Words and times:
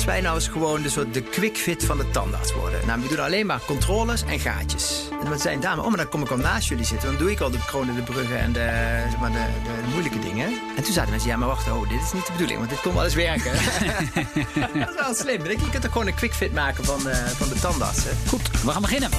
als 0.00 0.08
wij 0.08 0.20
nou 0.20 0.34
eens 0.34 0.48
gewoon 0.48 0.82
de, 0.82 0.88
soort 0.88 1.14
de 1.14 1.22
quick 1.22 1.56
fit 1.56 1.84
van 1.84 1.96
de 1.96 2.10
tandarts 2.10 2.52
worden. 2.52 2.86
Nou, 2.86 3.00
we 3.00 3.08
doen 3.08 3.18
alleen 3.18 3.46
maar 3.46 3.60
controles 3.66 4.22
en 4.22 4.40
gaatjes. 4.40 5.08
En 5.22 5.30
dan 5.30 5.38
zijn 5.38 5.60
dame, 5.60 5.82
oh, 5.82 5.88
maar 5.88 5.96
dan 5.96 6.08
kom 6.08 6.22
ik 6.22 6.30
al 6.30 6.36
naast 6.36 6.68
jullie 6.68 6.84
zitten. 6.84 7.08
Dan 7.08 7.18
doe 7.18 7.30
ik 7.30 7.40
al 7.40 7.50
de 7.50 7.64
kronen, 7.66 7.94
de 7.94 8.02
bruggen 8.02 8.38
en 8.38 8.52
de, 8.52 8.68
zeg 9.10 9.20
maar, 9.20 9.32
de, 9.32 9.38
de, 9.38 9.82
de 9.84 9.90
moeilijke 9.90 10.18
dingen. 10.18 10.46
En 10.76 10.82
toen 10.82 10.92
zaten 10.92 11.10
mensen, 11.10 11.30
ja, 11.30 11.36
maar 11.36 11.48
wacht, 11.48 11.70
oh, 11.70 11.88
dit 11.88 12.00
is 12.02 12.12
niet 12.12 12.26
de 12.26 12.32
bedoeling, 12.32 12.58
want 12.58 12.70
dit 12.70 12.80
komt 12.80 12.94
wel 12.94 13.04
eens 13.04 13.14
werken. 13.14 13.52
dat 14.80 14.88
is 14.88 15.00
wel 15.00 15.14
slim. 15.14 15.44
Je 15.46 15.70
kunt 15.70 15.84
er 15.84 15.90
gewoon 15.90 16.06
een 16.06 16.14
quick 16.14 16.34
fit 16.34 16.52
maken 16.52 16.84
van, 16.84 17.00
uh, 17.06 17.14
van 17.14 17.48
de 17.48 17.54
tandartsen. 17.60 18.16
Goed, 18.28 18.50
we 18.62 18.70
gaan 18.70 18.82
beginnen. 18.82 19.10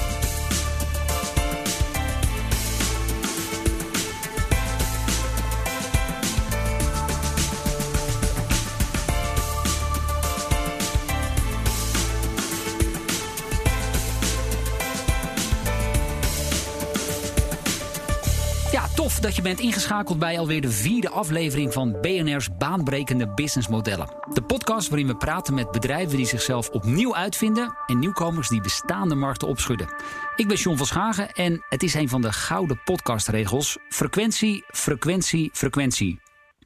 Dat 19.22 19.36
je 19.36 19.42
bent 19.42 19.60
ingeschakeld 19.60 20.18
bij 20.18 20.38
alweer 20.38 20.60
de 20.60 20.70
vierde 20.70 21.10
aflevering 21.10 21.72
van 21.72 21.96
BNR's 22.00 22.48
Baanbrekende 22.58 23.28
Businessmodellen. 23.28 24.08
De 24.32 24.42
podcast 24.42 24.88
waarin 24.88 25.06
we 25.06 25.16
praten 25.16 25.54
met 25.54 25.70
bedrijven 25.70 26.16
die 26.16 26.26
zichzelf 26.26 26.68
opnieuw 26.68 27.16
uitvinden 27.16 27.76
en 27.86 27.98
nieuwkomers 27.98 28.48
die 28.48 28.60
bestaande 28.60 29.14
markten 29.14 29.48
opschudden. 29.48 29.94
Ik 30.36 30.48
ben 30.48 30.56
John 30.56 30.76
van 30.76 30.86
Schagen 30.86 31.32
en 31.32 31.64
het 31.68 31.82
is 31.82 31.94
een 31.94 32.08
van 32.08 32.20
de 32.20 32.32
gouden 32.32 32.80
podcastregels: 32.84 33.78
frequentie, 33.88 34.64
frequentie, 34.70 35.50
frequentie. 35.52 36.21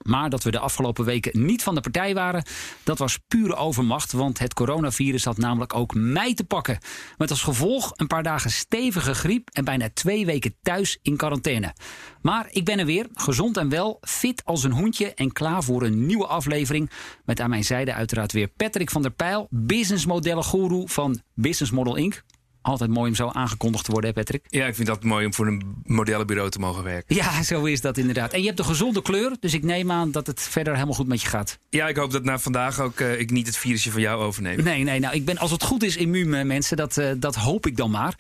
Maar 0.06 0.30
dat 0.30 0.42
we 0.42 0.50
de 0.50 0.58
afgelopen 0.58 1.04
weken 1.04 1.46
niet 1.46 1.62
van 1.62 1.74
de 1.74 1.80
partij 1.80 2.14
waren, 2.14 2.44
dat 2.82 2.98
was 2.98 3.18
pure 3.28 3.54
overmacht. 3.54 4.12
Want 4.12 4.38
het 4.38 4.54
coronavirus 4.54 5.24
had 5.24 5.38
namelijk 5.38 5.74
ook 5.74 5.94
mij 5.94 6.34
te 6.34 6.44
pakken. 6.44 6.78
Met 7.16 7.30
als 7.30 7.42
gevolg 7.42 7.92
een 7.96 8.06
paar 8.06 8.22
dagen 8.22 8.50
stevige 8.50 9.14
griep 9.14 9.48
en 9.52 9.64
bijna 9.64 9.88
twee 9.94 10.26
weken 10.26 10.54
thuis 10.62 10.98
in 11.02 11.16
quarantaine. 11.16 11.74
Maar 12.22 12.48
ik 12.50 12.64
ben 12.64 12.78
er 12.78 12.86
weer, 12.86 13.06
gezond 13.14 13.56
en 13.56 13.68
wel, 13.68 13.98
fit 14.00 14.44
als 14.44 14.64
een 14.64 14.72
hoentje 14.72 15.14
en 15.14 15.32
klaar 15.32 15.62
voor 15.62 15.82
een 15.82 16.06
nieuwe 16.06 16.26
aflevering. 16.26 16.90
Met 17.24 17.40
aan 17.40 17.50
mijn 17.50 17.64
zijde 17.64 17.92
uiteraard 17.92 18.32
weer 18.32 18.48
Patrick 18.48 18.90
van 18.90 19.02
der 19.02 19.10
Pijl, 19.10 19.46
businessmodellen 19.50 20.44
guru 20.44 20.82
van 20.86 21.20
Business 21.34 21.72
Model 21.72 21.96
Inc 21.96 22.22
altijd 22.66 22.90
mooi 22.90 23.08
om 23.08 23.14
zo 23.14 23.28
aangekondigd 23.28 23.84
te 23.84 23.90
worden, 23.90 24.10
hè 24.10 24.16
Patrick? 24.16 24.44
Ja, 24.48 24.66
ik 24.66 24.74
vind 24.74 24.88
dat 24.88 25.02
mooi 25.02 25.26
om 25.26 25.34
voor 25.34 25.46
een 25.46 25.62
modellenbureau 25.84 26.50
te 26.50 26.58
mogen 26.58 26.82
werken. 26.82 27.16
Ja, 27.16 27.42
zo 27.52 27.64
is 27.64 27.80
dat 27.80 27.98
inderdaad. 27.98 28.32
En 28.32 28.40
je 28.40 28.46
hebt 28.46 28.58
een 28.58 28.64
gezonde 28.64 29.02
kleur, 29.02 29.36
dus 29.40 29.54
ik 29.54 29.62
neem 29.62 29.90
aan 29.90 30.10
dat 30.10 30.26
het 30.26 30.40
verder 30.40 30.72
helemaal 30.74 30.94
goed 30.94 31.06
met 31.06 31.22
je 31.22 31.28
gaat. 31.28 31.58
Ja, 31.70 31.88
ik 31.88 31.96
hoop 31.96 32.10
dat 32.10 32.24
na 32.24 32.38
vandaag 32.38 32.80
ook 32.80 33.00
uh, 33.00 33.20
ik 33.20 33.30
niet 33.30 33.46
het 33.46 33.56
virusje 33.56 33.90
van 33.90 34.00
jou 34.00 34.22
overneem. 34.22 34.62
Nee, 34.62 34.82
nee, 34.82 35.00
nou, 35.00 35.14
ik 35.14 35.24
ben 35.24 35.38
als 35.38 35.50
het 35.50 35.62
goed 35.62 35.82
is 35.82 35.96
immuun, 35.96 36.34
eh, 36.34 36.44
mensen. 36.44 36.76
Dat, 36.76 36.96
uh, 36.96 37.10
dat 37.16 37.34
hoop 37.34 37.66
ik 37.66 37.76
dan 37.76 37.90
maar. 37.90 38.14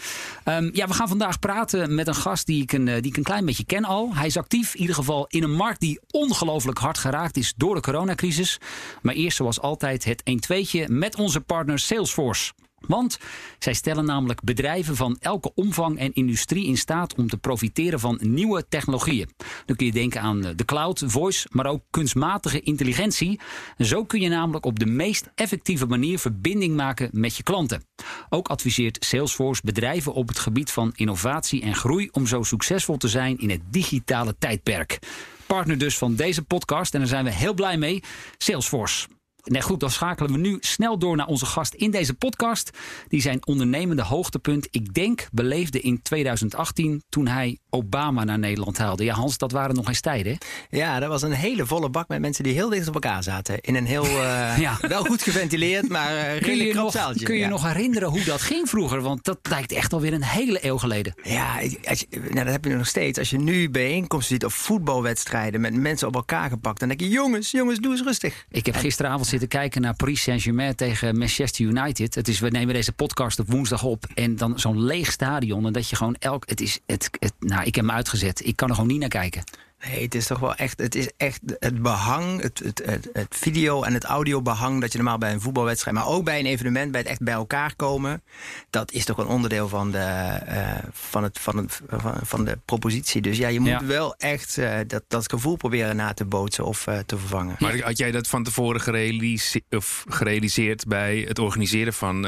Um, 0.44 0.70
ja, 0.72 0.86
we 0.86 0.94
gaan 0.94 1.08
vandaag 1.08 1.38
praten 1.38 1.94
met 1.94 2.06
een 2.06 2.14
gast 2.14 2.46
die 2.46 2.62
ik 2.62 2.72
een, 2.72 2.84
die 2.84 3.06
ik 3.10 3.16
een 3.16 3.22
klein 3.22 3.44
beetje 3.44 3.64
ken 3.64 3.84
al. 3.84 4.14
Hij 4.14 4.26
is 4.26 4.36
actief, 4.36 4.74
in 4.74 4.80
ieder 4.80 4.94
geval 4.94 5.26
in 5.28 5.42
een 5.42 5.54
markt 5.54 5.80
die 5.80 6.00
ongelooflijk 6.10 6.78
hard 6.78 6.98
geraakt 6.98 7.36
is 7.36 7.54
door 7.56 7.74
de 7.74 7.80
coronacrisis. 7.80 8.58
Maar 9.02 9.14
eerst 9.14 9.36
zoals 9.36 9.60
altijd 9.60 10.04
het 10.04 10.22
1-2'tje 10.30 10.84
met 10.86 11.16
onze 11.16 11.40
partner 11.40 11.78
Salesforce. 11.78 12.52
Want 12.86 13.18
zij 13.58 13.74
stellen 13.74 14.04
namelijk 14.04 14.42
bedrijven 14.42 14.96
van 14.96 15.16
elke 15.20 15.54
omvang 15.54 15.98
en 15.98 16.12
industrie 16.12 16.66
in 16.66 16.76
staat 16.76 17.14
om 17.14 17.28
te 17.28 17.36
profiteren 17.36 18.00
van 18.00 18.18
nieuwe 18.22 18.68
technologieën. 18.68 19.28
Dan 19.66 19.76
kun 19.76 19.86
je 19.86 19.92
denken 19.92 20.20
aan 20.20 20.40
de 20.40 20.64
cloud, 20.64 21.02
voice, 21.06 21.48
maar 21.50 21.66
ook 21.66 21.82
kunstmatige 21.90 22.60
intelligentie. 22.60 23.40
Zo 23.78 24.04
kun 24.04 24.20
je 24.20 24.28
namelijk 24.28 24.64
op 24.66 24.78
de 24.78 24.86
meest 24.86 25.30
effectieve 25.34 25.86
manier 25.86 26.18
verbinding 26.18 26.76
maken 26.76 27.08
met 27.12 27.36
je 27.36 27.42
klanten. 27.42 27.84
Ook 28.28 28.48
adviseert 28.48 29.04
Salesforce 29.04 29.62
bedrijven 29.64 30.12
op 30.12 30.28
het 30.28 30.38
gebied 30.38 30.70
van 30.70 30.92
innovatie 30.94 31.62
en 31.62 31.74
groei 31.74 32.08
om 32.12 32.26
zo 32.26 32.42
succesvol 32.42 32.96
te 32.96 33.08
zijn 33.08 33.38
in 33.38 33.50
het 33.50 33.60
digitale 33.70 34.34
tijdperk. 34.38 34.98
Partner 35.46 35.78
dus 35.78 35.98
van 35.98 36.14
deze 36.14 36.42
podcast 36.42 36.94
en 36.94 37.00
daar 37.00 37.08
zijn 37.08 37.24
we 37.24 37.32
heel 37.32 37.54
blij 37.54 37.78
mee, 37.78 38.02
Salesforce. 38.38 39.15
Nee, 39.46 39.62
goed, 39.62 39.80
dan 39.80 39.90
schakelen 39.90 40.32
we 40.32 40.38
nu 40.38 40.56
snel 40.60 40.98
door 40.98 41.16
naar 41.16 41.26
onze 41.26 41.46
gast 41.46 41.74
in 41.74 41.90
deze 41.90 42.14
podcast. 42.14 42.70
Die 43.08 43.20
zijn 43.20 43.46
ondernemende 43.46 44.02
hoogtepunt, 44.02 44.68
ik 44.70 44.94
denk, 44.94 45.28
beleefde 45.32 45.80
in 45.80 46.02
2018 46.02 47.02
toen 47.08 47.26
hij 47.26 47.58
Obama 47.70 48.24
naar 48.24 48.38
Nederland 48.38 48.78
haalde. 48.78 49.04
Ja, 49.04 49.14
Hans, 49.14 49.38
dat 49.38 49.52
waren 49.52 49.74
nog 49.74 49.88
eens 49.88 50.00
tijden. 50.00 50.38
Ja, 50.70 51.00
dat 51.00 51.08
was 51.08 51.22
een 51.22 51.32
hele 51.32 51.66
volle 51.66 51.90
bak 51.90 52.08
met 52.08 52.20
mensen 52.20 52.44
die 52.44 52.52
heel 52.52 52.68
dicht 52.68 52.88
op 52.88 52.94
elkaar 52.94 53.22
zaten. 53.22 53.60
In 53.60 53.74
een 53.74 53.86
heel, 53.86 54.04
uh, 54.04 54.58
ja. 54.66 54.78
wel 54.80 55.04
goed 55.04 55.22
geventileerd, 55.22 55.88
maar 55.88 56.12
uh, 56.12 56.40
redelijk 56.40 56.70
krap 56.70 56.90
zaaltje. 56.90 57.24
Kun 57.24 57.34
je 57.34 57.40
ja. 57.40 57.48
nog 57.48 57.62
herinneren 57.62 58.08
hoe 58.08 58.24
dat 58.24 58.40
ging 58.40 58.68
vroeger? 58.68 59.00
Want 59.00 59.24
dat 59.24 59.38
lijkt 59.42 59.72
echt 59.72 59.92
alweer 59.92 60.12
een 60.12 60.24
hele 60.24 60.58
eeuw 60.66 60.78
geleden. 60.78 61.14
Ja, 61.22 61.60
als 61.84 62.00
je, 62.00 62.06
nou, 62.10 62.44
dat 62.44 62.52
heb 62.52 62.64
je 62.64 62.74
nog 62.74 62.86
steeds. 62.86 63.18
Als 63.18 63.30
je 63.30 63.38
nu 63.38 63.70
bijeenkomsten 63.70 64.34
ziet 64.34 64.44
of 64.44 64.54
voetbalwedstrijden 64.54 65.60
met 65.60 65.74
mensen 65.74 66.08
op 66.08 66.14
elkaar 66.14 66.48
gepakt, 66.48 66.78
dan 66.78 66.88
denk 66.88 67.00
je, 67.00 67.08
jongens, 67.08 67.50
jongens, 67.50 67.78
doe 67.78 67.92
eens 67.92 68.02
rustig. 68.02 68.46
Ik 68.50 68.66
heb 68.66 68.76
gisteravond 68.76 69.26
zitten 69.38 69.60
kijken 69.60 69.80
naar 69.80 69.94
Paris 69.94 70.22
Saint-Germain 70.22 70.74
tegen 70.74 71.18
Manchester 71.18 71.64
United. 71.64 72.14
Het 72.14 72.28
is, 72.28 72.40
we 72.40 72.48
nemen 72.48 72.74
deze 72.74 72.92
podcast 72.92 73.38
op 73.38 73.50
woensdag 73.50 73.82
op. 73.82 74.04
En 74.14 74.36
dan 74.36 74.58
zo'n 74.58 74.82
leeg 74.82 75.12
stadion. 75.12 75.66
En 75.66 75.72
dat 75.72 75.88
je 75.88 75.96
gewoon 75.96 76.16
elk. 76.18 76.48
Het 76.48 76.60
is. 76.60 76.80
Het, 76.86 77.10
het, 77.18 77.32
nou, 77.40 77.64
ik 77.64 77.74
heb 77.74 77.84
hem 77.84 77.94
uitgezet. 77.94 78.46
Ik 78.46 78.56
kan 78.56 78.68
er 78.68 78.74
gewoon 78.74 78.90
niet 78.90 79.00
naar 79.00 79.08
kijken. 79.08 79.44
Nee, 79.84 80.02
het 80.02 80.14
is 80.14 80.26
toch 80.26 80.38
wel 80.38 80.54
echt. 80.54 80.78
Het 80.78 80.94
is 80.94 81.10
echt 81.16 81.40
het 81.58 81.82
behang, 81.82 82.42
het, 82.42 82.58
het, 82.58 82.82
het, 82.84 83.08
het 83.12 83.36
video 83.36 83.82
en 83.82 83.94
het 83.94 84.04
audiobehang 84.04 84.80
dat 84.80 84.92
je 84.92 84.98
normaal 84.98 85.18
bij 85.18 85.32
een 85.32 85.40
voetbalwedstrijd, 85.40 85.96
maar 85.96 86.06
ook 86.06 86.24
bij 86.24 86.38
een 86.38 86.46
evenement, 86.46 86.90
bij 86.90 87.00
het 87.00 87.10
echt 87.10 87.20
bij 87.20 87.34
elkaar 87.34 87.74
komen. 87.76 88.22
Dat 88.70 88.92
is 88.92 89.04
toch 89.04 89.18
een 89.18 89.26
onderdeel 89.26 89.68
van 89.68 89.90
de, 89.90 90.38
uh, 90.48 90.74
van, 90.90 91.22
het, 91.22 91.38
van, 91.38 91.56
het, 91.56 91.80
van, 91.88 92.14
van, 92.22 92.44
de 92.44 92.58
propositie. 92.64 93.22
Dus 93.22 93.36
ja, 93.36 93.48
je 93.48 93.60
moet 93.60 93.68
ja. 93.68 93.84
wel 93.84 94.14
echt 94.14 94.56
uh, 94.56 94.78
dat, 94.86 95.02
dat 95.08 95.30
gevoel 95.30 95.56
proberen 95.56 95.96
na 95.96 96.14
te 96.14 96.24
bootsen 96.24 96.64
of 96.64 96.86
uh, 96.86 96.98
te 96.98 97.18
vervangen. 97.18 97.56
Maar 97.58 97.80
had 97.80 97.98
jij 97.98 98.10
dat 98.10 98.28
van 98.28 98.42
tevoren 98.42 98.80
gerealiseerd, 98.80 99.64
of 99.70 100.04
gerealiseerd 100.08 100.86
bij 100.86 101.24
het 101.28 101.38
organiseren 101.38 101.92
van 101.92 102.22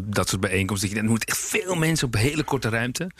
dat 0.00 0.28
soort 0.28 0.40
bijeenkomsten? 0.40 0.88
Dat 0.88 0.98
je, 0.98 1.04
er 1.04 1.10
moet 1.10 1.24
echt 1.24 1.38
veel 1.38 1.74
mensen 1.74 2.06
op 2.06 2.14
hele 2.14 2.42
korte 2.42 2.68
ruimte. 2.68 3.10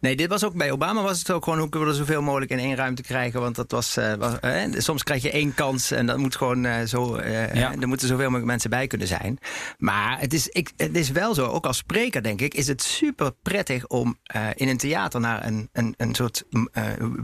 Nee, 0.00 0.16
dit 0.16 0.28
was 0.28 0.44
ook 0.44 0.54
bij 0.54 0.72
Obama 0.72 1.02
was 1.02 1.18
het 1.18 1.30
ook 1.30 1.44
gewoon 1.44 1.58
hoe 1.58 1.68
kunnen 1.68 1.88
we 1.88 1.94
er 1.94 2.00
zoveel 2.00 2.22
mogelijk 2.22 2.50
in 2.50 2.58
één 2.58 2.76
ruimte 2.76 3.02
krijgen. 3.02 3.40
Want 3.40 3.56
dat 3.56 3.70
was, 3.70 3.98
uh, 3.98 4.14
was 4.14 4.32
uh, 4.44 4.64
soms 4.76 5.02
krijg 5.02 5.22
je 5.22 5.30
één 5.30 5.54
kans 5.54 5.90
en 5.90 6.06
dat 6.06 6.18
moet 6.18 6.36
gewoon 6.36 6.64
uh, 6.64 6.82
zo. 6.82 7.22
Ja. 7.22 7.72
Er 7.80 7.88
moeten 7.88 8.08
zoveel 8.08 8.24
mogelijk 8.24 8.46
mensen 8.46 8.70
bij 8.70 8.86
kunnen 8.86 9.06
zijn. 9.06 9.38
Maar 9.78 10.20
het 10.20 10.32
is, 10.32 10.48
ik, 10.48 10.72
het 10.76 10.96
is 10.96 11.10
wel 11.10 11.34
zo, 11.34 11.46
ook 11.46 11.66
als 11.66 11.76
spreker 11.76 12.22
denk 12.22 12.40
ik, 12.40 12.54
is 12.54 12.66
het 12.66 12.82
super 12.82 13.32
prettig 13.42 13.86
om 13.86 14.18
in 14.54 14.68
een 14.68 14.76
theater 14.76 15.20
naar 15.20 15.46
een, 15.46 15.68
een, 15.72 15.94
een 15.96 16.14
soort 16.14 16.44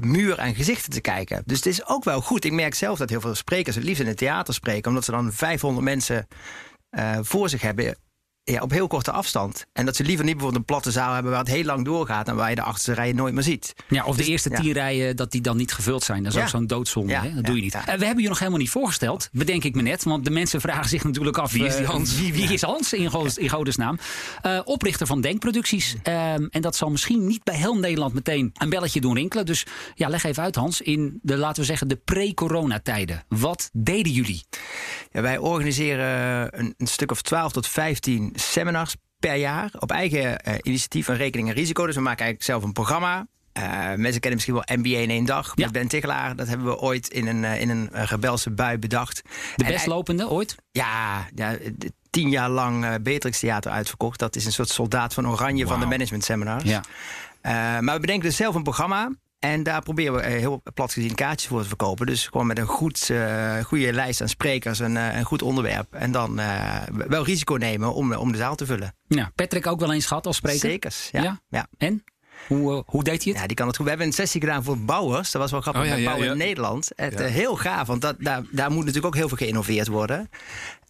muur 0.00 0.40
aan 0.40 0.54
gezichten 0.54 0.92
te 0.92 1.00
kijken. 1.00 1.42
Dus 1.46 1.56
het 1.56 1.66
is 1.66 1.86
ook 1.86 2.04
wel 2.04 2.20
goed. 2.20 2.44
Ik 2.44 2.52
merk 2.52 2.74
zelf 2.74 2.98
dat 2.98 3.10
heel 3.10 3.20
veel 3.20 3.34
sprekers 3.34 3.76
het 3.76 3.84
liefst 3.84 4.00
in 4.00 4.06
het 4.06 4.16
theater 4.16 4.54
spreken, 4.54 4.88
omdat 4.88 5.04
ze 5.04 5.10
dan 5.10 5.32
500 5.32 5.84
mensen 5.84 6.28
voor 7.22 7.48
zich 7.48 7.60
hebben 7.60 7.96
ja, 8.52 8.62
op 8.62 8.70
heel 8.70 8.86
korte 8.86 9.10
afstand. 9.10 9.66
En 9.72 9.84
dat 9.84 9.96
ze 9.96 10.04
liever 10.04 10.24
niet 10.24 10.34
bijvoorbeeld 10.34 10.60
een 10.60 10.74
platte 10.74 10.90
zaal 10.90 11.12
hebben 11.14 11.30
waar 11.30 11.40
het 11.40 11.50
heel 11.50 11.64
lang 11.64 11.84
doorgaat 11.84 12.28
en 12.28 12.36
waar 12.36 12.48
je 12.48 12.54
de 12.54 12.62
achterste 12.62 12.92
rijen 12.92 13.16
nooit 13.16 13.34
meer 13.34 13.42
ziet. 13.42 13.74
Ja, 13.88 14.04
of 14.04 14.16
de 14.16 14.22
dus, 14.22 14.30
eerste 14.30 14.50
tien 14.50 14.72
rijen 14.72 15.16
dat 15.16 15.30
die 15.30 15.40
dan 15.40 15.56
niet 15.56 15.72
gevuld 15.72 16.02
zijn. 16.02 16.22
Dat 16.22 16.34
is 16.34 16.40
ook 16.40 16.48
zo'n 16.48 16.66
doodzonde. 16.66 17.14
hè? 17.14 17.34
Dat 17.34 17.44
doe 17.44 17.56
je 17.56 17.62
niet. 17.62 17.74
Uh, 17.74 17.84
we 17.84 18.04
hebben 18.04 18.22
je 18.22 18.28
nog 18.28 18.38
helemaal 18.38 18.60
niet 18.60 18.70
voorgesteld, 18.70 19.28
bedenk 19.32 19.64
ik 19.64 19.74
me 19.74 19.82
net. 19.82 20.04
Want 20.04 20.24
de 20.24 20.30
mensen 20.30 20.60
vragen 20.60 20.88
zich 20.88 21.04
natuurlijk 21.04 21.38
af: 21.38 21.52
wie 21.52 21.64
is 21.64 21.76
die 21.76 21.84
eh, 21.84 21.90
Hans? 21.90 22.16
wie, 22.16 22.32
wie, 22.32 22.52
is 22.52 22.62
Hans 22.62 22.92
in, 22.92 23.10
Godes, 23.10 23.36
in 23.36 23.48
Godesnaam? 23.48 23.98
Uh, 24.46 24.60
oprichter 24.64 25.06
van 25.06 25.20
Denkproducties. 25.20 25.96
Ehm, 26.02 26.46
en 26.50 26.60
dat 26.60 26.76
zal 26.76 26.90
misschien 26.90 27.26
niet 27.26 27.44
bij 27.44 27.56
heel 27.56 27.78
Nederland 27.78 28.14
meteen 28.14 28.50
een 28.54 28.68
belletje 28.68 29.00
doen 29.00 29.14
rinkelen. 29.14 29.46
Dus 29.46 29.66
ja, 29.94 30.08
leg 30.08 30.24
even 30.24 30.42
uit, 30.42 30.54
Hans. 30.54 30.80
In 30.80 31.18
de, 31.22 31.36
laten 31.36 31.60
we 31.60 31.66
zeggen, 31.66 31.88
de 31.88 31.96
pre-coronatijden. 31.96 33.24
Wat 33.28 33.70
deden 33.72 34.12
jullie? 34.12 34.42
Ja, 35.12 35.20
wij 35.20 35.38
organiseren 35.38 36.58
een, 36.58 36.74
een 36.78 36.86
stuk 36.86 37.10
of 37.10 37.22
12 37.22 37.52
tot 37.52 37.66
15 37.66 38.32
seminars 38.38 38.94
per 39.18 39.34
jaar 39.34 39.70
op 39.78 39.90
eigen 39.90 40.40
uh, 40.48 40.54
initiatief 40.62 41.08
en 41.08 41.16
rekening 41.16 41.48
en 41.48 41.54
risico. 41.54 41.86
Dus 41.86 41.94
we 41.94 42.00
maken 42.00 42.24
eigenlijk 42.24 42.50
zelf 42.50 42.62
een 42.62 42.72
programma. 42.72 43.26
Uh, 43.58 43.64
mensen 43.94 44.20
kennen 44.20 44.32
misschien 44.32 44.54
wel 44.54 44.76
NBA 44.76 44.98
in 44.98 45.10
één 45.10 45.24
dag 45.24 45.56
met 45.56 45.72
Ben 45.72 45.88
Tichelaar. 45.88 46.36
Dat 46.36 46.48
hebben 46.48 46.66
we 46.66 46.78
ooit 46.78 47.08
in 47.08 47.26
een, 47.26 47.42
uh, 47.42 47.60
in 47.60 47.68
een 47.68 47.88
rebelse 47.92 48.50
bui 48.50 48.78
bedacht. 48.78 49.22
De 49.56 49.64
bestlopende 49.64 50.28
ooit? 50.28 50.54
Ja, 50.70 51.26
ja 51.34 51.56
tien 52.10 52.30
jaar 52.30 52.48
lang 52.48 52.84
uh, 52.84 52.94
Beatrix 53.00 53.38
Theater 53.38 53.70
uitverkocht. 53.70 54.18
Dat 54.18 54.36
is 54.36 54.44
een 54.44 54.52
soort 54.52 54.68
soldaat 54.68 55.14
van 55.14 55.28
oranje 55.28 55.64
wow. 55.64 55.72
van 55.72 55.80
de 55.80 55.86
management 55.86 56.24
seminars. 56.24 56.64
Ja. 56.64 56.82
maar 57.80 57.94
we 57.94 58.00
bedenken 58.00 58.28
dus 58.28 58.36
zelf 58.36 58.54
een 58.54 58.62
programma. 58.62 59.10
En 59.38 59.62
daar 59.62 59.82
proberen 59.82 60.14
we 60.14 60.22
heel 60.22 60.62
plat 60.74 60.92
gezien 60.92 61.14
kaartjes 61.14 61.48
voor 61.48 61.62
te 61.62 61.68
verkopen. 61.68 62.06
Dus 62.06 62.26
gewoon 62.26 62.46
met 62.46 62.58
een 62.58 62.66
goed, 62.66 63.08
uh, 63.08 63.58
goede 63.58 63.92
lijst 63.92 64.20
aan 64.20 64.28
sprekers 64.28 64.80
en 64.80 64.94
uh, 64.94 65.16
een 65.16 65.24
goed 65.24 65.42
onderwerp. 65.42 65.94
En 65.94 66.12
dan 66.12 66.40
uh, 66.40 66.82
wel 66.88 67.24
risico 67.24 67.54
nemen 67.54 67.94
om, 67.94 68.14
om 68.14 68.32
de 68.32 68.38
zaal 68.38 68.54
te 68.54 68.66
vullen. 68.66 68.94
Ja, 69.06 69.30
Patrick 69.34 69.66
ook 69.66 69.80
wel 69.80 69.92
eens 69.92 70.06
gehad 70.06 70.26
als 70.26 70.36
spreker? 70.36 70.70
Zekers, 70.70 71.08
ja. 71.12 71.22
ja. 71.22 71.40
ja. 71.48 71.66
En? 71.78 72.04
Hoe, 72.46 72.82
hoe 72.86 73.04
deed 73.04 73.22
hij 73.22 73.32
het? 73.32 73.40
Ja, 73.40 73.46
die 73.46 73.56
kan 73.56 73.66
het 73.66 73.76
goed. 73.76 73.84
We 73.84 73.90
hebben 73.90 74.08
een 74.08 74.14
sessie 74.14 74.40
gedaan 74.40 74.64
voor 74.64 74.78
bouwers. 74.78 75.30
Dat 75.30 75.42
was 75.42 75.50
wel 75.50 75.60
grappig. 75.60 75.82
Oh, 75.82 75.88
ja, 75.88 75.94
met 75.94 76.02
ja, 76.02 76.08
bouwen 76.08 76.26
ja. 76.26 76.32
in 76.32 76.38
Nederland. 76.38 76.90
Het, 76.94 77.20
eh, 77.20 77.30
heel 77.30 77.56
gaaf, 77.56 77.86
want 77.86 78.00
dat, 78.00 78.16
daar, 78.18 78.42
daar 78.50 78.70
moet 78.70 78.78
natuurlijk 78.78 79.06
ook 79.06 79.14
heel 79.14 79.28
veel 79.28 79.36
geïnnoveerd 79.36 79.86
worden. 79.86 80.30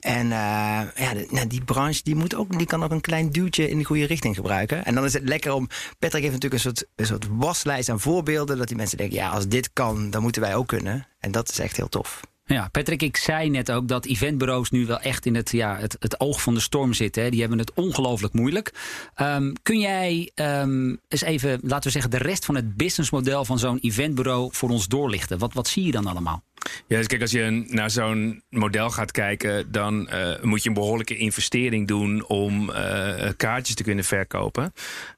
En 0.00 0.25
eh, 0.25 0.81
ja, 0.95 1.12
nou, 1.31 1.47
die 1.47 1.65
branche 1.65 2.00
die 2.03 2.15
moet 2.15 2.35
ook, 2.35 2.59
die 2.59 2.67
kan 2.67 2.83
ook 2.83 2.91
een 2.91 3.00
klein 3.00 3.31
duwtje 3.31 3.71
in 3.71 3.79
de 3.79 3.85
goede 3.85 4.06
richting 4.06 4.35
gebruiken. 4.35 4.85
En 4.85 4.95
dan 4.95 5.05
is 5.05 5.12
het 5.12 5.29
lekker 5.29 5.53
om. 5.53 5.69
Patrick 5.99 6.23
heeft 6.23 6.35
natuurlijk 6.35 6.65
een 6.65 6.75
soort, 6.75 6.87
een 6.97 7.06
soort 7.06 7.27
waslijst 7.31 7.89
aan 7.89 8.00
voorbeelden. 8.00 8.59
Dat 8.59 8.69
die 8.69 8.77
mensen 8.77 8.99
denken: 8.99 9.17
ja, 9.17 9.29
als 9.29 9.49
dit 9.49 9.71
kan, 9.73 10.11
dan 10.11 10.23
moeten 10.23 10.43
wij 10.43 10.55
ook 10.55 10.67
kunnen. 10.67 11.06
En 11.19 11.31
dat 11.31 11.49
is 11.49 11.59
echt 11.59 11.77
heel 11.77 11.89
tof. 11.89 12.21
Ja, 12.49 12.69
Patrick, 12.69 13.03
ik 13.03 13.17
zei 13.17 13.50
net 13.50 13.71
ook 13.71 13.89
dat 13.89 14.06
eventbureaus 14.06 14.71
nu 14.71 14.87
wel 14.87 15.00
echt 15.00 15.27
in 15.27 15.35
het, 15.35 15.50
ja, 15.50 15.77
het, 15.77 15.97
het 15.99 16.21
oog 16.21 16.43
van 16.43 16.55
de 16.55 16.61
storm 16.61 16.93
zitten. 16.93 17.23
Hè. 17.23 17.31
Die 17.31 17.41
hebben 17.41 17.59
het 17.59 17.73
ongelooflijk 17.75 18.35
moeilijk. 18.35 18.73
Ehm, 19.15 19.53
kun 19.62 19.79
jij 19.79 20.31
ehm, 20.35 20.97
eens 21.09 21.23
even, 21.23 21.59
laten 21.62 21.85
we 21.85 21.91
zeggen, 21.91 22.11
de 22.11 22.19
rest 22.19 22.44
van 22.44 22.55
het 22.55 22.77
businessmodel 22.77 23.44
van 23.44 23.59
zo'n 23.59 23.79
eventbureau 23.79 24.49
voor 24.53 24.71
ons 24.71 24.87
doorlichten? 24.87 25.39
Wat, 25.39 25.53
wat 25.53 25.69
zie 25.69 25.85
je 25.85 25.91
dan 25.91 26.06
allemaal? 26.06 26.43
Ja, 26.87 26.97
dus 26.97 27.06
kijk, 27.06 27.20
als 27.20 27.31
je 27.31 27.65
naar 27.67 27.91
zo'n 27.91 28.43
model 28.50 28.91
gaat 28.91 29.11
kijken, 29.11 29.73
dan 29.73 30.09
eh, 30.09 30.43
moet 30.43 30.62
je 30.62 30.69
een 30.69 30.75
behoorlijke 30.75 31.17
investering 31.17 31.87
doen 31.87 32.26
om 32.26 32.70
eh, 32.70 33.29
kaartjes 33.37 33.75
te 33.75 33.82
kunnen 33.82 34.05
verkopen. 34.05 34.73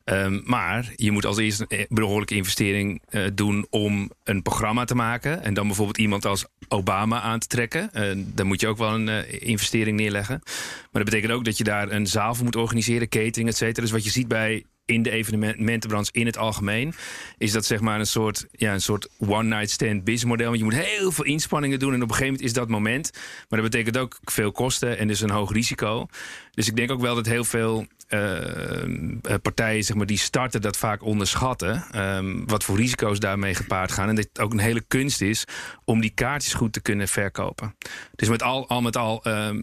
Ehm, 0.05 0.41
maar 0.45 0.93
je 0.97 1.11
moet 1.11 1.27
als 1.27 1.39
eerste 1.39 1.65
een 1.69 1.87
behoorlijke 1.89 2.35
investering 2.35 3.03
eh, 3.09 3.23
doen 3.35 3.67
om 3.71 4.11
een 4.25 4.43
programma 4.43 4.85
te 4.85 4.95
maken. 4.95 5.43
En 5.43 5.55
dan 5.55 5.67
bijvoorbeeld 5.67 5.99
iemand 5.99 6.25
als 6.25 6.47
Obama 6.69 7.21
aan 7.21 7.39
te 7.39 7.47
trekken. 7.47 7.91
Dan 8.35 8.47
moet 8.47 8.61
je 8.61 8.69
ook 8.69 8.79
wel 8.79 8.95
een 8.95 9.41
investering 9.41 9.97
neerleggen. 9.97 10.41
Maar 10.45 11.03
dat 11.03 11.05
betekent 11.05 11.33
ook 11.33 11.45
dat 11.45 11.59
je 11.59 11.65
daar 11.65 11.91
een 11.91 12.07
zaal 12.07 12.35
voor 12.35 12.45
moet 12.45 12.57
organiseren, 12.57 13.09
catering, 13.09 13.49
et 13.49 13.57
cetera. 13.57 13.83
Dus 13.83 13.91
wat 13.91 14.05
je 14.05 14.11
ziet 14.11 14.29
bij 14.29 14.65
in 14.91 15.03
de 15.03 15.11
evenementenbranche 15.11 16.11
in 16.13 16.27
het 16.27 16.37
algemeen, 16.37 16.95
is 17.39 17.53
dat 17.53 17.65
zeg 17.65 17.81
maar 17.81 17.99
een 17.99 18.07
soort, 18.07 18.47
ja, 18.53 18.73
een 18.73 18.81
soort 18.81 19.09
one-night 19.19 19.71
stand 19.71 20.05
business 20.05 20.25
model. 20.25 20.53
Je 20.53 20.65
moet 20.65 20.75
heel 20.75 21.13
veel 21.13 21.25
inspanningen 21.25 21.79
doen 21.79 21.95
en 21.95 22.03
op 22.03 22.09
een 22.09 22.15
gegeven 22.15 22.33
moment 22.33 22.45
is 22.45 22.53
dat 22.53 22.69
moment. 22.69 23.11
Maar 23.49 23.61
dat 23.61 23.71
betekent 23.71 23.99
ook 23.99 24.19
veel 24.25 24.53
kosten 24.53 24.99
en 24.99 25.09
dus 25.09 25.21
een 25.21 25.31
hoog 25.31 25.53
risico. 25.53 26.07
Dus 26.51 26.69
ik 26.69 26.77
denk 26.77 26.91
ook 26.91 27.01
wel 27.01 27.15
dat 27.15 27.27
heel 27.27 27.45
veel 27.45 27.87
eh, 28.09 28.83
eh, 28.83 29.35
partijen 29.43 29.85
zeg 29.85 29.97
maar, 29.97 30.07
die 30.07 30.19
starten 30.19 30.61
dat 30.61 30.77
vaak 30.77 31.03
onderschatten. 31.03 31.85
ehm, 31.91 32.45
wat 32.45 32.65
voor 32.65 32.77
risico's 32.77 33.19
daarmee 33.19 33.55
gepaard 33.55 33.93
gaan. 33.93 34.09
En 34.09 34.15
dat 34.15 34.29
ook 34.41 34.53
een 34.53 34.59
hele 34.59 34.85
kunst 34.89 35.21
is 35.21 35.45
om 35.85 36.01
die 36.01 36.11
kaartjes 36.15 36.55
goed 36.55 36.73
te 36.73 36.83
kunnen 36.83 37.09
verkopen. 37.09 37.77
Dus 38.15 38.29
met 38.29 38.43
al, 38.43 38.69
al 38.69 38.81
met 38.81 38.97
al 38.97 39.25
ehm, 39.25 39.61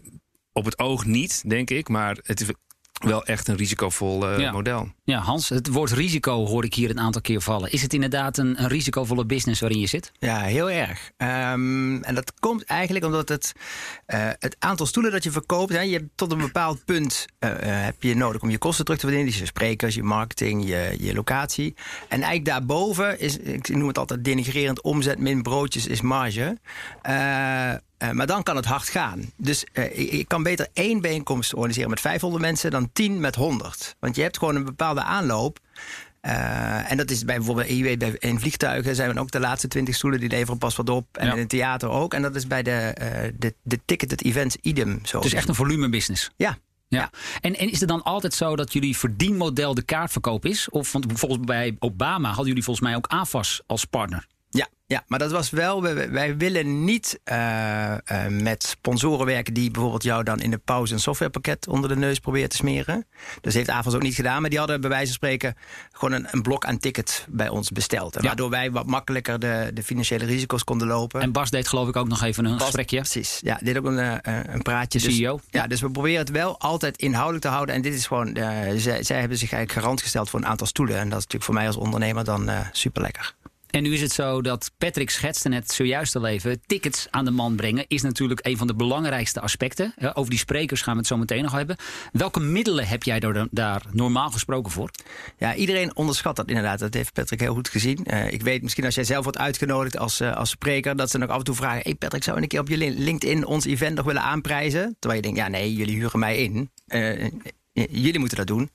op 0.52 0.64
het 0.64 0.78
oog 0.78 1.04
niet, 1.04 1.48
denk 1.48 1.70
ik. 1.70 1.88
Maar 1.88 2.18
het 2.22 2.40
is 2.40 2.46
wel 2.98 3.24
echt 3.24 3.48
een 3.48 3.56
risicovol 3.56 4.28
eh, 4.28 4.38
Ja. 4.38 4.50
model. 4.52 4.88
Ja, 5.04 5.18
Hans, 5.18 5.48
het 5.48 5.68
woord 5.68 5.90
risico 5.92 6.46
hoor 6.46 6.64
ik 6.64 6.74
hier 6.74 6.90
een 6.90 7.00
aantal 7.00 7.20
keer 7.20 7.40
vallen. 7.40 7.72
Is 7.72 7.82
het 7.82 7.94
inderdaad 7.94 8.38
een, 8.38 8.62
een 8.62 8.68
risicovolle 8.68 9.26
business 9.26 9.60
waarin 9.60 9.80
je 9.80 9.86
zit? 9.86 10.12
Ja, 10.18 10.40
heel 10.40 10.70
erg. 10.70 11.10
Ehm, 11.16 12.02
en 12.02 12.14
dat 12.14 12.32
komt 12.40 12.64
eigenlijk 12.64 13.04
omdat 13.04 13.28
het, 13.28 13.52
eh, 14.06 14.28
het 14.38 14.56
aantal 14.58 14.86
stoelen 14.86 15.12
dat 15.12 15.24
je 15.24 15.30
verkoopt, 15.30 15.72
hè, 15.72 15.80
je 15.80 15.92
hebt 15.92 16.08
tot 16.14 16.32
een 16.32 16.38
bepaald 16.38 16.84
punt 16.84 17.26
eh, 17.38 17.50
eh, 17.50 17.84
heb 17.84 18.02
je 18.02 18.16
nodig 18.16 18.42
om 18.42 18.50
je 18.50 18.58
kosten 18.58 18.84
terug 18.84 19.00
te 19.00 19.06
verdienen. 19.06 19.32
Dus 19.32 19.40
je 19.40 19.46
sprekers, 19.46 19.94
je 19.94 20.02
marketing, 20.02 20.68
je, 20.68 20.94
je 20.98 21.14
locatie. 21.14 21.74
En 22.08 22.22
eigenlijk 22.22 22.44
daarboven 22.44 23.20
is, 23.20 23.36
ik 23.38 23.68
noem 23.68 23.88
het 23.88 23.98
altijd 23.98 24.24
denigrerend, 24.24 24.80
omzet 24.82 25.18
min 25.18 25.42
broodjes 25.42 25.86
is 25.86 26.00
marge. 26.00 26.56
Eh, 27.98 28.10
maar 28.10 28.26
dan 28.26 28.42
kan 28.42 28.56
het 28.56 28.64
hard 28.64 28.88
gaan. 28.88 29.32
Dus 29.36 29.64
eh, 29.72 30.12
ik, 30.12 30.28
kan 30.28 30.42
beter 30.42 30.68
één 30.72 31.00
bijeenkomst 31.00 31.54
organiseren 31.54 31.90
met 31.90 32.00
500 32.00 32.42
mensen 32.42 32.70
dan 32.70 32.90
10 32.92 33.20
met 33.20 33.34
100. 33.34 33.96
Want 33.98 34.16
je 34.16 34.22
hebt 34.22 34.38
gewoon 34.38 34.56
een 34.56 34.64
bepaalde 34.64 35.02
aanloop. 35.02 35.58
Eh, 36.20 36.90
en 36.90 36.96
dat 36.96 37.10
is 37.10 37.24
bij 37.24 37.36
bijvoorbeeld 37.36 37.68
je 37.68 37.82
weet, 37.82 37.98
bij, 37.98 38.16
in 38.18 38.40
vliegtuigen 38.40 38.94
zijn 38.94 39.14
we 39.14 39.20
ook 39.20 39.30
de 39.30 39.40
laatste 39.40 39.68
20 39.68 39.94
stoelen 39.94 40.20
die 40.20 40.28
leveren 40.28 40.58
pas 40.58 40.76
wat 40.76 40.88
op. 40.88 41.06
En 41.12 41.26
Ja. 41.26 41.32
in 41.32 41.38
het 41.38 41.48
theater 41.48 41.88
ook. 41.88 42.14
En 42.14 42.22
dat 42.22 42.36
is 42.36 42.46
bij 42.46 42.62
de, 42.62 42.94
de, 43.38 43.54
de 43.62 43.80
ticketed 43.84 44.24
events 44.24 44.56
idem 44.60 45.00
zo. 45.04 45.16
Het 45.16 45.26
is 45.26 45.34
echt 45.34 45.48
een 45.48 45.54
volumebusiness. 45.54 46.30
Ja. 46.36 46.58
Ja. 46.88 47.10
En, 47.40 47.56
en 47.56 47.70
is 47.70 47.80
het 47.80 47.88
dan 47.88 48.02
altijd 48.02 48.34
zo 48.34 48.56
dat 48.56 48.72
jullie 48.72 48.96
verdienmodel 48.96 49.74
de 49.74 49.82
kaartverkoop 49.82 50.44
is? 50.44 50.70
Of 50.70 50.92
want 50.92 51.06
bijvoorbeeld 51.06 51.44
bij 51.44 51.76
Obama 51.78 52.28
hadden 52.28 52.46
jullie 52.46 52.64
volgens 52.64 52.86
mij 52.86 52.96
ook 52.96 53.06
AFAS 53.06 53.62
als 53.66 53.84
partner. 53.84 54.26
Ja, 54.50 54.68
ja, 54.88 55.04
maar 55.06 55.18
dat 55.18 55.30
was 55.30 55.50
wel. 55.50 55.82
Wij, 55.82 56.10
wij 56.10 56.36
willen 56.36 56.84
niet 56.84 57.20
eh, 57.24 57.92
eh, 57.92 58.00
met 58.30 58.62
sponsoren 58.62 59.26
werken 59.26 59.54
die 59.54 59.70
bijvoorbeeld 59.70 60.02
jou 60.02 60.24
dan 60.24 60.40
in 60.40 60.50
de 60.50 60.58
pauze 60.58 60.94
een 60.94 61.00
softwarepakket 61.00 61.68
onder 61.68 61.88
de 61.88 61.96
neus 61.96 62.18
proberen 62.18 62.48
te 62.48 62.56
smeren. 62.56 63.06
Dus 63.40 63.54
heeft 63.54 63.70
AVAS 63.70 63.94
ook 63.94 64.02
niet 64.02 64.14
gedaan, 64.14 64.40
maar 64.40 64.50
die 64.50 64.58
hadden 64.58 64.80
bij 64.80 64.90
wijze 64.90 65.06
van 65.06 65.14
spreken 65.14 65.56
gewoon 65.92 66.14
een, 66.14 66.26
een 66.30 66.42
blok 66.42 66.64
aan 66.64 66.78
tickets 66.78 67.24
bij 67.28 67.48
ons 67.48 67.70
besteld. 67.70 68.14
Ja. 68.14 68.20
Waardoor 68.20 68.50
wij 68.50 68.70
wat 68.70 68.86
makkelijker 68.86 69.38
de, 69.38 69.70
de 69.74 69.82
financiële 69.82 70.24
risico's 70.24 70.64
konden 70.64 70.86
lopen. 70.86 71.20
En 71.20 71.32
Bas 71.32 71.50
deed 71.50 71.68
geloof 71.68 71.88
ik 71.88 71.96
ook 71.96 72.08
nog 72.08 72.22
even 72.22 72.44
een 72.44 72.52
Bas- 72.52 72.62
gesprekje. 72.62 72.96
Precies, 72.96 73.38
ja, 73.42 73.58
dit 73.62 73.78
ook 73.78 73.84
een, 73.84 73.98
eh, 73.98 74.40
een 74.46 74.62
praatje. 74.62 74.98
Dus- 74.98 75.16
CEO. 75.16 75.40
Ja, 75.50 75.66
dus 75.66 75.80
we 75.80 75.90
proberen 75.90 76.18
het 76.18 76.30
wel 76.30 76.60
altijd 76.60 76.96
inhoudelijk 76.96 77.44
te 77.44 77.50
houden. 77.50 77.74
En 77.74 77.82
dit 77.82 77.94
is 77.94 78.06
gewoon, 78.06 78.36
zij, 78.76 79.02
zij 79.02 79.20
hebben 79.20 79.38
zich 79.38 79.52
eigenlijk 79.52 79.72
garant 79.72 80.02
gesteld 80.02 80.30
voor 80.30 80.40
een 80.40 80.46
aantal 80.46 80.66
stoelen. 80.66 80.96
En 80.96 81.08
dat 81.08 81.18
is 81.18 81.24
natuurlijk 81.24 81.44
voor 81.44 81.54
mij 81.54 81.66
als 81.66 81.76
ondernemer 81.76 82.24
dan 82.24 82.50
super 82.72 83.02
lekker. 83.02 83.34
En 83.70 83.82
nu 83.82 83.92
is 83.92 84.00
het 84.00 84.12
zo 84.12 84.42
dat 84.42 84.70
Patrick 84.78 85.10
schetste 85.10 85.48
net 85.48 85.72
zojuist 85.72 86.16
al 86.16 86.26
even. 86.26 86.60
Tickets 86.66 87.06
aan 87.10 87.24
de 87.24 87.30
man 87.30 87.56
brengen 87.56 87.84
is 87.88 88.02
natuurlijk 88.02 88.46
een 88.46 88.56
van 88.56 88.66
de 88.66 88.74
belangrijkste 88.74 89.40
aspecten. 89.40 89.94
Over 90.14 90.30
die 90.30 90.38
sprekers 90.38 90.82
gaan 90.82 90.92
we 90.92 90.98
het 90.98 91.08
zo 91.08 91.16
meteen 91.16 91.42
nog 91.42 91.52
hebben. 91.52 91.76
Welke 92.12 92.40
middelen 92.40 92.86
heb 92.86 93.02
jij 93.02 93.20
daar, 93.20 93.46
daar 93.50 93.82
normaal 93.92 94.30
gesproken 94.30 94.72
voor? 94.72 94.90
Ja, 95.38 95.54
iedereen 95.54 95.96
onderschat 95.96 96.36
dat 96.36 96.48
inderdaad. 96.48 96.78
Dat 96.78 96.94
heeft 96.94 97.12
Patrick 97.12 97.40
heel 97.40 97.54
goed 97.54 97.68
gezien. 97.68 98.04
Eh, 98.04 98.32
ik 98.32 98.42
weet 98.42 98.62
misschien 98.62 98.84
als 98.84 98.94
jij 98.94 99.04
zelf 99.04 99.22
wordt 99.24 99.38
uitgenodigd 99.38 99.98
als, 99.98 100.20
eh, 100.20 100.36
als 100.36 100.50
spreker, 100.50 100.96
dat 100.96 101.10
ze 101.10 101.18
nog 101.18 101.28
af 101.28 101.38
en 101.38 101.44
toe 101.44 101.54
vragen: 101.54 101.80
Hey 101.82 101.94
Patrick, 101.94 102.22
zou 102.22 102.36
je 102.36 102.42
een 102.42 102.48
keer 102.48 102.60
op 102.60 102.68
je 102.68 102.76
lin- 102.76 102.98
LinkedIn 102.98 103.46
ons 103.46 103.64
event 103.64 103.96
nog 103.96 104.04
willen 104.04 104.22
aanprijzen? 104.22 104.96
Terwijl 104.98 105.22
je 105.22 105.26
denkt: 105.26 105.38
Ja, 105.38 105.48
nee, 105.48 105.74
jullie 105.74 105.96
huren 105.96 106.18
mij 106.18 106.36
in. 106.38 106.70
Eh, 106.86 107.30
Jullie 107.90 108.18
moeten 108.18 108.36
dat 108.36 108.46
doen. 108.46 108.70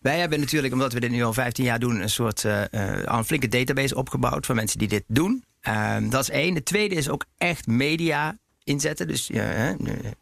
Wij 0.00 0.18
hebben 0.18 0.40
natuurlijk, 0.40 0.72
omdat 0.72 0.92
we 0.92 1.00
dit 1.00 1.10
nu 1.10 1.22
al 1.22 1.32
15 1.32 1.64
jaar 1.64 1.78
doen, 1.78 2.00
een 2.00 2.10
soort 2.10 2.44
al 2.44 3.18
een 3.18 3.24
flinke 3.24 3.48
database 3.48 3.94
opgebouwd 3.94 4.46
van 4.46 4.56
mensen 4.56 4.78
die 4.78 4.88
dit 4.88 5.04
doen. 5.06 5.44
Ehm, 5.60 6.08
dat 6.08 6.22
is 6.22 6.30
één. 6.30 6.54
De 6.54 6.62
tweede 6.62 6.94
is 6.94 7.08
ook 7.08 7.24
echt 7.38 7.66
media 7.66 8.38
inzetten. 8.64 9.06
Dus 9.08 9.28
hè, 9.32 9.72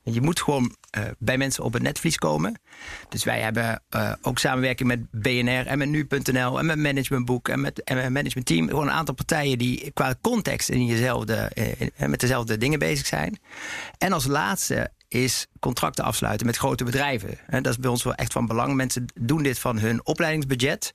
je 0.02 0.20
moet 0.20 0.40
gewoon 0.40 0.76
eh, 0.90 1.04
bij 1.18 1.38
mensen 1.38 1.64
op 1.64 1.72
het 1.72 1.82
netvlies 1.82 2.16
komen. 2.16 2.60
Dus 3.08 3.24
wij 3.24 3.40
hebben 3.40 3.82
ook 4.22 4.38
samenwerking 4.38 4.88
met 4.88 5.10
BNR 5.10 5.66
en 5.66 5.78
met 5.78 5.88
nu.nl 5.88 6.58
en 6.58 6.66
met 6.66 6.78
Managementboek 6.78 7.48
en 7.48 7.60
met, 7.60 7.82
en 7.84 7.96
met 7.96 8.10
Management 8.10 8.46
Team. 8.46 8.68
Gewoon 8.68 8.86
een 8.86 8.92
aantal 8.92 9.14
partijen 9.14 9.58
die 9.58 9.90
qua 9.90 10.14
context 10.20 10.68
in 10.68 10.86
jezelfde, 10.86 11.50
in- 11.54 12.10
met 12.10 12.20
dezelfde 12.20 12.58
dingen 12.58 12.78
bezig 12.78 13.06
zijn. 13.06 13.38
En 13.98 14.12
als 14.12 14.26
laatste 14.26 14.90
is 15.08 15.46
contracten 15.60 16.04
afsluiten 16.04 16.46
met 16.46 16.56
grote 16.56 16.84
bedrijven. 16.84 17.38
Dat 17.48 17.66
is 17.66 17.78
bij 17.78 17.90
ons 17.90 18.02
wel 18.02 18.14
echt 18.14 18.32
van 18.32 18.46
belang. 18.46 18.74
Mensen 18.74 19.06
doen 19.14 19.42
dit 19.42 19.58
van 19.58 19.78
hun 19.78 20.06
opleidingsbudget. 20.06 20.92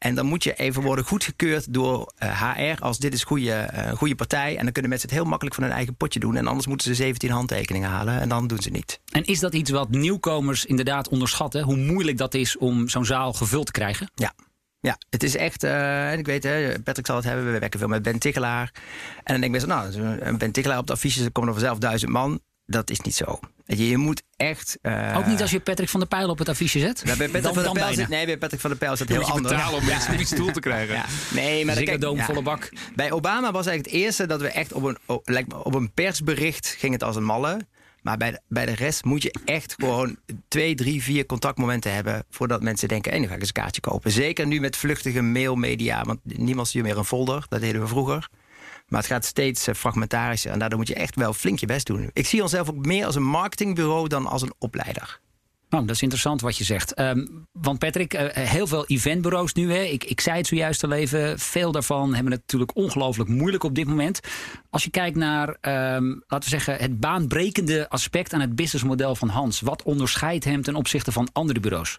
En 0.00 0.14
dan 0.14 0.26
moet 0.26 0.44
je 0.44 0.54
even 0.54 0.82
worden 0.82 1.04
goedgekeurd 1.04 1.74
door 1.74 2.12
eh, 2.16 2.52
HR 2.52 2.82
als 2.82 2.98
dit 2.98 3.14
is 3.14 3.24
goede, 3.24 3.52
eh, 3.52 3.92
goede 3.92 4.14
partij. 4.14 4.56
En 4.56 4.62
dan 4.62 4.72
kunnen 4.72 4.90
mensen 4.90 5.08
het 5.08 5.18
heel 5.18 5.28
makkelijk 5.28 5.54
van 5.54 5.64
hun 5.64 5.72
eigen 5.72 5.96
potje 5.96 6.20
doen. 6.20 6.36
En 6.36 6.46
anders 6.46 6.66
moeten 6.66 6.86
ze 6.86 6.94
17 6.94 7.30
handtekeningen 7.30 7.88
halen. 7.88 8.20
En 8.20 8.28
dan 8.28 8.46
doen 8.46 8.62
ze 8.62 8.70
niet. 8.70 9.00
En 9.12 9.24
is 9.24 9.40
dat 9.40 9.54
iets 9.54 9.70
wat 9.70 9.90
nieuwkomers 9.90 10.64
inderdaad 10.64 11.08
onderschatten? 11.08 11.62
Hoe 11.62 11.76
moeilijk 11.76 12.18
dat 12.18 12.34
is 12.34 12.56
om 12.56 12.88
zo'n 12.88 13.04
zaal 13.04 13.32
gevuld 13.32 13.66
te 13.66 13.72
krijgen? 13.72 14.10
Ja. 14.14 14.32
Ja, 14.80 14.98
het 15.10 15.22
is 15.22 15.36
echt, 15.36 15.64
eh, 15.64 16.18
ik 16.18 16.26
weet, 16.26 16.42
hè, 16.42 16.80
Patrick 16.80 17.06
zal 17.06 17.16
het 17.16 17.24
hebben, 17.24 17.52
we 17.52 17.58
werken 17.58 17.78
veel 17.78 17.88
met 17.88 18.02
Ben 18.02 18.18
Tichelaar. 18.18 18.70
En 19.16 19.32
dan 19.32 19.40
denk 19.40 19.44
ik 19.44 19.52
best, 19.52 19.66
nou, 19.66 19.94
een 20.20 20.38
Ben 20.38 20.52
Tichelaar 20.52 20.78
op 20.78 20.86
de 20.86 20.92
affiches, 20.92 21.24
er 21.24 21.32
komen 21.32 21.50
er 21.50 21.56
vanzelf 21.58 21.78
duizend 21.78 22.10
man. 22.10 22.40
Dat 22.70 22.90
is 22.90 23.00
niet 23.00 23.14
zo. 23.14 23.38
Je, 23.66 23.88
je 23.88 23.96
moet 23.96 24.22
echt... 24.36 24.78
eh, 24.82 25.14
Ook 25.18 25.26
niet 25.26 25.40
als 25.40 25.50
je 25.50 25.60
Patrick 25.60 25.88
van 25.88 26.00
der 26.00 26.08
Pijl 26.08 26.28
op 26.28 26.38
het 26.38 26.48
affiche 26.48 26.78
zet? 26.78 27.02
Ja, 27.04 27.16
bij 27.16 27.26
Patrick 27.26 27.42
Dan- 27.42 27.54
van 27.54 27.62
der 27.62 27.72
Pijl 27.72 27.94
zit, 27.94 28.08
nee, 28.08 28.26
bij 28.26 28.38
Patrick 28.38 28.60
van 28.60 28.70
der 28.70 28.78
Pijl 28.78 28.92
is 28.92 28.98
dat 28.98 29.08
Dan 29.08 29.16
heel 29.16 29.26
anders. 29.28 29.54
betalen 29.54 29.78
om 29.78 29.84
mensen 29.86 30.10
op 30.12 30.16
die 30.16 30.26
stoel 30.26 30.50
te 30.52 30.60
krijgen. 30.60 30.94
Ja. 30.94 31.04
Nee, 31.34 31.56
maar 31.64 31.74
dan 31.74 31.84
Ziggo 31.84 31.84
kijk- 31.84 32.00
Dome, 32.00 32.18
ja. 32.18 32.24
volle 32.24 32.42
bak. 32.42 32.68
Bij 32.94 33.12
Obama 33.12 33.52
was 33.52 33.66
eigenlijk 33.66 33.94
het 33.96 34.04
eerste 34.04 34.26
dat 34.26 34.40
we 34.40 34.48
echt 34.48 34.72
op 34.72 34.82
een, 34.84 35.52
op 35.62 35.74
een 35.74 35.92
persbericht 35.92 36.74
ging 36.78 36.92
het 36.92 37.02
als 37.02 37.16
een 37.16 37.24
malle. 37.24 37.60
Maar 38.02 38.16
bij 38.16 38.30
de, 38.30 38.40
bij 38.48 38.66
de 38.66 38.74
rest 38.74 39.04
moet 39.04 39.22
je 39.22 39.34
echt 39.44 39.74
gewoon 39.78 40.16
twee, 40.48 40.74
drie, 40.74 41.02
vier 41.02 41.26
contactmomenten 41.26 41.94
hebben... 41.94 42.24
voordat 42.30 42.62
mensen 42.62 42.88
denken, 42.88 43.10
hey, 43.10 43.20
nu 43.20 43.26
ga 43.26 43.34
ik 43.34 43.40
eens 43.40 43.48
een 43.48 43.54
kaartje 43.54 43.80
kopen. 43.80 44.10
Zeker 44.10 44.46
nu 44.46 44.60
met 44.60 44.76
vluchtige 44.76 45.22
mailmedia, 45.22 46.04
want 46.04 46.20
niemand 46.22 46.68
stuurt 46.68 46.84
meer 46.84 46.98
een 46.98 47.04
folder. 47.04 47.46
Dat 47.48 47.60
deden 47.60 47.80
we 47.80 47.86
vroeger. 47.86 48.28
Maar 48.88 49.00
het 49.00 49.10
gaat 49.10 49.24
steeds 49.24 49.66
eh, 49.66 49.74
fragmentarischer 49.74 50.52
en 50.52 50.58
daardoor 50.58 50.78
moet 50.78 50.88
je 50.88 50.94
echt 50.94 51.14
wel 51.14 51.32
flink 51.32 51.58
je 51.58 51.66
best 51.66 51.86
doen. 51.86 52.10
Ik 52.12 52.26
zie 52.26 52.42
onszelf 52.42 52.68
ook 52.68 52.86
meer 52.86 53.06
als 53.06 53.14
een 53.14 53.22
marketingbureau 53.26 54.08
dan 54.08 54.26
als 54.26 54.42
een 54.42 54.54
opleider. 54.58 55.20
Nou, 55.70 55.86
dat 55.86 55.94
is 55.94 56.02
interessant 56.02 56.40
wat 56.40 56.56
je 56.56 56.64
zegt. 56.64 56.94
Ehm, 56.94 57.26
want 57.52 57.78
Patrick, 57.78 58.14
eh, 58.14 58.44
heel 58.48 58.66
veel 58.66 58.86
eventbureaus 58.86 59.52
nu. 59.52 59.72
Hè. 59.72 59.82
Ik, 59.82 60.04
ik 60.04 60.20
zei 60.20 60.36
het 60.36 60.46
zojuist 60.46 60.84
al 60.84 60.92
even. 60.92 61.38
Veel 61.38 61.72
daarvan 61.72 62.14
hebben 62.14 62.32
het 62.32 62.40
natuurlijk 62.40 62.76
ongelooflijk 62.76 63.28
moeilijk 63.28 63.62
op 63.62 63.74
dit 63.74 63.86
moment. 63.86 64.20
Als 64.70 64.84
je 64.84 64.90
kijkt 64.90 65.16
naar, 65.16 65.56
ehm, 65.60 66.04
laten 66.04 66.50
we 66.50 66.56
zeggen, 66.58 66.76
het 66.76 67.00
baanbrekende 67.00 67.88
aspect 67.88 68.32
aan 68.32 68.40
het 68.40 68.54
businessmodel 68.54 69.14
van 69.14 69.28
Hans. 69.28 69.60
Wat 69.60 69.82
onderscheidt 69.82 70.44
hem 70.44 70.62
ten 70.62 70.74
opzichte 70.74 71.12
van 71.12 71.28
andere 71.32 71.60
bureaus? 71.60 71.98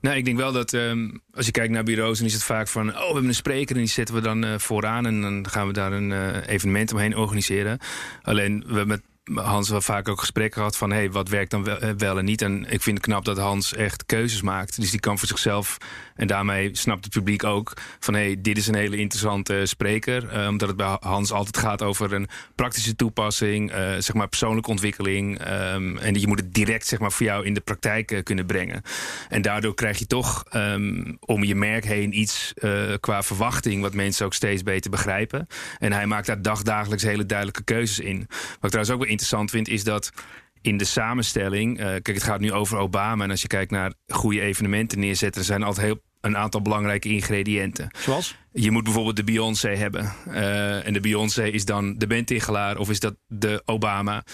Nou, 0.00 0.16
ik 0.16 0.24
denk 0.24 0.36
wel 0.36 0.52
dat 0.52 0.72
ehm, 0.72 1.10
als 1.34 1.46
je 1.46 1.52
kijkt 1.52 1.72
naar 1.72 1.84
bureaus, 1.84 2.18
dan 2.18 2.26
is 2.26 2.32
het 2.32 2.44
vaak 2.44 2.68
van: 2.68 2.88
oh, 2.88 2.98
we 2.98 3.04
hebben 3.04 3.24
een 3.24 3.34
spreker 3.34 3.74
en 3.76 3.82
die 3.82 3.90
zetten 3.90 4.14
we 4.14 4.20
dan 4.20 4.44
uh, 4.44 4.58
vooraan 4.58 5.06
en 5.06 5.20
dan 5.20 5.48
gaan 5.48 5.66
we 5.66 5.72
daar 5.72 5.92
een 5.92 6.40
evenement 6.40 6.92
omheen 6.92 7.16
organiseren. 7.16 7.78
Alleen 8.22 8.64
we 8.66 8.74
hebben 8.74 9.02
Hans 9.34 9.68
wel 9.68 9.80
vaak 9.80 10.08
ook 10.08 10.20
gesprekken 10.20 10.58
gehad 10.58 10.76
van 10.76 10.90
hey, 10.90 11.10
wat 11.10 11.28
werkt 11.28 11.50
dan 11.50 11.64
wel, 11.64 11.78
eh, 11.78 11.90
wel, 11.96 12.18
en 12.18 12.24
niet. 12.24 12.42
En 12.42 12.64
ik 12.70 12.82
vind 12.82 12.96
het 12.96 13.06
knap 13.06 13.24
dat 13.24 13.38
Hans 13.38 13.74
echt 13.74 14.06
keuzes 14.06 14.42
maakt. 14.42 14.80
Dus 14.80 14.90
die 14.90 15.00
kan 15.00 15.18
voor 15.18 15.28
zichzelf, 15.28 15.76
en 16.14 16.26
daarmee 16.26 16.70
snapt 16.72 17.04
het 17.04 17.12
publiek 17.12 17.44
ook 17.44 17.72
van 17.98 18.14
hey, 18.14 18.36
dit 18.40 18.56
is 18.56 18.66
een 18.66 18.74
hele 18.74 18.96
interessante 18.96 19.62
spreker. 19.64 20.36
Uh, 20.36 20.48
omdat 20.48 20.68
het 20.68 20.76
bij 20.76 20.96
Hans 21.00 21.32
altijd 21.32 21.58
gaat 21.58 21.82
over 21.82 22.12
een 22.12 22.28
praktische 22.54 22.96
toepassing, 22.96 23.70
uh, 23.70 23.76
zeg 23.76 24.14
maar 24.14 24.28
persoonlijke 24.28 24.70
ontwikkeling. 24.70 25.40
Um, 25.48 25.98
en 25.98 26.20
je 26.20 26.26
moet 26.26 26.40
het 26.40 26.54
direct 26.54 26.86
zeg 26.86 26.98
maar, 26.98 27.12
voor 27.12 27.26
jou 27.26 27.44
in 27.44 27.54
de 27.54 27.60
praktijk 27.60 28.20
kunnen 28.22 28.46
brengen. 28.46 28.82
En 29.28 29.42
daardoor 29.42 29.74
krijg 29.74 29.98
je 29.98 30.06
toch 30.06 30.44
um, 30.54 31.16
om 31.20 31.44
je 31.44 31.54
merk 31.54 31.84
heen 31.84 32.18
iets 32.18 32.54
qua 33.00 33.22
verwachting, 33.22 33.82
wat 33.82 33.94
mensen 33.94 34.26
ook 34.26 34.34
steeds 34.34 34.62
beter 34.62 34.90
begrijpen. 34.90 35.46
En 35.78 35.92
hij 35.92 36.06
maakt 36.06 36.26
daar 36.26 36.42
dagdagelijks 36.42 37.02
hele 37.02 37.26
duidelijke 37.26 37.64
keuzes 37.64 37.98
in. 37.98 38.18
Wat 38.18 38.28
ik 38.38 38.58
trouwens 38.60 38.90
ook 38.90 38.98
wel 38.98 39.08
interessant 39.20 39.50
vind, 39.50 39.68
is 39.68 39.84
dat 39.84 40.12
in 40.60 40.76
de 40.76 40.84
samenstelling. 40.84 41.78
Uh, 41.78 41.84
kijk, 41.84 42.06
het 42.06 42.22
gaat 42.22 42.40
nu 42.40 42.52
over 42.52 42.78
Obama. 42.78 43.24
En 43.24 43.30
als 43.30 43.42
je 43.42 43.48
kijkt 43.48 43.70
naar 43.70 43.92
goede 44.06 44.40
evenementen 44.40 44.98
neerzetten, 44.98 45.40
er 45.40 45.46
zijn 45.46 45.62
altijd 45.62 45.86
heel 45.86 46.00
een 46.20 46.36
aantal 46.36 46.62
belangrijke 46.62 47.08
ingrediënten. 47.08 47.88
Zoals? 47.98 48.36
Je 48.52 48.70
moet 48.70 48.84
bijvoorbeeld 48.84 49.16
de 49.16 49.24
Beyoncé 49.24 49.68
hebben. 49.68 50.12
Uh, 50.28 50.86
en 50.86 50.92
de 50.92 51.00
Beyoncé 51.00 51.44
is 51.44 51.64
dan 51.64 51.98
de 51.98 52.06
bandtegelaar 52.06 52.78
of 52.78 52.90
is 52.90 53.00
dat 53.00 53.14
de 53.26 53.62
Obama. 53.64 54.24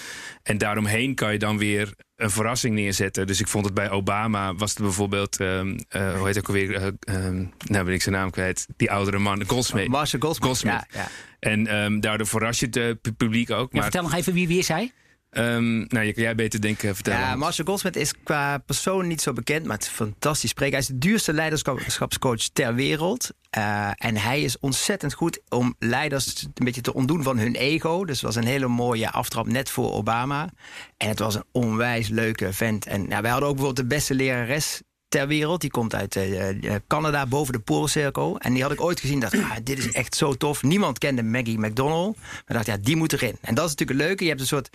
En 0.42 0.58
daaromheen 0.58 1.14
kan 1.14 1.32
je 1.32 1.38
dan 1.38 1.58
weer 1.58 1.94
een 2.16 2.30
verrassing 2.30 2.74
neerzetten. 2.74 3.26
Dus 3.26 3.40
ik 3.40 3.48
vond 3.48 3.64
het 3.64 3.74
bij 3.74 3.90
Obama 3.90 4.54
was 4.54 4.70
het 4.70 4.78
bijvoorbeeld, 4.78 5.40
um, 5.40 5.68
uh, 5.96 6.16
hoe 6.16 6.26
heet 6.26 6.38
ook 6.38 6.46
alweer? 6.46 6.70
Uh, 6.70 6.86
um, 7.26 7.52
nou 7.66 7.84
ben 7.84 7.94
ik 7.94 8.02
zijn 8.02 8.14
naam 8.14 8.30
kwijt. 8.30 8.66
Die 8.76 8.90
oudere 8.90 9.18
man, 9.18 9.44
Goldsmith. 9.46 9.88
Marshall 9.88 10.20
Goldsmith. 10.20 10.46
Goldsmith. 10.46 10.86
Ja, 10.90 11.00
ja. 11.00 11.08
En 11.42 11.74
um, 11.74 12.00
daardoor 12.00 12.26
verras 12.26 12.60
je 12.60 12.66
het 12.70 13.16
publiek 13.16 13.50
ook. 13.50 13.72
Maar... 13.72 13.82
vertel 13.82 14.02
nog 14.02 14.14
even 14.14 14.32
wie, 14.32 14.48
wie 14.48 14.58
is 14.58 14.68
hij? 14.68 14.92
Um, 15.30 15.84
nou, 15.88 16.06
je 16.06 16.12
kan 16.12 16.22
jij 16.22 16.34
beter 16.34 16.60
denken, 16.60 16.94
vertellen. 16.94 17.20
Ja, 17.20 17.36
Marshall 17.36 17.66
Goldsmith 17.66 17.96
is 17.96 18.14
qua 18.24 18.58
persoon 18.58 19.06
niet 19.06 19.20
zo 19.20 19.32
bekend, 19.32 19.66
maar 19.66 19.76
het 19.76 19.86
is 19.86 19.92
fantastisch 19.92 20.50
spreken. 20.50 20.72
Hij 20.72 20.82
is 20.82 20.88
de 20.88 20.98
duurste 20.98 21.32
leiderschapscoach 21.32 22.42
ter 22.52 22.74
wereld. 22.74 23.30
Uh, 23.58 23.90
en 23.94 24.16
hij 24.16 24.42
is 24.42 24.58
ontzettend 24.58 25.12
goed 25.12 25.40
om 25.48 25.74
leiders 25.78 26.42
een 26.42 26.64
beetje 26.64 26.80
te 26.80 26.94
ontdoen 26.94 27.22
van 27.22 27.38
hun 27.38 27.54
ego. 27.54 28.04
Dus 28.04 28.16
het 28.16 28.24
was 28.24 28.36
een 28.36 28.50
hele 28.50 28.68
mooie 28.68 29.10
aftrap 29.10 29.46
net 29.46 29.70
voor 29.70 29.92
Obama. 29.92 30.48
En 30.96 31.08
het 31.08 31.18
was 31.18 31.34
een 31.34 31.44
onwijs 31.52 32.08
leuke 32.08 32.52
vent. 32.52 32.86
En 32.86 33.08
nou, 33.08 33.22
wij 33.22 33.30
hadden 33.30 33.48
ook 33.48 33.56
bijvoorbeeld 33.56 33.88
de 33.88 33.94
beste 33.94 34.14
lerares 34.14 34.82
ter 35.12 35.26
wereld. 35.26 35.60
Die 35.60 35.70
komt 35.70 35.94
uit 35.94 36.16
uh, 36.16 36.74
Canada, 36.86 37.26
boven 37.26 37.52
de 37.52 37.58
Poolcirkel. 37.58 38.38
En 38.38 38.52
die 38.52 38.62
had 38.62 38.72
ik 38.72 38.80
ooit 38.80 39.00
gezien. 39.00 39.20
dacht, 39.20 39.34
ah, 39.34 39.56
dit 39.62 39.78
is 39.78 39.92
echt 39.92 40.14
zo 40.14 40.34
tof. 40.34 40.62
Niemand 40.62 40.98
kende 40.98 41.22
Maggie 41.22 41.58
McDonald. 41.58 42.16
Maar 42.16 42.56
dacht, 42.56 42.66
ja, 42.66 42.76
die 42.80 42.96
moet 42.96 43.12
erin. 43.12 43.36
En 43.40 43.54
dat 43.54 43.64
is 43.64 43.70
natuurlijk 43.70 43.98
het 43.98 44.08
leuke. 44.08 44.22
Je 44.22 44.28
hebt 44.28 44.40
een 44.40 44.46
soort 44.46 44.70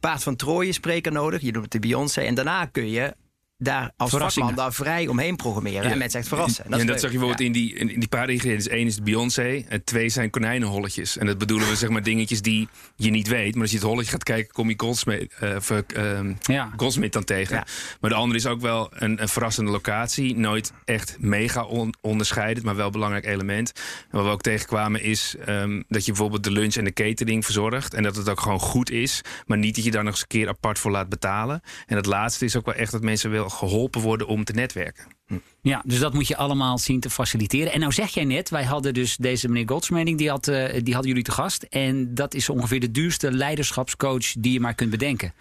paard 0.00 0.22
van 0.22 0.36
Troje 0.36 0.72
spreker 0.72 1.12
nodig. 1.12 1.40
Je 1.40 1.52
doet 1.52 1.72
de 1.72 1.78
Beyoncé. 1.78 2.20
En 2.20 2.34
daarna 2.34 2.64
kun 2.64 2.90
je 2.90 3.14
daar 3.58 3.92
als 3.96 4.10
vakman 4.10 4.54
daar 4.54 4.72
vrij 4.72 5.06
omheen 5.06 5.36
programmeren. 5.36 5.90
En 5.90 5.98
mensen 5.98 6.18
echt 6.18 6.28
verrassen. 6.28 6.64
En 6.64 6.70
dat, 6.70 6.80
en 6.80 6.86
dat 6.86 7.00
zag 7.00 7.12
je 7.12 7.18
bijvoorbeeld 7.18 7.46
in, 7.46 7.52
die, 7.52 7.74
in 7.74 8.00
die 8.00 8.08
paar 8.08 8.30
ingrediënten. 8.30 8.78
Eén 8.78 8.86
is 8.86 8.96
de 8.96 9.02
Beyoncé 9.02 9.64
en 9.68 9.84
twee 9.84 10.08
zijn 10.08 10.30
konijnenholletjes. 10.30 11.18
En 11.18 11.26
dat 11.26 11.38
bedoelen 11.38 11.68
we 11.68 11.76
zeg 11.76 11.88
maar 11.88 12.02
dingetjes 12.02 12.42
die 12.42 12.68
je 12.96 13.10
niet 13.10 13.28
weet. 13.28 13.52
Maar 13.52 13.62
als 13.62 13.70
je 13.70 13.76
het 13.76 13.86
holletje 13.86 14.10
gaat 14.10 14.22
kijken, 14.22 14.52
kom 14.52 14.68
je 14.68 14.74
Goldsmith, 14.76 15.32
uh, 15.42 15.56
uh, 15.96 16.20
ja. 16.40 16.72
Goldsmith 16.76 17.12
dan 17.12 17.24
tegen. 17.24 17.64
Maar 18.00 18.10
de 18.10 18.16
andere 18.16 18.38
is 18.38 18.46
ook 18.46 18.60
wel 18.60 18.90
een, 18.92 19.22
een 19.22 19.28
verrassende 19.28 19.70
locatie. 19.70 20.36
Nooit 20.36 20.72
echt 20.84 21.16
mega 21.20 21.64
on, 21.64 21.94
onderscheidend, 22.00 22.64
maar 22.64 22.76
wel 22.76 22.86
een 22.86 22.92
belangrijk 22.92 23.26
element. 23.26 23.72
En 24.10 24.16
wat 24.16 24.24
we 24.24 24.30
ook 24.30 24.42
tegenkwamen 24.42 25.02
is 25.02 25.36
um, 25.48 25.84
dat 25.88 26.04
je 26.04 26.12
bijvoorbeeld 26.12 26.44
de 26.44 26.50
lunch 26.50 26.74
en 26.74 26.84
de 26.84 26.92
catering 26.92 27.44
verzorgt. 27.44 27.94
En 27.94 28.02
dat 28.02 28.16
het 28.16 28.28
ook 28.28 28.40
gewoon 28.40 28.60
goed 28.60 28.90
is. 28.90 29.20
Maar 29.46 29.58
niet 29.58 29.74
dat 29.74 29.84
je 29.84 29.90
daar 29.90 30.04
nog 30.04 30.12
eens 30.12 30.20
een 30.20 30.26
keer 30.26 30.48
apart 30.48 30.78
voor 30.78 30.90
laat 30.90 31.08
betalen. 31.08 31.62
En 31.86 31.96
het 31.96 32.06
laatste 32.06 32.44
is 32.44 32.56
ook 32.56 32.66
wel 32.66 32.74
echt 32.74 32.92
dat 32.92 33.02
mensen 33.02 33.30
wel 33.30 33.45
geholpen 33.50 34.00
worden 34.00 34.26
om 34.26 34.44
te 34.44 34.52
netwerken. 34.52 35.15
Ja, 35.62 35.82
dus 35.84 35.98
dat 35.98 36.12
moet 36.12 36.28
je 36.28 36.36
allemaal 36.36 36.78
zien 36.78 37.00
te 37.00 37.10
faciliteren. 37.10 37.72
En 37.72 37.80
nou 37.80 37.92
zeg 37.92 38.10
jij 38.10 38.24
net, 38.24 38.50
wij 38.50 38.64
hadden 38.64 38.94
dus 38.94 39.16
deze 39.16 39.48
meneer 39.48 39.68
Goldsmening, 39.68 40.18
die, 40.18 40.30
had, 40.30 40.48
uh, 40.48 40.64
die 40.82 40.92
hadden 40.92 41.08
jullie 41.08 41.24
te 41.24 41.32
gast. 41.32 41.62
En 41.62 42.14
dat 42.14 42.34
is 42.34 42.48
ongeveer 42.48 42.80
de 42.80 42.90
duurste 42.90 43.32
leiderschapscoach 43.32 44.32
die 44.38 44.52
je 44.52 44.60
maar 44.60 44.74
kunt 44.74 44.90
bedenken. 44.90 45.32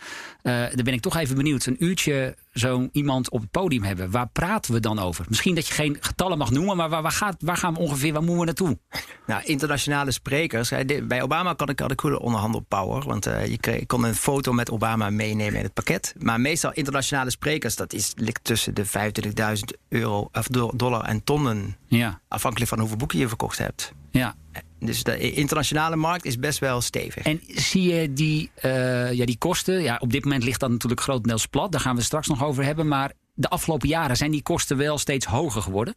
Uh, 0.44 0.54
daar 0.54 0.84
ben 0.84 0.94
ik 0.94 1.01
toch 1.01 1.18
even 1.18 1.36
benieuwd. 1.36 1.65
Een 1.65 1.84
uurtje 1.84 2.36
zo'n 2.51 2.89
iemand 2.92 3.30
op 3.30 3.42
het 3.42 3.51
podium 3.51 3.84
hebben. 3.84 4.12
Waar 4.12 4.27
praten 4.27 4.74
we 4.74 4.80
dan 4.80 5.00
over? 5.00 5.25
Misschien 5.30 5.56
dat 5.56 5.68
je 5.68 5.74
geen 5.74 5.98
getallen 6.00 6.38
mag 6.38 6.51
noemen, 6.51 6.77
maar 6.77 6.89
waar, 6.89 7.01
waar, 7.01 7.12
gaat, 7.12 7.36
waar 7.39 7.58
gaan 7.58 7.74
we 7.74 7.80
ongeveer, 7.80 8.13
waar 8.13 8.22
moeten 8.22 8.39
we 8.39 8.46
naartoe? 8.46 8.77
Nou, 9.25 9.44
internationale 9.44 10.12
sprekers. 10.12 10.72
Bij 11.04 11.22
Obama 11.22 11.54
kan 11.54 11.70
ik, 11.70 11.80
had 11.80 11.92
ik 11.92 12.01
goede 12.01 12.20
onderhandelpower. 12.20 13.04
Want 13.04 13.27
uh, 13.27 13.46
je 13.46 13.86
kon 13.86 14.04
een 14.04 14.15
foto 14.15 14.54
met 14.54 14.72
Obama 14.72 15.10
meenemen 15.10 15.58
in 15.58 15.63
het 15.63 15.74
pakket. 15.74 16.15
Maar 16.18 16.42
meestal 16.42 16.74
internationale 16.74 17.30
sprekers, 17.30 17.75
dat 17.75 17.94
is, 17.94 18.13
ligt 18.15 18.44
tussen 18.44 18.74
de 18.74 18.86
25.000 18.86 19.75
euro 19.89 20.29
of 20.32 20.48
dollar 20.75 21.03
en 21.03 21.24
tonnen. 21.24 21.77
Ja. 21.88 22.22
Afhankelijk 22.27 22.70
van 22.70 22.79
hoeveel 22.79 22.98
boeken 22.98 23.20
je 23.20 23.27
verkocht 23.27 23.58
hebt. 23.58 23.94
Ja. 24.12 24.36
Dus 24.79 25.03
de 25.03 25.32
internationale 25.32 25.96
markt 25.96 26.25
is 26.25 26.39
best 26.39 26.60
wel 26.60 26.82
stevig. 26.82 27.24
En 27.24 27.41
zie 27.48 27.94
je 27.94 28.13
die, 28.13 28.51
uh, 28.62 29.12
ja, 29.13 29.25
die 29.25 29.38
kosten? 29.38 29.82
Ja, 29.82 29.98
op 30.00 30.12
dit 30.12 30.24
moment 30.24 30.44
ligt 30.44 30.60
dat 30.60 30.70
natuurlijk 30.70 31.01
grotendeels 31.01 31.46
plat. 31.46 31.72
Daar 31.72 31.82
gaan 31.82 31.96
we 31.96 32.01
straks 32.01 32.27
nog 32.27 32.44
over 32.44 32.63
hebben. 32.63 32.88
Maar 32.88 33.12
de 33.34 33.50
afgelopen 33.50 33.88
jaren 33.88 34.17
zijn 34.17 34.32
die 34.32 34.44
kosten 34.44 34.77
wel 34.77 34.98
steeds 34.98 35.25
hoger 35.25 35.62
geworden? 35.62 35.96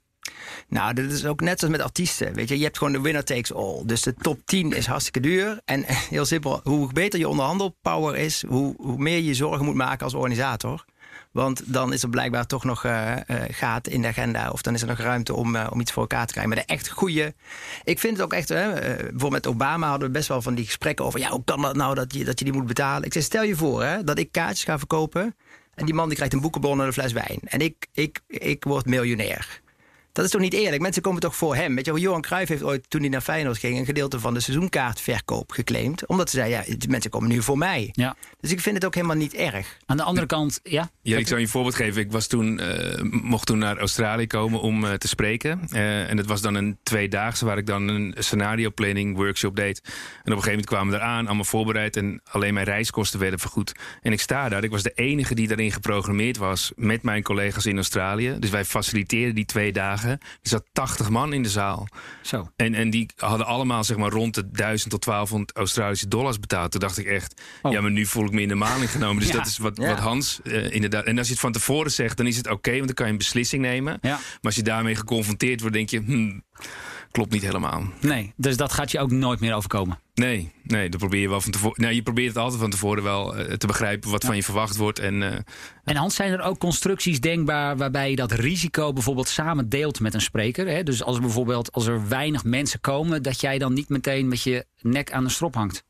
Nou, 0.68 0.94
dat 0.94 1.11
is 1.11 1.26
ook 1.26 1.40
net 1.40 1.62
als 1.62 1.70
met 1.70 1.82
artiesten. 1.82 2.35
Weet 2.35 2.49
je, 2.49 2.58
je 2.58 2.64
hebt 2.64 2.78
gewoon 2.78 2.92
de 2.92 3.00
winner 3.00 3.25
takes 3.25 3.52
all. 3.52 3.82
Dus 3.85 4.02
de 4.02 4.14
top 4.14 4.40
10 4.44 4.73
is 4.73 4.87
hartstikke 4.87 5.20
duur. 5.20 5.61
En 5.64 5.85
heel 6.11 6.25
simpel, 6.25 6.61
hoe 6.62 6.92
beter 6.92 7.18
je 7.18 7.28
onderhandelpower 7.28 8.16
is, 8.16 8.44
hoe, 8.49 8.75
hoe 8.78 8.99
meer 8.99 9.18
je 9.18 9.35
zorgen 9.35 9.64
moet 9.64 9.75
maken 9.75 10.04
als 10.04 10.14
organisator. 10.14 10.85
Want 11.32 11.62
dan 11.73 11.92
is 11.92 12.02
er 12.02 12.08
blijkbaar 12.08 12.47
toch 12.47 12.64
nog 12.64 12.85
uh, 12.85 13.12
gaat 13.49 13.88
in 13.88 14.02
de 14.02 14.08
agenda. 14.08 14.50
Of 14.50 14.62
dan 14.62 14.75
is 14.75 14.82
er 14.82 14.88
nog 14.88 14.99
ruimte 14.99 15.35
om, 15.35 15.54
uh, 15.54 15.66
om 15.70 15.80
iets 15.80 15.92
voor 15.92 16.02
elkaar 16.02 16.26
te 16.26 16.32
krijgen. 16.32 16.54
Maar 16.54 16.64
de 16.66 16.73
echt 16.73 16.88
goede. 16.88 17.35
Ik 17.85 17.99
vind 17.99 18.16
het 18.16 18.25
ook 18.25 18.32
echt. 18.32 18.49
bijvoorbeeld 18.49 19.30
met 19.30 19.47
Obama 19.47 19.88
hadden 19.88 20.08
we 20.08 20.14
best 20.14 20.28
wel 20.28 20.42
van 20.42 20.54
die 20.54 20.64
gesprekken 20.64 21.04
over. 21.04 21.20
Ja, 21.20 21.30
hoe 21.30 21.44
kan 21.44 21.62
dat 21.62 21.76
nou 21.76 21.94
dat 21.94 22.14
je, 22.14 22.25
dat 22.25 22.38
je 22.38 22.44
die 22.44 22.54
moet 22.54 22.66
betalen? 22.66 23.02
Ik 23.02 23.12
zeg, 23.12 23.23
stel 23.23 23.42
je 23.42 23.56
voor 23.56 23.82
hè, 23.82 24.04
dat 24.04 24.18
ik 24.18 24.32
kaartjes 24.32 24.64
ga 24.64 24.78
verkopen. 24.78 25.37
En 25.75 25.85
die 25.85 25.94
man 25.94 26.06
die 26.06 26.16
krijgt 26.16 26.35
een 26.35 26.40
boekenbon 26.40 26.80
en 26.80 26.87
een 26.87 26.92
fles 26.92 27.12
wijn. 27.12 27.38
En 27.44 27.61
ik, 27.61 27.87
ik, 27.92 28.20
ik 28.26 28.64
word 28.64 28.87
miljonair. 28.87 29.61
Dat 30.18 30.26
is 30.26 30.32
toch 30.32 30.42
niet 30.42 30.52
eerlijk? 30.52 30.82
Mensen 30.82 31.02
komen 31.02 31.20
toch 31.20 31.37
voor 31.37 31.54
hem? 31.54 31.75
Weet 31.75 31.87
je, 31.87 32.00
Johan 32.00 32.20
Cruijff 32.20 32.48
heeft 32.48 32.62
ooit, 32.62 32.90
toen 32.90 33.00
hij 33.00 33.10
naar 33.10 33.20
Feyenoord 33.20 33.58
ging... 33.58 33.78
een 33.78 33.84
gedeelte 33.84 34.20
van 34.20 34.34
de 34.34 34.40
seizoenkaartverkoop 34.40 35.50
geclaimd. 35.50 36.06
Omdat 36.06 36.30
ze 36.30 36.37
zei, 36.37 36.50
ja, 36.50 36.64
mensen 36.88 37.10
komen 37.10 37.28
nu 37.28 37.42
voor 37.42 37.58
mij. 37.58 37.88
Ja. 37.92 38.16
Dus 38.40 38.50
ik 38.50 38.60
vind 38.60 38.75
het 38.75 38.84
ook 38.84 38.94
helemaal 38.94 39.16
niet 39.16 39.34
erg. 39.34 39.76
Aan 39.87 39.96
de 39.96 40.02
andere 40.02 40.26
kant, 40.26 40.60
ja? 40.62 40.90
Ja, 41.02 41.18
ik 41.18 41.26
zou 41.26 41.38
je 41.38 41.46
een 41.46 41.52
voorbeeld 41.52 41.75
geven. 41.75 42.02
Ik 42.02 42.12
was 42.12 42.26
toen, 42.26 42.60
uh, 42.60 43.02
mocht 43.22 43.46
toen 43.46 43.58
naar 43.58 43.78
Australië 43.78 44.26
komen 44.26 44.60
om 44.60 44.84
uh, 44.84 44.92
te 44.92 45.08
spreken. 45.08 45.60
Uh, 45.72 46.10
en 46.10 46.16
het 46.16 46.26
was 46.26 46.40
dan 46.40 46.54
een 46.54 46.78
tweedaagse 46.82 47.44
waar 47.44 47.58
ik 47.58 47.66
dan 47.66 47.88
een 47.88 48.14
scenario 48.18 48.70
planning 48.70 49.16
workshop 49.16 49.56
deed. 49.56 49.80
En 49.84 49.90
op 49.92 49.98
een 50.25 50.30
gegeven 50.30 50.50
moment 50.50 50.66
kwamen 50.66 50.92
we 50.92 50.98
eraan, 50.98 51.26
allemaal 51.26 51.44
voorbereid... 51.44 51.96
en 51.96 52.20
alleen 52.30 52.54
mijn 52.54 52.66
reiskosten 52.66 53.20
werden 53.20 53.38
vergoed. 53.38 53.72
En 54.02 54.12
ik 54.12 54.20
sta 54.20 54.48
daar. 54.48 54.64
Ik 54.64 54.70
was 54.70 54.82
de 54.82 54.92
enige 54.94 55.34
die 55.34 55.48
daarin 55.48 55.72
geprogrammeerd 55.72 56.37
was... 56.37 56.72
met 56.76 57.02
mijn 57.02 57.22
collega's 57.22 57.66
in 57.66 57.76
Australië. 57.76 58.37
Dus 58.38 58.50
wij 58.50 58.64
faciliteerden 58.64 59.34
die 59.34 59.44
twee 59.44 59.72
dagen 59.72 60.08
er 60.12 60.49
zat 60.49 60.65
80 60.73 61.11
man 61.11 61.33
in 61.33 61.43
de 61.43 61.49
zaal. 61.49 61.88
Zo. 62.23 62.50
En, 62.57 62.75
en 62.75 62.91
die 62.91 63.11
hadden 63.17 63.47
allemaal 63.47 63.85
zeg 63.85 63.97
maar 63.97 64.11
rond 64.11 64.35
de 64.35 64.50
1000 64.50 64.91
tot 64.91 65.05
1200 65.05 65.57
Australische 65.57 66.09
dollars 66.09 66.41
betaald. 66.41 66.71
Toen 66.71 66.81
dacht 66.81 66.99
ik 66.99 67.07
echt, 67.07 67.43
oh. 67.62 67.73
ja, 67.73 67.81
maar 67.81 67.91
nu 67.91 68.07
voel 68.07 68.25
ik 68.25 68.33
me 68.33 68.41
in 68.41 68.49
de 68.49 68.55
maling 68.55 68.91
genomen. 68.91 69.23
Dus 69.23 69.33
dat 69.38 69.47
is 69.47 69.59
wat, 69.59 69.79
wat 69.79 69.99
Hans 69.99 70.41
uh, 70.43 70.71
inderdaad. 70.71 71.05
En 71.05 71.19
als 71.19 71.27
je 71.27 71.33
het 71.33 71.43
van 71.43 71.53
tevoren 71.53 71.91
zegt, 71.91 72.17
dan 72.17 72.27
is 72.27 72.37
het 72.37 72.50
oké, 72.50 72.73
want 72.73 72.87
dan 72.87 72.95
kan 72.95 73.07
je 73.07 73.12
een 73.12 73.19
beslissing 73.19 73.62
nemen. 73.62 73.99
Ja. 74.00 74.11
Maar 74.11 74.38
als 74.43 74.55
je 74.55 74.62
daarmee 74.62 74.95
geconfronteerd 74.95 75.61
wordt, 75.61 75.77
denk 75.77 75.91
je, 75.91 76.03
hmm, 76.05 76.43
klopt 77.11 77.33
niet 77.33 77.43
helemaal. 77.43 77.83
Nee, 78.00 78.33
dus 78.37 78.57
dat 78.57 78.73
gaat 78.73 78.91
je 78.91 78.99
ook 78.99 79.11
nooit 79.11 79.41
meer 79.41 79.55
overkomen. 79.55 79.99
Nee, 80.15 80.53
nee, 80.62 80.88
dan 80.88 81.00
probeer 81.00 81.21
je 81.21 81.29
wel 81.29 81.41
van 81.41 81.50
tevoren. 81.50 81.81
Nou, 81.81 81.95
je 81.95 82.03
probeert 82.03 82.29
het 82.29 82.37
altijd 82.37 82.61
van 82.61 82.71
tevoren 82.71 83.03
wel 83.03 83.38
uh, 83.38 83.53
te 83.53 83.67
begrijpen 83.67 84.11
wat 84.11 84.25
van 84.25 84.37
je 84.37 84.43
verwacht 84.43 84.77
wordt. 84.77 84.99
En, 84.99 85.15
uh, 85.15 85.35
en 85.85 85.97
Hans, 85.97 86.15
zijn 86.15 86.33
er 86.33 86.43
ook 86.43 86.59
constructies 86.59 87.21
denkbaar 87.21 87.77
waarbij 87.77 88.11
je 88.11 88.17
dat 88.17 88.33
risico 88.33 88.93
bijvoorbeeld 88.93 89.29
samen 89.29 89.69
deelt 89.69 90.00
met 90.00 90.15
een 90.15 90.21
spreker? 90.21 90.69
Hè? 90.69 90.83
Dus 90.83 91.03
als 91.03 91.17
er 91.17 91.23
bijvoorbeeld 91.23 91.73
als 91.73 91.87
er 91.87 92.09
weinig 92.09 92.45
mensen 92.45 92.81
komen, 92.81 93.23
dat 93.23 93.41
jij 93.41 93.59
dan 93.59 93.73
niet 93.73 93.88
meteen 93.88 94.29
met 94.29 94.43
je 94.43 94.67
nek 94.81 95.12
aan 95.12 95.25
de 95.25 95.31
strop 95.31 95.55
hangt. 95.55 95.85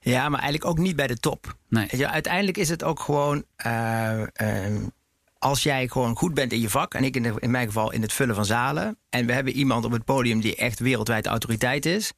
Ja, 0.00 0.28
maar 0.28 0.40
eigenlijk 0.40 0.70
ook 0.70 0.78
niet 0.78 0.96
bij 0.96 1.06
de 1.06 1.18
top. 1.18 1.56
Nee. 1.68 1.88
Ja, 1.90 2.10
uiteindelijk 2.10 2.56
is 2.56 2.68
het 2.68 2.84
ook 2.84 3.00
gewoon. 3.00 3.44
Uh, 3.66 4.22
als 5.38 5.62
jij 5.62 5.88
gewoon 5.88 6.16
goed 6.16 6.34
bent 6.34 6.52
in 6.52 6.60
je 6.60 6.70
vak, 6.70 6.94
en 6.94 7.04
ik 7.04 7.16
in, 7.16 7.38
in, 7.38 7.50
mijn 7.50 7.66
geval 7.66 7.92
in 7.92 8.02
het 8.02 8.12
vullen 8.12 8.34
van 8.34 8.44
zalen, 8.44 8.98
en 9.08 9.26
we 9.26 9.32
hebben 9.32 9.52
iemand 9.52 9.84
op 9.84 9.92
het 9.92 10.04
podium 10.04 10.40
die 10.40 10.56
echt 10.56 10.78
wereldwijd 10.78 11.26
autoriteit 11.26 11.86
is, 11.86 12.12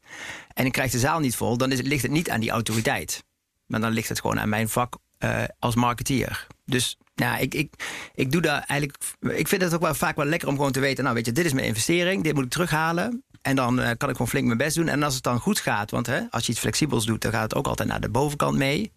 en 0.54 0.66
ik 0.66 0.72
krijg 0.72 0.90
de 0.90 0.98
zaal 0.98 1.20
niet 1.20 1.36
vol, 1.36 1.56
dan 1.56 1.68
ligt 1.68 2.02
het 2.02 2.10
niet 2.10 2.30
aan 2.30 2.40
die 2.40 2.50
autoriteit. 2.50 3.24
Maar 3.66 3.80
dan 3.80 3.92
ligt 3.92 4.08
het 4.08 4.20
gewoon 4.20 4.40
aan 4.40 4.48
mijn 4.48 4.68
vak 4.68 4.96
uh, 5.18 5.44
als 5.58 5.74
marketeer. 5.74 6.46
Dus 6.64 6.98
Nou, 7.14 7.40
ik, 7.40 7.54
ik, 7.54 7.72
ik 8.14 8.32
doe 8.32 8.40
daar 8.40 8.64
eigenlijk. 8.66 8.98
Ik 9.20 9.48
vind 9.48 9.62
het 9.62 9.74
ook 9.74 9.80
wel 9.80 9.94
vaak 9.94 10.16
wel 10.16 10.24
lekker 10.24 10.48
om 10.48 10.56
gewoon 10.56 10.72
te 10.72 10.80
weten. 10.80 11.02
Nou, 11.02 11.16
weet 11.16 11.26
je, 11.26 11.32
dit 11.32 11.44
is 11.44 11.52
mijn 11.52 11.66
investering, 11.66 12.22
dit 12.22 12.34
moet 12.34 12.44
ik 12.44 12.50
terughalen. 12.50 13.22
En 13.42 13.56
dan 13.56 13.80
uh, 13.80 13.90
kan 13.96 14.08
ik 14.08 14.14
gewoon 14.14 14.28
flink 14.28 14.46
mijn 14.46 14.58
best 14.58 14.76
doen. 14.76 14.88
En 14.88 15.02
als 15.02 15.14
het 15.14 15.22
dan 15.22 15.40
goed 15.40 15.60
gaat, 15.60 15.90
want 15.90 16.06
hè, 16.06 16.20
als 16.30 16.46
je 16.46 16.52
iets 16.52 16.60
flexibels 16.60 17.06
doet, 17.06 17.20
dan 17.20 17.32
gaat 17.32 17.42
het 17.42 17.54
ook 17.54 17.66
altijd 17.66 17.88
naar 17.88 18.00
de 18.00 18.08
bovenkant 18.08 18.56
mee. 18.56 18.92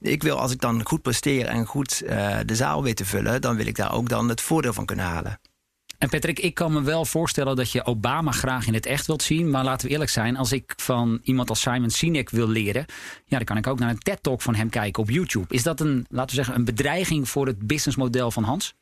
Ik 0.00 0.22
wil, 0.22 0.38
als 0.38 0.52
ik 0.52 0.60
dan 0.60 0.86
goed 0.86 1.02
presteer 1.02 1.46
en 1.46 1.66
goed 1.66 2.02
uh, 2.04 2.38
de 2.44 2.56
zaal 2.56 2.82
weet 2.82 2.96
te 2.96 3.04
vullen, 3.04 3.40
dan 3.40 3.56
wil 3.56 3.66
ik 3.66 3.76
daar 3.76 3.92
ook 3.92 4.08
dan 4.08 4.28
het 4.28 4.40
voordeel 4.40 4.72
van 4.72 4.86
kunnen 4.86 5.04
halen. 5.04 5.40
En 5.98 6.08
Patrick, 6.08 6.38
ik 6.38 6.54
kan 6.54 6.72
me 6.72 6.82
wel 6.82 7.04
voorstellen 7.04 7.56
dat 7.56 7.70
je 7.70 7.84
Obama 7.84 8.30
graag 8.30 8.66
in 8.66 8.74
het 8.74 8.86
echt 8.86 9.06
wilt 9.06 9.22
zien. 9.22 9.50
Maar 9.50 9.64
laten 9.64 9.86
we 9.86 9.92
eerlijk 9.92 10.10
zijn, 10.10 10.36
als 10.36 10.52
ik 10.52 10.72
van 10.76 11.20
iemand 11.22 11.48
als 11.48 11.60
Simon 11.60 11.90
Sinek 11.90 12.30
wil 12.30 12.48
leren... 12.48 12.84
ja, 13.24 13.36
dan 13.36 13.44
kan 13.44 13.56
ik 13.56 13.66
ook 13.66 13.78
naar 13.78 13.90
een 13.90 13.98
TED-talk 13.98 14.42
van 14.42 14.54
hem 14.54 14.68
kijken 14.68 15.02
op 15.02 15.10
YouTube. 15.10 15.54
Is 15.54 15.62
dat 15.62 15.80
een, 15.80 16.06
laten 16.08 16.28
we 16.28 16.34
zeggen, 16.34 16.54
een 16.54 16.64
bedreiging 16.64 17.28
voor 17.28 17.46
het 17.46 17.66
businessmodel 17.66 18.30
van 18.30 18.44
Hans? 18.44 18.74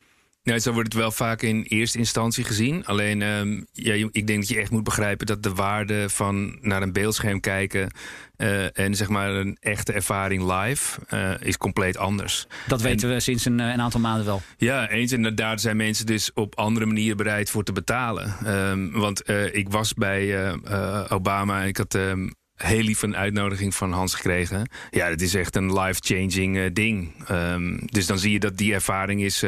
Nou, 0.45 0.59
zo 0.59 0.71
wordt 0.71 0.93
het 0.93 1.01
wel 1.01 1.11
vaak 1.11 1.41
in 1.41 1.63
eerste 1.63 1.97
instantie 1.97 2.43
gezien. 2.43 2.85
Alleen, 2.85 3.21
uh, 3.21 3.61
ja, 3.71 4.07
ik 4.11 4.27
denk 4.27 4.39
dat 4.39 4.47
je 4.47 4.57
echt 4.57 4.71
moet 4.71 4.83
begrijpen 4.83 5.25
dat 5.25 5.43
de 5.43 5.53
waarde 5.53 6.09
van 6.09 6.57
naar 6.61 6.81
een 6.81 6.93
beeldscherm 6.93 7.39
kijken 7.39 7.91
uh, 8.37 8.79
en 8.79 8.95
zeg 8.95 9.09
maar 9.09 9.29
een 9.29 9.57
echte 9.59 9.93
ervaring 9.93 10.51
live 10.51 10.99
uh, 11.13 11.31
is 11.39 11.57
compleet 11.57 11.97
anders. 11.97 12.47
Dat 12.67 12.81
weten 12.81 13.09
we 13.09 13.19
sinds 13.19 13.45
een, 13.45 13.59
een, 13.59 13.81
aantal 13.81 13.99
maanden 13.99 14.25
wel. 14.25 14.41
Ja, 14.57 14.89
eens. 14.89 15.11
En 15.11 15.35
daar 15.35 15.59
zijn 15.59 15.77
mensen 15.77 16.05
dus 16.05 16.33
op 16.33 16.55
andere 16.55 16.85
manieren 16.85 17.17
bereid 17.17 17.49
voor 17.49 17.63
te 17.63 17.71
betalen. 17.71 18.35
Um, 18.69 18.91
want 18.91 19.29
uh, 19.29 19.55
ik 19.55 19.69
was 19.69 19.93
bij 19.93 20.53
Obama 21.09 21.61
en 21.61 21.67
ik 21.67 21.77
had. 21.77 21.93
Um, 21.93 22.33
heel 22.55 22.83
lief 22.83 23.01
een 23.01 23.15
uitnodiging 23.15 23.75
van 23.75 23.91
Hans 23.91 24.15
gekregen. 24.15 24.69
Ja, 24.89 25.07
het 25.07 25.21
is 25.21 25.35
echt 25.35 25.55
een 25.55 25.79
life-changing 25.79 26.73
ding. 26.73 27.25
Dus 27.91 28.05
dan 28.05 28.19
zie 28.19 28.31
je 28.31 28.39
dat 28.39 28.57
die 28.57 28.73
ervaring 28.73 29.21
is 29.21 29.43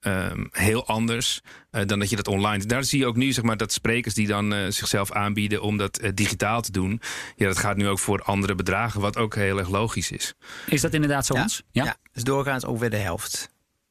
um, 0.00 0.48
heel 0.52 0.86
anders 0.86 1.40
uh, 1.70 1.82
dan 1.86 1.98
dat 1.98 2.10
je 2.10 2.16
dat 2.16 2.28
online. 2.28 2.64
Daar 2.64 2.84
zie 2.84 2.98
je 2.98 3.06
ook 3.06 3.16
nu 3.16 3.32
zeg 3.32 3.44
maar, 3.44 3.56
dat 3.56 3.72
sprekers 3.72 4.14
die 4.14 4.26
dan 4.26 4.52
uh, 4.52 4.58
zichzelf 4.68 5.12
aanbieden 5.12 5.62
om 5.62 5.76
dat 5.76 6.02
uh, 6.02 6.10
digitaal 6.14 6.60
te 6.60 6.72
doen. 6.72 7.00
Ja, 7.36 7.46
dat 7.46 7.58
gaat 7.58 7.76
nu 7.76 7.88
ook 7.88 7.98
voor 7.98 8.22
andere 8.22 8.54
bedragen, 8.54 9.00
wat 9.00 9.16
ook 9.16 9.34
heel 9.34 9.58
erg 9.58 9.68
logisch 9.68 10.10
is. 10.10 10.34
Is 10.66 10.80
dat 10.80 10.94
inderdaad 10.94 11.26
zo? 11.26 11.34
Ja, 11.34 11.46
ja? 11.70 11.84
ja 11.84 11.96
dus 12.12 12.22
doorgaans 12.22 12.64
ongeveer 12.64 12.90
de 12.90 12.96
helft. 12.96 13.50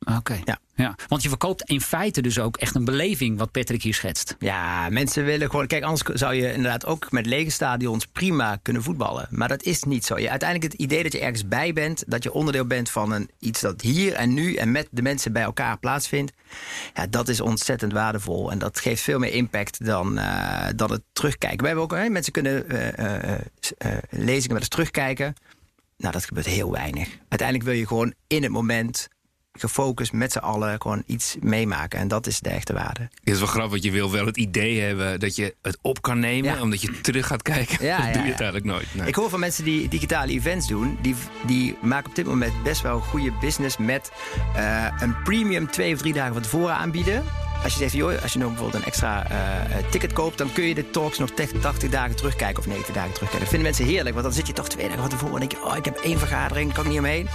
Oké. 0.09 0.17
Okay. 0.17 0.41
Ja. 0.43 0.59
ja. 0.75 0.95
Want 1.07 1.23
je 1.23 1.29
verkoopt 1.29 1.69
in 1.69 1.81
feite 1.81 2.21
dus 2.21 2.39
ook 2.39 2.57
echt 2.57 2.75
een 2.75 2.85
beleving, 2.85 3.37
wat 3.37 3.51
Patrick 3.51 3.83
hier 3.83 3.93
schetst. 3.93 4.35
Ja, 4.39 4.89
mensen 4.89 5.25
willen 5.25 5.49
gewoon. 5.49 5.67
Kijk, 5.67 5.83
anders 5.83 6.19
zou 6.19 6.33
je 6.33 6.53
inderdaad 6.53 6.85
ook 6.85 7.11
met 7.11 7.25
lege 7.25 7.49
stadions 7.49 8.05
prima 8.05 8.59
kunnen 8.61 8.83
voetballen. 8.83 9.27
Maar 9.29 9.47
dat 9.47 9.63
is 9.63 9.83
niet 9.83 10.05
zo. 10.05 10.19
Je, 10.19 10.29
uiteindelijk 10.29 10.71
het 10.71 10.81
idee 10.81 11.03
dat 11.03 11.11
je 11.11 11.19
ergens 11.19 11.47
bij 11.47 11.73
bent, 11.73 12.03
dat 12.07 12.23
je 12.23 12.33
onderdeel 12.33 12.65
bent 12.65 12.89
van 12.89 13.11
een, 13.11 13.29
iets 13.39 13.61
dat 13.61 13.81
hier 13.81 14.13
en 14.13 14.33
nu 14.33 14.55
en 14.55 14.71
met 14.71 14.87
de 14.91 15.01
mensen 15.01 15.33
bij 15.33 15.43
elkaar 15.43 15.77
plaatsvindt. 15.77 16.33
Ja, 16.93 17.07
dat 17.07 17.27
is 17.27 17.41
ontzettend 17.41 17.93
waardevol. 17.93 18.51
En 18.51 18.59
dat 18.59 18.79
geeft 18.79 19.01
veel 19.01 19.19
meer 19.19 19.33
impact 19.33 19.85
dan, 19.85 20.17
uh, 20.17 20.67
dan 20.75 20.91
het 20.91 21.01
terugkijken. 21.11 21.59
We 21.59 21.65
hebben 21.65 21.83
ook, 21.83 21.95
hè, 21.95 22.09
mensen 22.09 22.33
kunnen 22.33 22.65
uh, 22.71 22.87
uh, 22.99 23.97
lezingen 24.09 24.53
met 24.53 24.59
eens 24.59 24.67
terugkijken. 24.67 25.33
Nou, 25.97 26.13
dat 26.13 26.25
gebeurt 26.25 26.45
heel 26.45 26.71
weinig. 26.71 27.09
Uiteindelijk 27.27 27.69
wil 27.69 27.77
je 27.77 27.87
gewoon 27.87 28.13
in 28.27 28.43
het 28.43 28.51
moment 28.51 29.07
gefocust 29.59 30.13
met 30.13 30.31
z'n 30.31 30.37
allen 30.37 30.81
gewoon 30.81 31.03
iets 31.05 31.35
meemaken. 31.41 31.99
En 31.99 32.07
dat 32.07 32.27
is 32.27 32.39
de 32.39 32.49
echte 32.49 32.73
waarde. 32.73 33.01
Het 33.01 33.33
is 33.33 33.37
wel 33.37 33.47
grappig, 33.47 33.71
want 33.71 33.83
je 33.83 33.91
wil 33.91 34.11
wel 34.11 34.25
het 34.25 34.37
idee 34.37 34.81
hebben 34.81 35.19
dat 35.19 35.35
je 35.35 35.55
het 35.61 35.77
op 35.81 36.01
kan 36.01 36.19
nemen, 36.19 36.53
ja. 36.53 36.61
omdat 36.61 36.81
je 36.81 37.01
terug 37.01 37.27
gaat 37.27 37.41
kijken. 37.41 37.85
Ja, 37.85 37.97
dat 38.05 38.05
ja, 38.05 38.13
doe 38.13 38.23
je 38.23 38.31
het 38.31 38.41
eigenlijk 38.41 38.71
nooit. 38.71 38.87
Nee. 38.95 39.07
Ik 39.07 39.15
hoor 39.15 39.29
van 39.29 39.39
mensen 39.39 39.63
die 39.63 39.87
digitale 39.87 40.31
events 40.31 40.67
doen, 40.67 40.97
die, 41.01 41.15
die 41.45 41.77
maken 41.81 42.09
op 42.09 42.15
dit 42.15 42.25
moment 42.25 42.63
best 42.63 42.81
wel 42.81 42.99
goede 42.99 43.31
business 43.41 43.77
met 43.77 44.11
uh, 44.55 44.85
een 44.99 45.21
premium 45.23 45.71
twee 45.71 45.93
of 45.93 45.99
drie 45.99 46.13
dagen 46.13 46.33
van 46.33 46.41
tevoren 46.41 46.75
aanbieden. 46.75 47.23
Als 47.63 47.73
je 47.73 47.79
zegt, 47.79 47.93
joh, 47.93 48.21
als 48.21 48.33
je 48.33 48.39
nog 48.39 48.49
bijvoorbeeld 48.49 48.81
een 48.81 48.87
extra 48.87 49.31
uh, 49.31 49.89
ticket 49.89 50.13
koopt, 50.13 50.37
dan 50.37 50.51
kun 50.53 50.63
je 50.63 50.75
de 50.75 50.89
talks 50.89 51.17
nog 51.17 51.29
80 51.29 51.89
dagen 51.89 52.15
terugkijken 52.15 52.59
of 52.59 52.67
90 52.67 52.93
dagen 52.93 53.13
terugkijken. 53.13 53.39
Dat 53.39 53.49
vinden 53.49 53.67
mensen 53.67 53.85
heerlijk, 53.85 54.15
want 54.15 54.27
dan 54.27 54.35
zit 54.35 54.47
je 54.47 54.53
toch 54.53 54.69
twee 54.69 54.87
dagen 54.87 55.01
van 55.01 55.09
tevoren 55.09 55.33
en 55.33 55.39
denk 55.39 55.51
je, 55.51 55.69
oh, 55.69 55.77
ik 55.77 55.85
heb 55.85 55.97
één 55.97 56.19
vergadering, 56.19 56.73
kan 56.73 56.83
ik 56.83 56.89
niet 56.89 56.99
omheen 56.99 57.27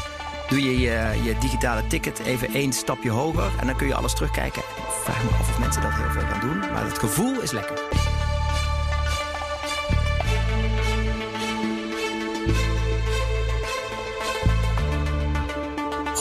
doe 0.54 0.62
je, 0.62 0.78
je 0.80 1.22
je 1.22 1.38
digitale 1.38 1.86
ticket 1.86 2.18
even 2.18 2.48
één 2.52 2.72
stapje 2.72 3.10
hoger 3.10 3.52
en 3.60 3.66
dan 3.66 3.76
kun 3.76 3.86
je 3.86 3.94
alles 3.94 4.14
terugkijken. 4.14 4.62
Ik 4.62 4.92
vraag 5.04 5.24
me 5.24 5.30
af 5.30 5.48
of 5.48 5.58
mensen 5.58 5.82
dat 5.82 5.92
heel 5.94 6.10
veel 6.10 6.22
gaan 6.22 6.40
doen, 6.40 6.58
maar 6.58 6.84
het 6.84 6.98
gevoel 6.98 7.40
is 7.40 7.50
lekker. 7.50 7.78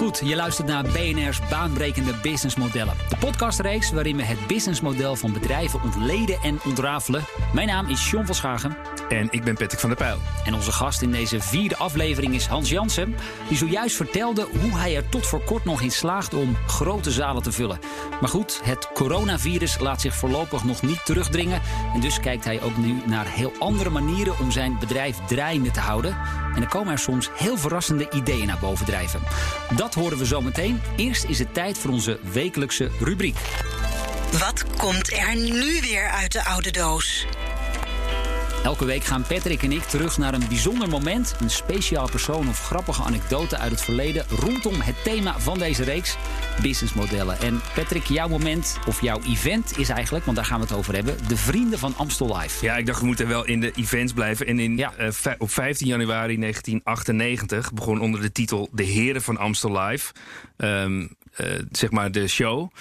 Goed, 0.03 0.21
je 0.23 0.35
luistert 0.35 0.67
naar 0.67 0.83
BNR's 0.83 1.39
baanbrekende 1.49 2.13
businessmodellen. 2.21 2.95
De 3.09 3.17
podcastreeks 3.17 3.91
waarin 3.91 4.17
we 4.17 4.23
het 4.23 4.47
businessmodel 4.47 5.15
van 5.15 5.33
bedrijven 5.33 5.81
ontleden 5.81 6.39
en 6.41 6.59
ontrafelen. 6.65 7.23
Mijn 7.53 7.67
naam 7.67 7.87
is 7.87 8.09
John 8.09 8.25
van 8.25 8.35
Schagen. 8.35 8.77
En 9.09 9.27
ik 9.31 9.43
ben 9.43 9.55
Patrick 9.55 9.79
van 9.79 9.89
der 9.89 9.97
Pijl. 9.97 10.17
En 10.45 10.53
onze 10.53 10.71
gast 10.71 11.01
in 11.01 11.11
deze 11.11 11.39
vierde 11.39 11.77
aflevering 11.77 12.33
is 12.33 12.45
Hans 12.45 12.69
Jansen. 12.69 13.15
Die 13.47 13.57
zojuist 13.57 13.95
vertelde 13.95 14.47
hoe 14.61 14.77
hij 14.77 14.95
er 14.95 15.09
tot 15.09 15.27
voor 15.27 15.43
kort 15.43 15.65
nog 15.65 15.81
in 15.81 15.91
slaagt 15.91 16.33
om 16.33 16.57
grote 16.67 17.11
zalen 17.11 17.43
te 17.43 17.51
vullen. 17.51 17.79
Maar 18.21 18.29
goed, 18.29 18.59
het 18.63 18.89
coronavirus 18.93 19.79
laat 19.79 20.01
zich 20.01 20.15
voorlopig 20.15 20.63
nog 20.63 20.81
niet 20.81 21.05
terugdringen. 21.05 21.61
En 21.93 21.99
dus 21.99 22.19
kijkt 22.19 22.43
hij 22.43 22.61
ook 22.61 22.77
nu 22.77 23.01
naar 23.05 23.27
heel 23.27 23.53
andere 23.59 23.89
manieren 23.89 24.39
om 24.39 24.51
zijn 24.51 24.77
bedrijf 24.79 25.17
draaiende 25.27 25.71
te 25.71 25.79
houden. 25.79 26.17
En 26.55 26.61
er 26.61 26.67
komen 26.67 26.91
er 26.91 26.99
soms 26.99 27.29
heel 27.35 27.57
verrassende 27.57 28.09
ideeën 28.09 28.47
naar 28.47 28.59
boven 28.59 28.85
drijven. 28.85 29.19
Dat 29.75 29.92
horen 29.93 30.17
we 30.17 30.25
zo 30.25 30.41
meteen. 30.41 30.81
Eerst 30.95 31.23
is 31.23 31.39
het 31.39 31.53
tijd 31.53 31.77
voor 31.77 31.91
onze 31.91 32.19
wekelijkse 32.31 32.89
rubriek. 32.99 33.37
Wat 34.39 34.65
komt 34.77 35.11
er 35.11 35.35
nu 35.35 35.81
weer 35.81 36.09
uit 36.09 36.31
de 36.31 36.45
oude 36.45 36.71
doos? 36.71 37.25
Elke 38.63 38.85
week 38.85 39.03
gaan 39.03 39.23
Patrick 39.27 39.63
en 39.63 39.71
ik 39.71 39.81
terug 39.81 40.17
naar 40.17 40.33
een 40.33 40.47
bijzonder 40.47 40.89
moment, 40.89 41.35
een 41.39 41.49
speciaal 41.49 42.09
persoon 42.09 42.47
of 42.47 42.59
grappige 42.59 43.03
anekdote 43.03 43.57
uit 43.57 43.71
het 43.71 43.81
verleden 43.81 44.25
rondom 44.29 44.73
het 44.81 45.03
thema 45.03 45.39
van 45.39 45.59
deze 45.59 45.83
reeks, 45.83 46.17
businessmodellen. 46.61 47.39
En 47.39 47.61
Patrick, 47.75 48.03
jouw 48.03 48.27
moment 48.27 48.79
of 48.87 49.01
jouw 49.01 49.21
event 49.21 49.77
is 49.77 49.89
eigenlijk, 49.89 50.25
want 50.25 50.37
daar 50.37 50.45
gaan 50.45 50.59
we 50.59 50.65
het 50.65 50.75
over 50.75 50.93
hebben, 50.93 51.17
de 51.27 51.37
Vrienden 51.37 51.79
van 51.79 51.95
Amstel 51.97 52.37
Live. 52.37 52.65
Ja, 52.65 52.77
ik 52.77 52.85
dacht 52.85 52.99
we 52.99 53.05
moeten 53.05 53.27
wel 53.27 53.45
in 53.45 53.59
de 53.59 53.71
events 53.71 54.13
blijven. 54.13 54.47
En 54.47 54.59
in, 54.59 54.77
ja. 54.77 54.93
uh, 54.99 55.33
op 55.37 55.51
15 55.51 55.87
januari 55.87 56.39
1998 56.39 57.73
begon 57.73 58.01
onder 58.01 58.21
de 58.21 58.31
titel 58.31 58.69
De 58.71 58.83
Heren 58.83 59.21
van 59.21 59.37
Amstel 59.37 59.79
Live, 59.79 60.13
um, 60.57 61.01
uh, 61.01 61.47
zeg 61.71 61.91
maar 61.91 62.11
de 62.11 62.27
show. 62.27 62.71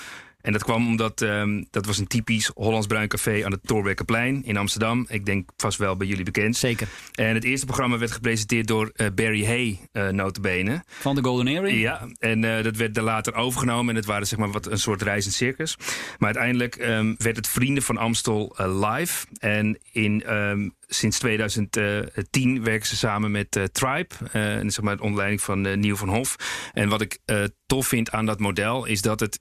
En 0.42 0.52
dat 0.52 0.64
kwam 0.64 0.86
omdat 0.86 1.20
um, 1.20 1.66
dat 1.70 1.86
was 1.86 1.98
een 1.98 2.06
typisch 2.06 2.50
Hollands 2.54 2.86
Bruin 2.86 3.08
Café 3.08 3.44
aan 3.44 3.52
het 3.52 3.60
Torbekkenplein 3.62 4.44
in 4.44 4.56
Amsterdam. 4.56 5.06
Ik 5.08 5.26
denk 5.26 5.50
vast 5.56 5.78
wel 5.78 5.96
bij 5.96 6.06
jullie 6.06 6.24
bekend. 6.24 6.56
Zeker. 6.56 6.88
En 7.12 7.34
het 7.34 7.44
eerste 7.44 7.66
programma 7.66 7.98
werd 7.98 8.10
gepresenteerd 8.10 8.66
door 8.66 8.92
uh, 8.96 9.06
Barry 9.14 9.44
Hay, 9.44 9.78
uh, 9.92 10.08
notabene. 10.08 10.84
Van 10.86 11.14
de 11.14 11.22
Golden 11.22 11.46
Earring? 11.46 11.80
Ja, 11.80 12.08
en 12.18 12.42
uh, 12.42 12.62
dat 12.62 12.76
werd 12.76 12.96
er 12.96 13.02
later 13.02 13.34
overgenomen. 13.34 13.88
En 13.88 13.96
het 13.96 14.06
waren 14.06 14.26
zeg 14.26 14.38
maar 14.38 14.50
wat 14.50 14.66
een 14.66 14.78
soort 14.78 15.02
reizend 15.02 15.34
circus. 15.34 15.76
Maar 16.18 16.28
uiteindelijk 16.28 16.76
um, 16.76 17.14
werd 17.18 17.36
het 17.36 17.48
Vrienden 17.48 17.82
van 17.82 17.96
Amstel 17.96 18.54
live. 18.56 19.26
En 19.38 19.78
in... 19.92 20.32
Um, 20.32 20.74
sinds 20.94 21.18
2010 21.18 22.64
werken 22.64 22.86
ze 22.86 22.96
samen 22.96 23.30
met 23.30 23.56
uh, 23.56 23.64
Tribe, 23.64 24.14
uh, 24.24 24.70
zeg 24.70 24.80
maar 24.80 25.00
onder 25.00 25.16
leiding 25.16 25.42
van 25.42 25.66
uh, 25.66 25.76
Nieuw 25.76 25.96
van 25.96 26.08
Hof. 26.08 26.36
En 26.72 26.88
wat 26.88 27.00
ik 27.00 27.18
tof 27.66 27.86
vind 27.86 28.10
aan 28.10 28.26
dat 28.26 28.38
model 28.38 28.84
is 28.84 29.02
dat 29.02 29.20
het 29.20 29.40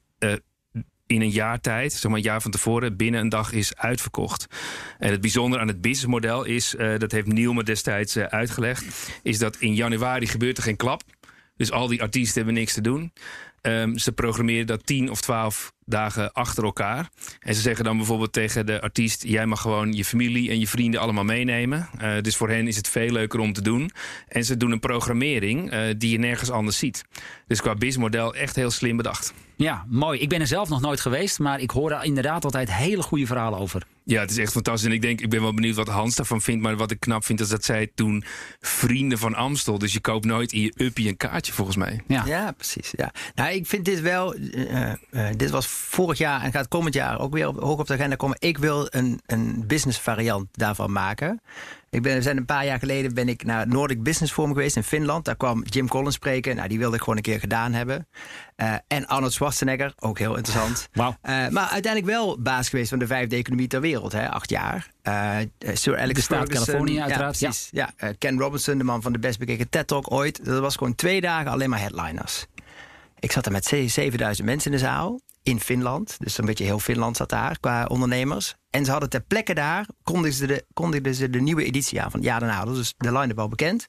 in 1.12 1.22
een 1.22 1.30
jaar 1.30 1.62
tijd, 1.62 1.94
zeg 1.94 2.04
maar 2.04 2.20
een 2.20 2.26
jaar 2.26 2.42
van 2.42 2.52
tevoren, 2.52 2.96
binnen 2.96 3.22
een 3.22 3.30
dag 3.30 3.52
is 3.52 3.76
uitverkocht. 3.76 4.48
En 5.00 5.12
het 5.12 5.22
bijzondere 5.22 5.62
aan 5.62 5.68
het 5.68 5.82
businessmodel 5.82 6.44
is, 6.44 6.76
uh, 6.76 6.98
dat 6.98 7.12
heeft 7.12 7.28
Neil 7.28 7.54
me 7.54 7.64
destijds 7.64 8.18
uh, 8.18 8.24
uitgelegd, 8.24 8.86
is 9.24 9.38
dat 9.38 9.58
in 9.60 9.76
januari 9.76 10.28
gebeurt 10.28 10.58
er 10.58 10.64
geen 10.64 10.76
klap. 10.76 11.02
Dus 11.58 11.72
al 11.72 11.88
die 11.88 12.02
artiesten 12.02 12.36
hebben 12.36 12.54
niks 12.54 12.74
te 12.74 12.82
doen. 12.82 13.12
Um, 13.62 13.98
ze 13.98 14.12
programmeren 14.12 14.68
dat 14.68 14.86
10 14.86 15.10
of 15.10 15.22
12 15.22 15.74
dagen 15.86 16.32
achter 16.34 16.64
elkaar. 16.64 17.10
En 17.40 17.56
ze 17.56 17.62
zeggen 17.62 17.86
dan 17.86 17.98
bijvoorbeeld 17.98 18.34
tegen 18.34 18.66
de 18.66 18.82
artiest: 18.82 19.24
Jij 19.24 19.46
mag 19.46 19.62
gewoon 19.62 19.94
je 19.94 20.06
familie 20.06 20.50
en 20.50 20.60
je 20.60 20.68
vrienden 20.68 21.00
allemaal 21.00 21.24
meenemen. 21.24 21.90
Uh, 22.02 22.14
dus 22.22 22.36
voor 22.36 22.50
hen 22.50 22.68
is 22.68 22.76
het 22.76 22.88
veel 22.88 23.12
leuker 23.12 23.40
om 23.40 23.54
te 23.54 23.62
doen. 23.62 23.92
En 24.28 24.46
ze 24.46 24.58
doen 24.58 24.72
een 24.72 24.80
programmering 24.80 25.72
die 25.98 26.12
je 26.12 26.18
nergens 26.18 26.50
anders 26.50 26.78
ziet. 26.78 27.04
Dus 27.52 27.62
qua 27.62 27.74
businessmodel 27.74 28.36
echt 28.36 28.56
heel 28.56 28.72
slim 28.72 28.98
bedacht. 28.98 29.34
Ja, 29.56 29.86
mooi. 29.88 30.20
Ik 30.20 30.30
ben 30.30 30.40
er 30.40 30.48
zelf 30.48 30.70
nog 30.70 30.82
nooit 30.82 31.00
geweest, 31.00 31.40
maar 31.40 31.60
ik 31.60 31.72
hoor 31.72 31.92
er 31.92 32.04
inderdaad 32.04 32.46
altijd 32.46 32.74
hele 32.74 33.02
goede 33.02 33.26
verhalen 33.26 33.60
over. 33.60 33.84
Ja, 34.04 34.22
het 34.22 34.32
is 34.32 34.38
echt 34.38 34.52
fantastisch. 34.52 34.88
En 34.88 34.94
ik 34.94 35.02
denk, 35.02 35.22
ik 35.22 35.30
ben 35.30 35.42
wel 35.42 35.54
benieuwd 35.54 35.76
wat 35.76 35.88
Hans 35.88 36.16
daarvan 36.16 36.42
vindt. 36.42 36.62
Maar 36.64 36.76
wat 36.76 36.92
ik 36.92 37.00
knap 37.00 37.26
vind, 37.26 37.40
is 37.40 37.50
dat 37.50 37.64
zij 37.64 37.92
toen 37.96 38.24
vrienden 38.60 39.18
van 39.18 39.36
Amstel. 39.36 39.78
Dus 39.78 39.94
je 39.94 40.00
koopt 40.00 40.26
nooit 40.26 40.52
in 40.52 40.62
je 40.62 40.74
uppie 40.76 41.08
een 41.08 41.18
kaartje, 41.18 41.54
volgens 41.54 41.78
mij. 41.78 42.02
Ja, 42.08 42.24
ja 42.26 42.52
precies. 42.52 42.94
Ja. 42.96 43.12
Nou, 43.36 43.54
ik 43.54 43.68
vind 43.68 43.86
dit 43.86 44.02
wel. 44.02 44.36
Uh, 44.36 44.94
uh, 45.12 45.28
dit 45.38 45.50
was 45.50 45.68
vorig 45.68 46.18
jaar 46.18 46.42
en 46.42 46.52
gaat 46.52 46.68
komend 46.68 46.94
jaar 46.94 47.20
ook 47.20 47.34
weer 47.34 47.48
op, 47.48 47.60
hoog 47.60 47.80
op 47.80 47.88
de 47.88 47.94
agenda 47.94 48.16
komen. 48.16 48.38
Ik 48.40 48.58
wil 48.58 48.88
een, 48.90 49.22
een 49.26 49.64
business 49.68 50.00
variant 50.00 50.48
daarvan 50.52 50.92
maken. 50.92 51.42
Ik 51.92 52.02
ben, 52.02 52.24
zijn 52.24 52.38
een 52.38 52.46
paar 52.46 52.66
jaar 52.66 52.80
geleden 52.80 53.14
ben 53.14 53.30
ik 53.30 53.44
naar 53.44 53.68
Nordic 53.68 54.04
Business 54.04 54.34
Forum 54.34 54.54
geweest 54.54 54.76
in 54.76 54.84
Finland. 54.84 55.26
Daar 55.26 55.36
kwam 55.36 55.64
Jim 55.64 55.88
Collins 55.88 56.16
spreken. 56.16 56.56
Nou, 56.56 56.68
die 56.68 56.80
wilde 56.80 56.96
ik 56.96 57.02
gewoon 57.02 57.16
een 57.16 57.24
keer 57.24 57.40
gedaan 57.40 57.74
hebben. 57.74 58.08
Uh, 58.58 58.74
en 58.88 59.08
Arnold 59.08 59.34
Schwarzenegger, 59.34 59.94
ook 60.00 60.20
heel 60.20 60.36
interessant. 60.36 60.90
Wow. 60.92 61.14
maar 61.24 61.70
uiteindelijk 61.70 62.06
wel 62.06 62.42
baas 62.42 62.70
geweest 62.70 62.90
van 62.90 63.00
de 63.00 63.08
vijfde 63.08 63.36
economie 63.36 63.68
ter 63.68 63.82
wereld, 63.82 64.12
hè, 64.12 64.30
acht 64.30 64.50
jaar. 64.50 64.92
Sir 65.74 65.98
Alex 65.98 66.14
de 66.14 66.22
staat 66.22 66.50
Californië 66.50 67.02
uiteraard. 67.02 67.40
Ja, 67.40 67.48
precies. 67.48 67.70
Ja. 67.72 68.14
Ken 68.18 68.40
Robinson, 68.40 68.78
de 68.78 68.84
man 68.84 69.02
van 69.02 69.12
de 69.12 69.20
best 69.20 69.40
bekeken 69.40 69.70
TED 69.70 69.88
Talk 69.88 70.12
ooit. 70.12 70.46
Dat 70.46 70.60
was 70.60 70.76
gewoon 70.76 70.96
twee 70.96 71.22
dagen 71.22 71.52
alleen 71.52 71.70
maar 71.70 71.80
headliners. 71.80 72.46
Ik 73.20 73.32
zat 73.32 73.46
er 73.46 73.52
met 73.52 73.66
7000 73.66 74.48
mensen 74.48 74.72
in 74.72 74.78
de 74.78 74.84
zaal 74.84 75.20
in 75.44 75.60
Finland. 75.60 76.16
Dus 76.20 76.38
een 76.38 76.46
beetje 76.46 76.64
heel 76.64 76.80
Finland 76.80 77.18
zat 77.18 77.30
daar 77.30 77.60
qua 77.60 77.86
ondernemers. 77.86 78.56
En 78.70 78.86
ze 78.86 78.92
hadden 78.92 79.10
ter 79.10 79.22
plekke 79.22 79.54
daar, 79.54 79.86
kondigden 80.04 80.34
ze 80.34 80.48
de, 80.48 80.66
kondigden 80.74 81.16
ze 81.16 81.30
de 81.30 81.42
nieuwe 81.42 81.64
editie 81.64 82.02
aan 82.02 82.12
van 82.12 82.22
Ja 82.22 82.40
daarna. 82.40 82.66
Dus 82.66 82.94
de 82.98 83.12
line-up 83.12 83.40
al 83.40 83.50
bekend. 83.50 83.88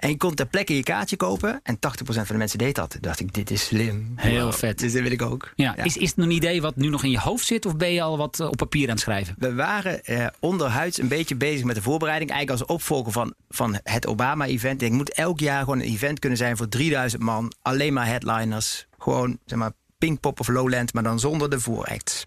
En 0.00 0.08
je 0.08 0.16
kon 0.16 0.34
ter 0.34 0.46
plekke 0.46 0.76
je 0.76 0.82
kaartje 0.82 1.16
kopen. 1.16 1.60
En 1.62 1.76
80% 1.76 1.78
van 2.04 2.24
de 2.26 2.34
mensen 2.34 2.58
deed 2.58 2.74
dat. 2.74 2.90
Toen 2.90 3.00
dacht 3.00 3.20
ik, 3.20 3.34
dit 3.34 3.50
is 3.50 3.64
slim. 3.64 4.12
Heel 4.16 4.52
vet. 4.52 4.78
Dus 4.78 4.92
dit 4.92 5.02
wil 5.02 5.10
ik 5.10 5.22
ook. 5.22 5.52
Ja. 5.56 5.76
Is, 5.76 5.96
is 5.96 6.08
het 6.10 6.18
een 6.18 6.30
idee 6.30 6.62
wat 6.62 6.76
nu 6.76 6.88
nog 6.88 7.04
in 7.04 7.10
je 7.10 7.18
hoofd 7.18 7.46
zit? 7.46 7.66
Of 7.66 7.76
ben 7.76 7.92
je 7.92 8.02
al 8.02 8.16
wat 8.16 8.40
eh, 8.40 8.46
op 8.46 8.56
papier 8.56 8.84
aan 8.84 8.94
het 8.94 9.00
schrijven? 9.00 9.34
We 9.38 9.54
waren 9.54 10.04
eh, 10.04 10.26
onderhuids 10.38 10.98
een 10.98 11.08
beetje 11.08 11.36
bezig 11.36 11.64
met 11.64 11.74
de 11.74 11.82
voorbereiding. 11.82 12.30
Eigenlijk 12.30 12.60
als 12.60 12.70
opvolger 12.76 13.12
van, 13.12 13.34
van 13.48 13.78
het 13.82 14.06
Obama-event. 14.06 14.82
Ik 14.82 14.92
moet 14.92 15.12
elk 15.12 15.40
jaar 15.40 15.60
gewoon 15.60 15.78
een 15.78 15.86
event 15.86 16.18
kunnen 16.18 16.38
zijn 16.38 16.56
voor 16.56 16.68
3000 16.68 17.22
man. 17.22 17.52
Alleen 17.62 17.92
maar 17.92 18.06
headliners. 18.06 18.86
Gewoon, 18.98 19.38
zeg 19.44 19.58
maar, 19.58 19.72
Pinkpop 20.00 20.40
of 20.40 20.48
Lowland, 20.48 20.92
maar 20.92 21.02
dan 21.02 21.18
zonder 21.18 21.50
de 21.50 21.60
vooracts. 21.60 22.24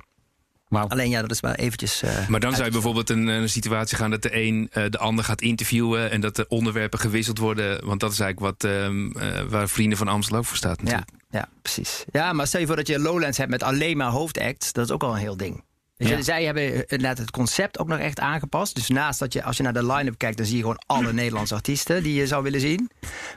Wow. 0.68 0.92
Alleen 0.92 1.10
ja, 1.10 1.22
dat 1.22 1.32
is 1.32 1.40
wel 1.40 1.54
eventjes. 1.54 2.04
Uh, 2.04 2.28
maar 2.28 2.40
dan 2.40 2.52
zou 2.54 2.66
je 2.66 2.72
bijvoorbeeld 2.72 3.10
een, 3.10 3.28
een, 3.28 3.50
situatie 3.50 3.98
gaan 3.98 4.10
dat 4.10 4.22
de 4.22 4.36
een 4.36 4.70
uh, 4.74 4.84
de 4.90 4.98
ander 4.98 5.26
gaat 5.26 5.42
interviewen 5.42 6.12
en 6.12 6.22
dat 6.22 6.36
de 6.36 6.48
onderwerpen 6.48 7.00
gewisseld 7.00 7.38
worden. 7.38 7.86
Want 7.86 8.00
dat 8.00 8.12
is 8.12 8.20
eigenlijk 8.20 8.62
wat 8.62 8.72
um, 8.72 9.14
uh, 9.18 9.42
waar 9.42 9.70
Vrienden 9.70 9.98
van 9.98 10.08
Amstel 10.08 10.38
ook 10.38 10.46
voor 10.46 10.58
staat. 10.58 10.82
Natuurlijk. 10.82 11.10
Ja, 11.30 11.40
ja, 11.40 11.50
precies. 11.62 12.04
Ja, 12.12 12.34
maar 12.34 12.48
stel 12.48 12.60
je 12.60 12.68
voor 12.68 12.76
dat 12.76 12.88
je 12.88 13.00
Lowlands 13.00 13.38
hebt 13.38 13.50
met 13.50 13.64
alleen 13.64 13.98
maar 13.98 14.10
hoofdacts, 14.10 14.74
dat 14.74 14.86
is 14.86 14.92
ook 14.92 15.04
al 15.04 15.12
een 15.12 15.20
heel 15.20 15.38
ding. 15.38 15.64
Ja. 16.08 16.22
Zij 16.22 16.44
hebben 16.44 16.74
inderdaad 16.74 17.18
het 17.18 17.32
concept 17.32 17.80
ook 17.80 17.88
nog 17.88 18.00
echt 18.00 18.20
aangepast. 18.20 18.76
Dus 18.76 18.88
naast 18.88 19.20
dat 19.20 19.34
je, 19.34 19.44
als 19.44 19.58
je 19.58 19.64
naar 19.64 19.74
de 19.74 19.86
line-up 19.86 20.18
kijkt, 20.18 20.38
dan 20.38 20.46
zie 20.46 20.56
je 20.56 20.62
gewoon 20.62 20.82
alle 20.86 21.14
Nederlandse 21.24 21.56
artiesten 21.56 22.04
die 22.04 22.14
je 22.14 22.28
zou 22.28 22.44
willen 22.44 22.60
zien. 22.60 22.90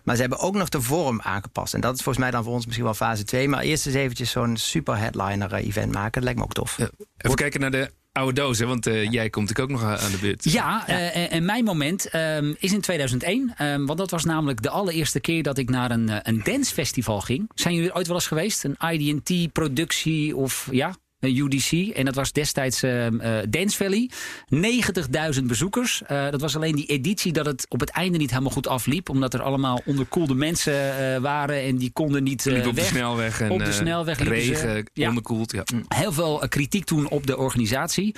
Maar 0.05 0.15
ze 0.15 0.21
hebben 0.21 0.39
ook 0.39 0.55
nog 0.55 0.69
de 0.69 0.81
vorm 0.81 1.21
aangepast. 1.21 1.75
En 1.75 1.81
dat 1.81 1.95
is 1.95 2.03
volgens 2.03 2.25
mij 2.25 2.33
dan 2.33 2.45
voor 2.45 2.53
ons 2.53 2.65
misschien 2.65 2.85
wel 2.85 2.95
fase 2.95 3.25
2. 3.25 3.49
Maar 3.49 3.63
eerst 3.63 3.87
eens 3.87 3.95
eventjes 3.95 4.31
zo'n 4.31 4.57
super 4.57 4.97
headliner 4.97 5.53
eh, 5.53 5.67
event 5.67 5.93
maken. 5.93 6.13
Dat 6.13 6.23
lijkt 6.23 6.39
me 6.39 6.45
ook 6.45 6.53
tof. 6.53 6.77
Ja. 6.77 6.89
Even 7.17 7.37
kijken 7.37 7.61
naar 7.61 7.71
de 7.71 7.91
oude 8.13 8.33
doos, 8.33 8.59
hè? 8.59 8.67
want 8.67 8.87
uh, 8.87 9.11
jij 9.11 9.31
komt 9.31 9.61
ook 9.61 9.71
nog 9.71 9.83
aan 9.83 10.11
de 10.11 10.19
beurt. 10.19 10.45
Ja, 10.45 10.85
ja. 10.87 10.99
Uh, 10.99 11.33
en 11.33 11.45
mijn 11.45 11.65
moment 11.65 12.15
um, 12.15 12.57
is 12.59 12.73
in 12.73 12.81
2001. 12.81 13.41
Um, 13.41 13.51
ehm, 13.57 13.85
want 13.85 13.99
dat 13.99 14.11
was 14.11 14.25
namelijk 14.25 14.63
de 14.63 14.71
allereerste 14.71 15.21
keer 15.21 15.43
dat 15.43 15.59
ik 15.59 15.71
naar 15.71 15.91
een, 15.91 16.11
een 16.23 16.41
dancefestival 16.45 17.21
ging. 17.21 17.51
Zijn 17.55 17.75
jullie 17.75 17.95
ooit 17.95 18.07
wel 18.07 18.17
eens 18.17 18.27
geweest? 18.27 18.65
Een 18.65 18.77
IDT-productie 18.91 20.37
of 20.37 20.69
ja? 20.71 20.95
UDC. 21.21 21.73
En 21.95 22.05
dat 22.05 22.15
was 22.15 22.33
destijds 22.33 22.83
uh, 22.83 23.07
Dance 23.49 23.77
Valley. 23.77 24.11
90.000 25.39 25.45
bezoekers. 25.45 26.03
Uh, 26.11 26.31
dat 26.31 26.41
was 26.41 26.57
alleen 26.57 26.75
die 26.75 26.87
editie 26.87 27.33
dat 27.33 27.47
het 27.47 27.67
op 27.69 27.81
het 27.81 27.91
einde 27.91 28.19
niet 28.19 28.31
helemaal 28.31 28.53
goed 28.53 28.67
afliep. 28.67 29.09
Omdat 29.09 29.35
er 29.35 29.43
allemaal 29.43 29.81
onderkoelde 29.85 30.35
mensen 30.35 30.75
uh, 30.75 31.17
waren. 31.17 31.63
En 31.63 31.77
die 31.77 31.93
konden 31.93 32.23
niet 32.23 32.47
op 32.47 32.53
weg. 32.53 32.75
de 32.75 32.81
snelweg. 32.81 33.41
En, 33.41 33.51
op 33.51 33.65
de 33.65 33.73
snelweg. 33.73 34.19
Regen, 34.19 34.91
ja. 34.93 35.09
onderkoeld. 35.09 35.53
Ja. 35.53 35.65
Heel 35.89 36.13
veel 36.13 36.43
kritiek 36.49 36.85
toen 36.85 37.09
op 37.09 37.27
de 37.27 37.37
organisatie. 37.37 38.15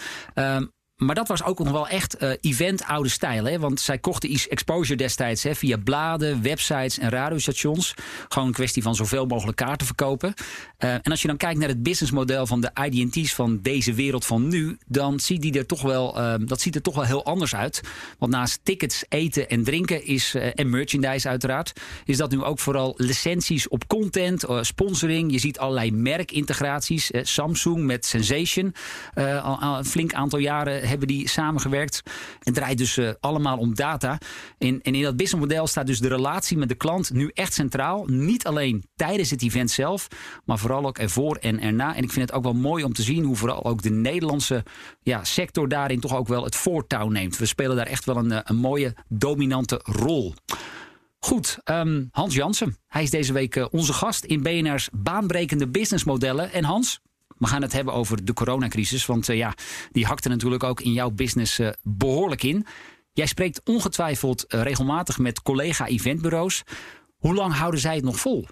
Maar 0.98 1.14
dat 1.14 1.28
was 1.28 1.44
ook 1.44 1.58
nog 1.58 1.70
wel 1.70 1.88
echt 1.88 2.22
uh, 2.22 2.30
event 2.40 2.84
oude 2.84 3.08
stijl. 3.08 3.44
Hè? 3.44 3.58
Want 3.58 3.80
zij 3.80 3.98
kochten 3.98 4.32
iets 4.32 4.48
exposure 4.48 4.96
destijds 4.96 5.42
hè, 5.42 5.54
via 5.54 5.76
bladen, 5.76 6.42
websites 6.42 6.98
en 6.98 7.08
radiostations. 7.08 7.94
Gewoon 8.28 8.48
een 8.48 8.54
kwestie 8.54 8.82
van 8.82 8.94
zoveel 8.94 9.26
mogelijk 9.26 9.56
kaarten 9.56 9.87
verkopen. 9.87 10.34
Uh, 10.78 10.92
en 10.92 11.02
als 11.02 11.22
je 11.22 11.28
dan 11.28 11.37
kijkt 11.37 11.58
naar 11.58 11.68
het 11.68 11.82
businessmodel 11.82 12.46
van 12.46 12.61
de 12.61 12.70
IDT's 12.90 13.34
van 13.34 13.58
deze 13.62 13.94
wereld 13.94 14.26
van 14.26 14.48
nu, 14.48 14.78
dan 14.87 15.20
ziet 15.20 15.42
die 15.42 15.58
er 15.58 15.66
toch 15.66 15.82
wel, 15.82 16.18
uh, 16.20 16.34
dat 16.38 16.61
ziet 16.61 16.74
er 16.74 16.82
toch 16.82 16.94
wel 16.94 17.04
heel 17.04 17.24
anders 17.24 17.54
uit. 17.54 17.80
Want 18.18 18.32
naast 18.32 18.61
tickets, 18.62 19.04
eten 19.08 19.48
en 19.48 19.64
drinken 19.64 20.04
is, 20.04 20.34
en 20.34 20.70
merchandise 20.70 21.28
uiteraard, 21.28 21.72
is 22.04 22.16
dat 22.16 22.30
nu 22.30 22.42
ook 22.42 22.58
vooral 22.58 22.94
licenties 22.96 23.68
op 23.68 23.87
content, 23.87 24.44
sponsoring. 24.61 25.32
Je 25.32 25.38
ziet 25.38 25.58
allerlei 25.58 25.92
merkintegraties. 25.92 27.11
Samsung 27.22 27.84
met 27.84 28.06
Sensation, 28.06 28.74
al 29.42 29.78
een 29.78 29.84
flink 29.84 30.12
aantal 30.12 30.38
jaren 30.38 30.88
hebben 30.88 31.09
die 31.09 31.29
samengewerkt. 31.29 32.03
En 32.42 32.53
draait 32.53 32.79
dus 32.79 32.96
uh, 32.96 33.11
allemaal 33.20 33.59
om 33.59 33.74
data. 33.74 34.18
En, 34.59 34.83
en 34.83 34.94
in 34.94 35.03
dat 35.03 35.16
businessmodel 35.16 35.66
staat 35.66 35.87
dus 35.87 36.01
de 36.01 36.09
relatie 36.09 36.57
met 36.57 36.68
de 36.68 36.74
klant 36.74 37.12
nu 37.12 37.31
echt 37.35 37.55
centraal. 37.55 38.05
Niet 38.07 38.46
alleen 38.46 38.85
tijdens 38.96 39.31
het 39.31 39.42
event 39.42 39.70
zelf, 39.70 40.09
maar 40.44 40.59
vooral 40.59 40.87
ook 40.87 40.98
ervoor 40.98 41.37
en 41.37 41.61
erna. 41.61 41.96
En 41.96 42.03
ik 42.03 42.11
vind 42.11 42.29
het 42.29 42.37
ook 42.37 42.44
wel 42.44 42.55
mooi 42.55 42.85
om 42.85 42.92
te 42.92 43.03
zien 43.03 43.24
hoe 43.24 43.37
vooral 43.37 43.64
ook 43.64 43.83
de 43.83 43.90
Nederlandse 43.90 44.64
ja, 45.03 45.24
sector 45.24 45.68
daarin 45.68 46.01
toch 46.01 46.16
ook 46.16 46.29
wel 46.29 46.44
het 46.44 46.57
voortouw 46.57 47.09
neemt. 47.09 47.38
We 47.38 47.46
spelen 47.46 47.77
daar 47.77 47.87
echt 47.87 48.05
wel 48.05 48.16
een, 48.16 48.33
eh, 48.33 48.40
een 48.42 48.57
mooie 48.57 48.94
dominante 49.09 49.81
rol. 49.83 50.35
Goed, 51.18 51.59
um, 51.64 52.09
Hans 52.11 52.35
Jansen. 52.35 52.77
Hij 52.87 53.03
is 53.03 53.11
deze 53.11 53.33
week 53.33 53.57
uh, 53.57 53.66
onze 53.70 53.92
gast 53.92 54.24
in 54.24 54.42
BNR's 54.42 54.88
baanbrekende 54.92 55.68
businessmodellen. 55.68 56.53
En 56.53 56.64
Hans, 56.64 57.01
we 57.38 57.46
gaan 57.46 57.62
het 57.62 57.72
hebben 57.72 57.94
over 57.94 58.24
de 58.24 58.33
coronacrisis. 58.33 59.07
Want 59.07 59.29
uh, 59.29 59.37
ja, 59.37 59.55
die 59.90 60.07
hakte 60.07 60.29
natuurlijk 60.29 60.64
ook 60.64 60.81
in 60.81 60.92
jouw 60.92 61.11
business 61.11 61.59
uh, 61.59 61.68
behoorlijk 61.83 62.42
in. 62.42 62.66
Jij 63.12 63.27
spreekt 63.27 63.61
ongetwijfeld 63.64 64.44
uh, 64.48 64.62
regelmatig 64.62 65.18
met 65.18 65.42
collega-eventbureaus. 65.42 66.62
Hoe 67.16 67.35
lang 67.35 67.55
houden 67.55 67.81
zij 67.81 67.94
het 67.94 68.05
nog 68.05 68.20
vol? 68.20 68.46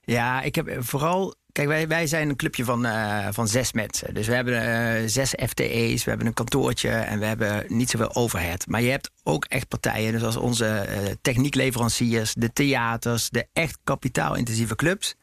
Ja, 0.00 0.42
ik 0.42 0.54
heb 0.54 0.76
vooral 0.78 1.34
Kijk, 1.52 1.68
wij, 1.68 1.88
wij 1.88 2.06
zijn 2.06 2.28
een 2.28 2.36
clubje 2.36 2.64
van, 2.64 2.86
van 3.30 3.48
zes 3.48 3.72
mensen. 3.72 4.14
Dus 4.14 4.26
we 4.26 4.34
hebben 4.34 5.10
zes 5.10 5.34
FTE's, 5.46 6.04
we 6.04 6.08
hebben 6.10 6.26
een 6.26 6.34
kantoortje 6.34 6.88
en 6.88 7.18
we 7.18 7.24
hebben 7.24 7.64
niet 7.68 7.90
zoveel 7.90 8.14
overhead. 8.14 8.66
Maar 8.66 8.82
je 8.82 8.90
hebt 8.90 9.10
ook 9.22 9.44
echt 9.44 9.68
partijen, 9.68 10.12
dus 10.12 10.22
als 10.22 10.36
onze 10.36 10.86
techniekleveranciers, 11.22 12.34
de 12.34 12.52
theaters, 12.52 13.30
de 13.30 13.46
echt 13.52 13.78
kapitaalintensieve 13.84 14.76
clubs. 14.76 15.14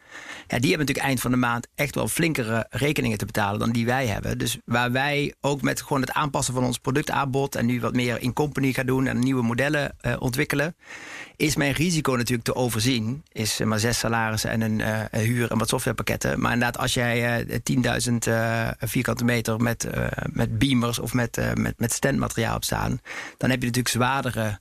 Ja, 0.47 0.59
die 0.59 0.69
hebben 0.69 0.79
natuurlijk 0.79 1.07
eind 1.07 1.21
van 1.21 1.31
de 1.31 1.37
maand 1.37 1.67
echt 1.75 1.95
wel 1.95 2.07
flinkere 2.07 2.65
rekeningen 2.69 3.17
te 3.17 3.25
betalen 3.25 3.59
dan 3.59 3.71
die 3.71 3.85
wij 3.85 4.07
hebben. 4.07 4.37
Dus 4.37 4.57
waar 4.65 4.91
wij 4.91 5.33
ook 5.41 5.61
met 5.61 5.81
gewoon 5.81 6.01
het 6.01 6.11
aanpassen 6.11 6.53
van 6.53 6.63
ons 6.63 6.77
productaanbod 6.77 7.55
en 7.55 7.65
nu 7.65 7.79
wat 7.79 7.93
meer 7.93 8.21
in 8.21 8.33
company 8.33 8.73
gaan 8.73 8.85
doen 8.85 9.07
en 9.07 9.19
nieuwe 9.19 9.43
modellen 9.43 9.95
ontwikkelen, 10.19 10.75
is 11.35 11.55
mijn 11.55 11.73
risico 11.73 12.15
natuurlijk 12.15 12.43
te 12.43 12.55
overzien. 12.55 13.23
Is 13.31 13.59
maar 13.59 13.79
zes 13.79 13.99
salarissen 13.99 14.49
en 14.49 14.61
een 14.61 15.07
huur 15.19 15.51
en 15.51 15.57
wat 15.57 15.69
softwarepakket 15.69 16.23
maar 16.37 16.53
inderdaad, 16.53 16.77
als 16.77 16.93
jij 16.93 17.45
uh, 17.47 17.57
10.000 18.09 18.13
uh, 18.27 18.67
vierkante 18.79 19.23
meter 19.23 19.59
met, 19.59 19.87
met 20.25 20.59
beamers 20.59 20.99
of 20.99 21.13
met, 21.13 21.41
met, 21.55 21.79
met 21.79 21.93
standmateriaal 21.93 22.55
op 22.55 22.63
staan, 22.63 22.99
dan 23.37 23.49
heb 23.49 23.59
je 23.59 23.65
natuurlijk 23.65 23.95
zwaardere 23.95 24.59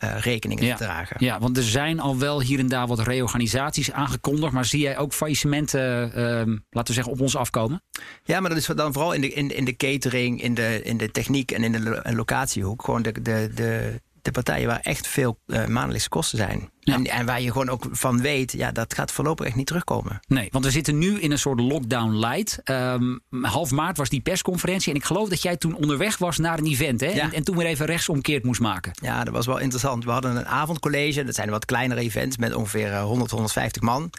rekeningen 0.00 0.64
ja, 0.64 0.76
te 0.76 0.84
dragen. 0.84 1.16
Ja, 1.18 1.38
want 1.38 1.56
er 1.56 1.62
zijn 1.62 2.00
al 2.00 2.18
wel 2.18 2.40
hier 2.40 2.58
en 2.58 2.68
daar 2.68 2.86
wat 2.86 3.00
reorganisaties 3.00 3.92
aangekondigd. 3.92 4.52
Maar 4.52 4.64
zie 4.64 4.80
jij 4.80 4.98
ook 4.98 5.12
faillissementen, 5.12 6.12
ehm, 6.14 6.56
laten 6.70 6.86
we 6.86 6.92
zeggen, 6.92 7.12
op 7.12 7.20
ons 7.20 7.36
afkomen? 7.36 7.82
Ja, 8.24 8.40
maar 8.40 8.50
dat 8.50 8.58
is 8.58 8.66
dan 8.66 8.92
vooral 8.92 9.12
in 9.12 9.20
de, 9.20 9.32
in, 9.32 9.56
in 9.56 9.64
de 9.64 9.76
catering, 9.76 10.42
in 10.42 10.54
de, 10.54 10.82
in 10.82 10.96
de 10.96 11.10
techniek 11.10 11.50
en 11.50 11.64
in 11.64 11.72
de 11.72 12.02
locatiehoek. 12.14 12.84
Gewoon 12.84 13.02
de, 13.02 13.12
de, 13.22 13.50
de, 13.54 14.00
de 14.22 14.30
partijen 14.30 14.66
waar 14.66 14.80
echt 14.80 15.06
veel 15.06 15.38
uh, 15.46 15.66
maandelijkse 15.66 16.08
kosten 16.08 16.38
zijn. 16.38 16.70
Ja. 16.80 16.94
En, 16.94 17.04
en, 17.04 17.26
waar 17.26 17.40
je 17.40 17.52
gewoon 17.52 17.68
ook 17.68 17.86
van 17.90 18.20
weet, 18.20 18.52
ja, 18.52 18.72
dat 18.72 18.94
gaat 18.94 19.12
voorlopig 19.12 19.46
echt 19.46 19.54
niet 19.54 19.66
terugkomen. 19.66 20.20
Nee, 20.26 20.48
want 20.50 20.64
we 20.64 20.70
zitten 20.70 20.98
nu 20.98 21.20
in 21.20 21.30
een 21.30 21.38
soort 21.38 21.60
lockdown 21.60 22.16
light. 22.18 22.60
Um, 22.64 23.20
half 23.40 23.70
maart 23.70 23.96
was 23.96 24.08
die 24.08 24.20
persconferentie. 24.20 24.92
En 24.92 24.98
ik 24.98 25.04
geloof 25.04 25.28
dat 25.28 25.42
jij 25.42 25.56
toen 25.56 25.74
onderweg 25.74 26.18
was 26.18 26.38
naar 26.38 26.58
een 26.58 26.66
event. 26.66 27.00
Hè? 27.00 27.06
Ja. 27.06 27.22
En, 27.22 27.32
en, 27.32 27.44
toen 27.44 27.56
weer 27.56 27.66
even 27.66 27.86
rechtsomkeerd 27.86 28.44
moest 28.44 28.60
maken. 28.60 28.92
Ja, 29.02 29.24
dat 29.24 29.34
was 29.34 29.46
wel 29.46 29.58
interessant. 29.58 30.04
We 30.04 30.10
hadden 30.10 30.36
een 30.36 30.46
avondcollege. 30.46 31.24
Dat 31.24 31.34
zijn 31.34 31.50
wat 31.50 31.64
kleinere 31.64 32.00
events 32.00 32.36
met 32.36 32.54
ongeveer 32.54 32.98
100, 33.00 33.30
150 33.30 33.82
man. 33.82 34.10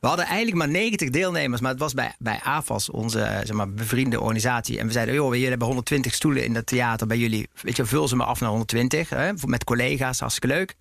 We 0.00 0.06
hadden 0.06 0.26
eigenlijk 0.26 0.56
maar 0.56 0.68
90 0.68 1.10
deelnemers, 1.10 1.60
maar 1.60 1.70
het 1.70 1.80
was 1.80 1.94
bij, 1.94 2.14
bij 2.18 2.40
AFAS, 2.42 2.90
onze 2.90 3.40
zeg 3.44 3.52
maar, 3.52 3.70
bevriende 3.70 4.20
organisatie. 4.20 4.78
En 4.78 4.86
we 4.86 4.92
zeiden, 4.92 5.14
joh, 5.14 5.32
jullie 5.32 5.48
hebben 5.48 5.66
120 5.66 6.14
stoelen 6.14 6.44
in 6.44 6.54
het 6.54 6.66
theater 6.66 7.06
bij 7.06 7.18
jullie. 7.18 7.48
Weet 7.60 7.76
je, 7.76 7.84
vul 7.84 8.08
ze 8.08 8.16
maar 8.16 8.26
af 8.26 8.40
naar 8.40 8.48
120. 8.48 9.08
Hè, 9.08 9.32
met 9.46 9.64
collega's, 9.64 10.20
hartstikke 10.20 10.56
leuk. 10.56 10.76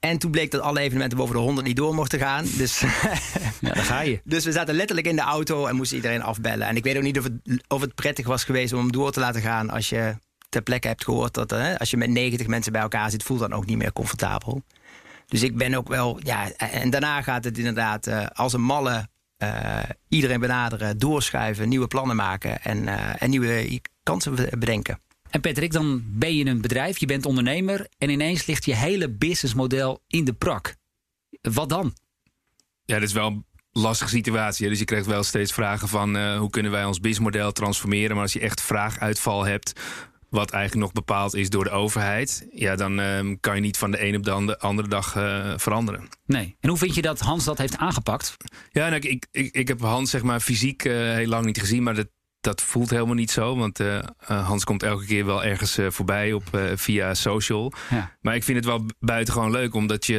En 0.00 0.18
toen 0.18 0.30
bleek 0.30 0.50
dat 0.50 0.60
alle 0.60 0.80
evenementen 0.80 1.18
boven 1.18 1.34
de 1.34 1.40
100 1.40 1.66
niet 1.66 1.76
door 1.76 1.94
mochten 1.94 2.18
gaan. 2.18 2.46
Dus, 2.56 2.80
ja, 3.60 3.72
daar 3.72 3.76
ga 3.76 4.00
je. 4.00 4.20
Dus 4.24 4.44
we 4.44 4.52
zaten 4.52 4.74
letterlijk 4.74 5.06
in 5.06 5.16
de 5.16 5.22
auto 5.22 5.66
en 5.66 5.76
moesten 5.76 5.96
iedereen 5.96 6.22
afbellen. 6.22 6.66
En 6.66 6.76
ik 6.76 6.84
weet 6.84 6.96
ook 6.96 7.02
niet 7.02 7.18
of 7.18 7.24
het, 7.24 7.64
of 7.68 7.80
het 7.80 7.94
prettig 7.94 8.26
was 8.26 8.44
geweest 8.44 8.72
om 8.72 8.78
hem 8.78 8.92
door 8.92 9.12
te 9.12 9.20
laten 9.20 9.40
gaan 9.40 9.70
als 9.70 9.88
je 9.88 10.14
ter 10.48 10.62
plekke 10.62 10.88
hebt 10.88 11.04
gehoord 11.04 11.34
dat 11.34 11.50
hè, 11.50 11.78
als 11.78 11.90
je 11.90 11.96
met 11.96 12.10
90 12.10 12.46
mensen 12.46 12.72
bij 12.72 12.80
elkaar 12.80 13.10
zit, 13.10 13.22
voelt 13.22 13.40
dan 13.40 13.52
ook 13.52 13.66
niet 13.66 13.76
meer 13.76 13.92
comfortabel. 13.92 14.62
Dus 15.34 15.42
ik 15.42 15.56
ben 15.56 15.74
ook 15.74 15.88
wel, 15.88 16.20
ja, 16.22 16.52
en 16.52 16.90
daarna 16.90 17.22
gaat 17.22 17.44
het 17.44 17.58
inderdaad 17.58 18.06
uh, 18.06 18.26
als 18.26 18.52
een 18.52 18.62
malle 18.62 19.08
uh, 19.38 19.78
iedereen 20.08 20.40
benaderen, 20.40 20.98
doorschuiven, 20.98 21.68
nieuwe 21.68 21.86
plannen 21.86 22.16
maken 22.16 22.62
en, 22.62 22.82
uh, 22.82 23.22
en 23.22 23.30
nieuwe 23.30 23.80
kansen 24.02 24.34
bedenken. 24.34 25.00
En 25.30 25.40
Patrick, 25.40 25.72
dan 25.72 26.02
ben 26.06 26.36
je 26.36 26.46
een 26.46 26.60
bedrijf, 26.60 26.98
je 26.98 27.06
bent 27.06 27.26
ondernemer 27.26 27.86
en 27.98 28.10
ineens 28.10 28.46
ligt 28.46 28.64
je 28.64 28.74
hele 28.74 29.10
businessmodel 29.10 30.02
in 30.06 30.24
de 30.24 30.32
prak. 30.32 30.74
Wat 31.40 31.68
dan? 31.68 31.94
Ja, 32.84 32.94
dat 32.94 33.08
is 33.08 33.12
wel 33.12 33.26
een 33.26 33.44
lastige 33.72 34.10
situatie. 34.10 34.68
Dus 34.68 34.78
je 34.78 34.84
krijgt 34.84 35.06
wel 35.06 35.22
steeds 35.22 35.52
vragen 35.52 35.88
van 35.88 36.16
uh, 36.16 36.38
hoe 36.38 36.50
kunnen 36.50 36.72
wij 36.72 36.84
ons 36.84 37.00
businessmodel 37.00 37.52
transformeren. 37.52 38.14
Maar 38.14 38.24
als 38.24 38.32
je 38.32 38.40
echt 38.40 38.60
vraaguitval 38.60 39.44
hebt, 39.44 39.80
wat 40.34 40.50
eigenlijk 40.50 40.84
nog 40.84 40.92
bepaald 40.92 41.34
is 41.34 41.50
door 41.50 41.64
de 41.64 41.70
overheid, 41.70 42.46
ja, 42.52 42.76
dan 42.76 43.00
uh, 43.00 43.34
kan 43.40 43.54
je 43.54 43.60
niet 43.60 43.78
van 43.78 43.90
de 43.90 44.06
een 44.06 44.16
op 44.16 44.22
de 44.22 44.58
andere 44.58 44.88
dag 44.88 45.16
uh, 45.16 45.52
veranderen. 45.56 46.08
Nee. 46.26 46.56
En 46.60 46.68
hoe 46.68 46.78
vind 46.78 46.94
je 46.94 47.02
dat 47.02 47.20
Hans 47.20 47.44
dat 47.44 47.58
heeft 47.58 47.76
aangepakt? 47.76 48.36
Ja, 48.70 48.88
nou, 48.88 49.00
ik, 49.00 49.26
ik, 49.30 49.54
ik 49.54 49.68
heb 49.68 49.80
Hans 49.80 50.10
zeg 50.10 50.22
maar 50.22 50.40
fysiek 50.40 50.84
uh, 50.84 50.94
heel 50.94 51.28
lang 51.28 51.44
niet 51.44 51.60
gezien, 51.60 51.82
maar 51.82 51.94
dat, 51.94 52.08
dat 52.44 52.62
voelt 52.62 52.90
helemaal 52.90 53.14
niet 53.14 53.30
zo. 53.30 53.56
Want 53.56 53.80
uh, 53.80 53.98
Hans 54.18 54.64
komt 54.64 54.82
elke 54.82 55.06
keer 55.06 55.26
wel 55.26 55.44
ergens 55.44 55.78
uh, 55.78 55.90
voorbij 55.90 56.32
op, 56.32 56.44
uh, 56.54 56.62
via 56.74 57.14
social. 57.14 57.72
Ja. 57.90 58.12
Maar 58.20 58.34
ik 58.34 58.44
vind 58.44 58.56
het 58.56 58.66
wel 58.66 58.86
buitengewoon 59.00 59.50
leuk. 59.50 59.74
Omdat 59.74 60.06
je. 60.06 60.18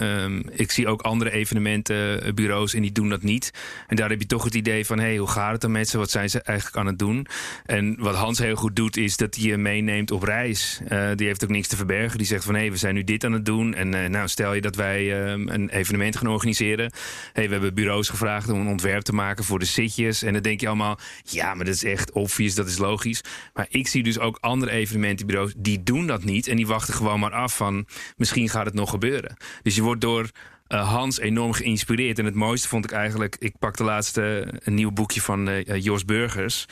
Um, 0.00 0.42
ik 0.50 0.70
zie 0.70 0.88
ook 0.88 1.02
andere 1.02 1.30
evenementenbureaus 1.30 2.74
en 2.74 2.82
die 2.82 2.92
doen 2.92 3.08
dat 3.08 3.22
niet. 3.22 3.50
En 3.86 3.96
daar 3.96 4.10
heb 4.10 4.20
je 4.20 4.26
toch 4.26 4.44
het 4.44 4.54
idee 4.54 4.86
van: 4.86 4.98
hey, 4.98 5.16
hoe 5.16 5.28
gaat 5.28 5.52
het 5.52 5.60
dan 5.60 5.72
met 5.72 5.88
ze? 5.88 5.98
Wat 5.98 6.10
zijn 6.10 6.30
ze 6.30 6.42
eigenlijk 6.42 6.76
aan 6.78 6.86
het 6.86 6.98
doen? 6.98 7.26
En 7.66 7.96
wat 7.98 8.14
Hans 8.14 8.38
heel 8.38 8.56
goed 8.56 8.76
doet, 8.76 8.96
is 8.96 9.16
dat 9.16 9.34
hij 9.34 9.44
je 9.44 9.56
meeneemt 9.56 10.10
op 10.10 10.22
reis. 10.22 10.80
die 11.14 11.26
heeft 11.26 11.44
ook 11.44 11.50
niks 11.50 11.68
te 11.68 11.76
verbergen. 11.76 12.18
Die 12.18 12.26
zegt 12.26 12.44
van: 12.44 12.54
hé, 12.54 12.60
hey, 12.60 12.70
we 12.70 12.76
zijn 12.76 12.94
nu 12.94 13.04
dit 13.04 13.24
aan 13.24 13.32
het 13.32 13.44
doen. 13.44 13.74
En 13.74 14.10
nou, 14.10 14.28
stel 14.28 14.54
je 14.54 14.60
dat 14.60 14.76
wij 14.76 15.30
um, 15.32 15.48
een 15.48 15.68
evenement 15.68 16.16
gaan 16.16 16.28
organiseren. 16.28 16.92
hey, 17.32 17.46
we 17.46 17.52
hebben 17.52 17.74
bureaus 17.74 18.08
gevraagd 18.08 18.48
om 18.48 18.60
een 18.60 18.66
ontwerp 18.66 19.02
te 19.02 19.12
maken 19.12 19.44
voor 19.44 19.58
de 19.58 19.64
sitjes. 19.64 20.22
En 20.22 20.32
dan 20.32 20.42
denk 20.42 20.60
je 20.60 20.66
allemaal: 20.66 20.98
ja, 21.24 21.54
maar 21.60 21.68
dat 21.68 21.78
is 21.84 21.90
echt 21.90 22.12
obvious, 22.12 22.54
dat 22.54 22.66
is 22.66 22.78
logisch. 22.78 23.20
Maar 23.54 23.66
ik 23.68 23.88
zie 23.88 24.02
dus 24.02 24.18
ook 24.18 24.38
andere 24.40 24.70
evenementenbureaus 24.70 25.52
die 25.56 25.82
doen 25.82 26.06
dat 26.06 26.24
niet. 26.24 26.46
En 26.46 26.56
die 26.56 26.66
wachten 26.66 26.94
gewoon 26.94 27.20
maar 27.20 27.32
af 27.32 27.56
van 27.56 27.86
misschien 28.16 28.48
gaat 28.48 28.64
het 28.64 28.74
nog 28.74 28.90
gebeuren. 28.90 29.36
Dus 29.62 29.74
je 29.74 29.82
wordt 29.82 30.00
door 30.00 30.30
uh, 30.72 30.88
Hans 30.88 31.18
enorm 31.18 31.52
geïnspireerd. 31.52 32.18
En 32.18 32.24
het 32.24 32.34
mooiste 32.34 32.68
vond 32.68 32.84
ik 32.84 32.92
eigenlijk... 32.92 33.36
Ik 33.38 33.58
pakte 33.58 33.84
laatste 33.84 34.48
een 34.64 34.74
nieuw 34.74 34.90
boekje 34.90 35.20
van 35.20 35.48
uh, 35.48 35.62
Jos 35.64 36.04
Burgers. 36.04 36.66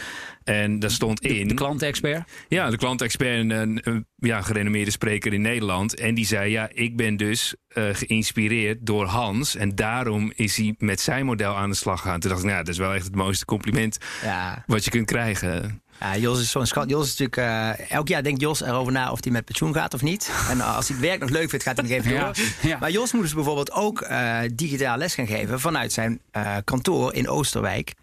En 0.45 0.79
daar 0.79 0.91
stond 0.91 1.21
in... 1.21 1.43
De, 1.43 1.49
de 1.49 1.55
klantexpert? 1.55 2.31
Ja, 2.49 2.71
de 2.71 2.77
klantexpert. 2.77 3.39
Een, 3.39 3.51
een, 3.51 3.81
een 3.83 4.07
ja, 4.17 4.43
gerenommeerde 4.43 4.91
spreker 4.91 5.33
in 5.33 5.41
Nederland. 5.41 5.95
En 5.95 6.15
die 6.15 6.27
zei, 6.27 6.51
ja, 6.51 6.69
ik 6.73 6.97
ben 6.97 7.17
dus 7.17 7.55
geïnspireerd 7.69 8.87
door 8.87 9.07
Hans. 9.07 9.57
En 9.57 9.75
daarom 9.75 10.33
is 10.35 10.57
hij 10.57 10.75
met 10.79 11.01
zijn 11.01 11.27
model 11.27 11.57
aan 11.57 11.71
de 11.71 11.77
slag 11.77 12.01
gegaan. 12.01 12.21
Toen 12.21 12.31
dacht 12.31 12.43
ik, 12.43 12.49
nou, 12.49 12.65
dat 12.65 12.73
is 12.73 12.79
wel 12.79 12.95
echt 12.95 13.05
het 13.05 13.15
mooiste 13.15 13.45
compliment 13.45 13.99
ja. 14.23 14.65
wat 14.67 14.85
je 14.85 14.91
kunt 14.91 15.07
krijgen. 15.07 15.83
Ja, 16.01 16.17
Jos 16.17 16.41
is 16.41 16.51
zo'n 16.51 16.67
schat. 16.67 16.91
Jos 16.91 17.07
is 17.07 17.19
natuurlijk. 17.19 17.37
Uh, 17.81 17.91
elk 17.91 18.09
jaar 18.09 18.23
denkt 18.23 18.41
Jos 18.41 18.63
erover 18.63 18.93
na 18.93 19.11
of 19.13 19.23
hij 19.23 19.33
met 19.33 19.45
pensioen 19.45 19.75
gaat 19.75 19.95
of 19.95 20.03
niet. 20.03 20.31
En 20.51 20.61
als 20.61 20.89
hij 20.89 20.97
het 20.97 21.07
werk 21.07 21.21
nog 21.21 21.31
leuk 21.31 21.49
vindt, 21.49 21.65
gaat 21.65 21.77
hij 21.77 21.89
nog 21.89 21.99
even 21.99 22.11
door. 22.11 22.21
Ja, 22.21 22.33
ja. 22.61 22.79
Maar 22.81 22.91
Jos 22.91 23.13
moet 23.13 23.23
dus 23.23 23.35
bijvoorbeeld 23.35 23.73
ook 23.73 24.01
uh, 24.03 24.39
digitaal 24.55 24.97
les 24.97 25.15
gaan 25.15 25.27
geven 25.27 25.61
vanuit 25.61 25.93
zijn 25.93 26.21
uh, 26.37 26.57
kantoor 26.65 27.15
in 27.15 27.29
Oosterwijk. 27.29 27.95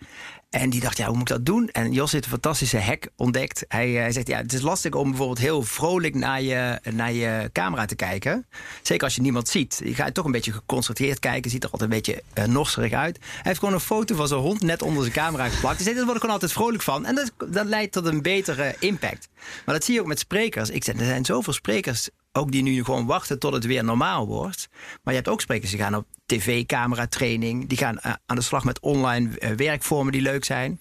En 0.56 0.70
die 0.70 0.82
dacht, 0.82 0.98
ja, 0.98 1.06
hoe 1.06 1.18
moet 1.18 1.30
ik 1.30 1.36
dat 1.36 1.46
doen? 1.46 1.70
En 1.70 1.92
Jos 1.92 2.12
heeft 2.12 2.24
een 2.24 2.30
fantastische 2.30 2.80
hack 2.80 3.08
ontdekt. 3.16 3.66
Hij, 3.68 3.90
hij, 3.90 4.12
zegt, 4.12 4.28
ja, 4.28 4.38
het 4.38 4.54
is 4.54 4.62
lastig 4.62 4.94
om 4.94 5.10
bijvoorbeeld 5.10 5.40
heel 5.40 5.62
vrolijk 5.64 6.16
naar 6.16 6.42
je, 6.42 6.80
naar 6.94 7.12
je 7.12 7.50
camera 7.54 7.86
te 7.86 7.96
kijken. 7.96 8.46
Zeker 8.82 9.04
als 9.04 9.16
je 9.16 9.22
niemand 9.22 9.48
ziet. 9.48 9.82
Je 9.84 9.96
gaat 9.96 10.14
toch 10.14 10.26
een 10.26 10.32
beetje 10.32 10.52
geconcentreerd 10.52 11.20
kijken. 11.20 11.52
Ziet 11.52 11.64
er 11.64 11.70
altijd 11.70 11.90
een 11.92 11.96
beetje 11.96 12.24
uh, 12.38 13.00
uit. 13.00 13.18
Hij 13.20 13.42
heeft 13.42 13.60
gewoon 13.60 13.74
een 13.74 13.80
foto 13.80 14.16
van 14.16 14.28
zijn 14.28 14.40
hond 14.40 14.62
net 14.62 14.82
onder 14.82 15.02
zijn 15.02 15.16
camera 15.16 15.50
geplakt. 15.50 15.82
Zegt, 15.82 15.96
daar 15.96 16.04
word 16.04 16.16
ik 16.16 16.22
gewoon 16.22 16.36
altijd 16.36 16.52
vrolijk 16.52 16.84
van. 16.84 17.06
En 17.06 17.16
dat, 17.16 17.32
dat 17.50 17.66
leidt 17.66 17.92
tot 17.92 18.06
een 18.06 18.22
betere 18.22 18.76
impact. 18.80 19.28
Maar 19.66 19.76
dat 19.76 19.84
zie 19.84 19.94
je 19.94 20.00
ook 20.00 20.08
met 20.08 20.20
sprekers. 20.20 20.70
Ik 20.70 20.84
zeg, 20.84 21.00
er 21.00 21.06
zijn 21.06 21.26
zoveel 21.26 21.54
sprekers 21.54 22.10
ook 22.36 22.52
die 22.52 22.64
nu 22.64 22.84
gewoon 22.84 23.06
wachten 23.06 23.40
tot 23.40 23.54
het 23.54 23.66
weer 23.66 23.84
normaal 23.84 24.28
wordt. 24.28 24.68
Maar 25.04 25.14
je 25.14 25.20
hebt 25.20 25.28
ook 25.28 25.42
sprekers 25.42 25.72
die 25.72 25.80
gaan 25.80 25.96
op 25.96 26.06
tv-camera 26.26 27.08
training. 27.08 27.68
Die 27.68 27.78
gaan 27.78 28.02
aan 28.02 28.36
de 28.36 28.42
slag 28.42 28.64
met 28.64 28.80
online 28.80 29.30
werkvormen 29.56 30.12
die 30.12 30.22
leuk 30.22 30.46
zijn. 30.46 30.80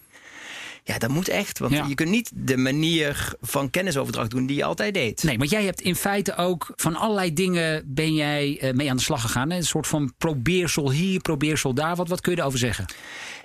Ja, 0.86 0.98
dat 0.98 1.10
moet 1.10 1.28
echt. 1.28 1.58
Want 1.58 1.72
ja. 1.72 1.86
je 1.86 1.94
kunt 1.94 2.10
niet 2.10 2.30
de 2.34 2.56
manier 2.56 3.34
van 3.40 3.70
kennisoverdracht 3.70 4.30
doen 4.30 4.46
die 4.46 4.56
je 4.56 4.64
altijd 4.64 4.94
deed. 4.94 5.22
Nee, 5.22 5.38
maar 5.38 5.46
jij 5.46 5.64
hebt 5.64 5.80
in 5.80 5.96
feite 5.96 6.36
ook 6.36 6.72
van 6.76 6.96
allerlei 6.96 7.32
dingen 7.32 7.94
ben 7.94 8.14
jij 8.14 8.58
uh, 8.62 8.72
mee 8.72 8.90
aan 8.90 8.96
de 8.96 9.02
slag 9.02 9.20
gegaan. 9.20 9.50
Hè? 9.50 9.56
Een 9.56 9.64
soort 9.64 9.86
van 9.86 10.14
probeersel 10.18 10.90
hier, 10.90 11.20
probeersel 11.20 11.74
daar. 11.74 11.96
Wat, 11.96 12.08
wat 12.08 12.20
kun 12.20 12.32
je 12.32 12.38
erover 12.38 12.58
zeggen? 12.58 12.84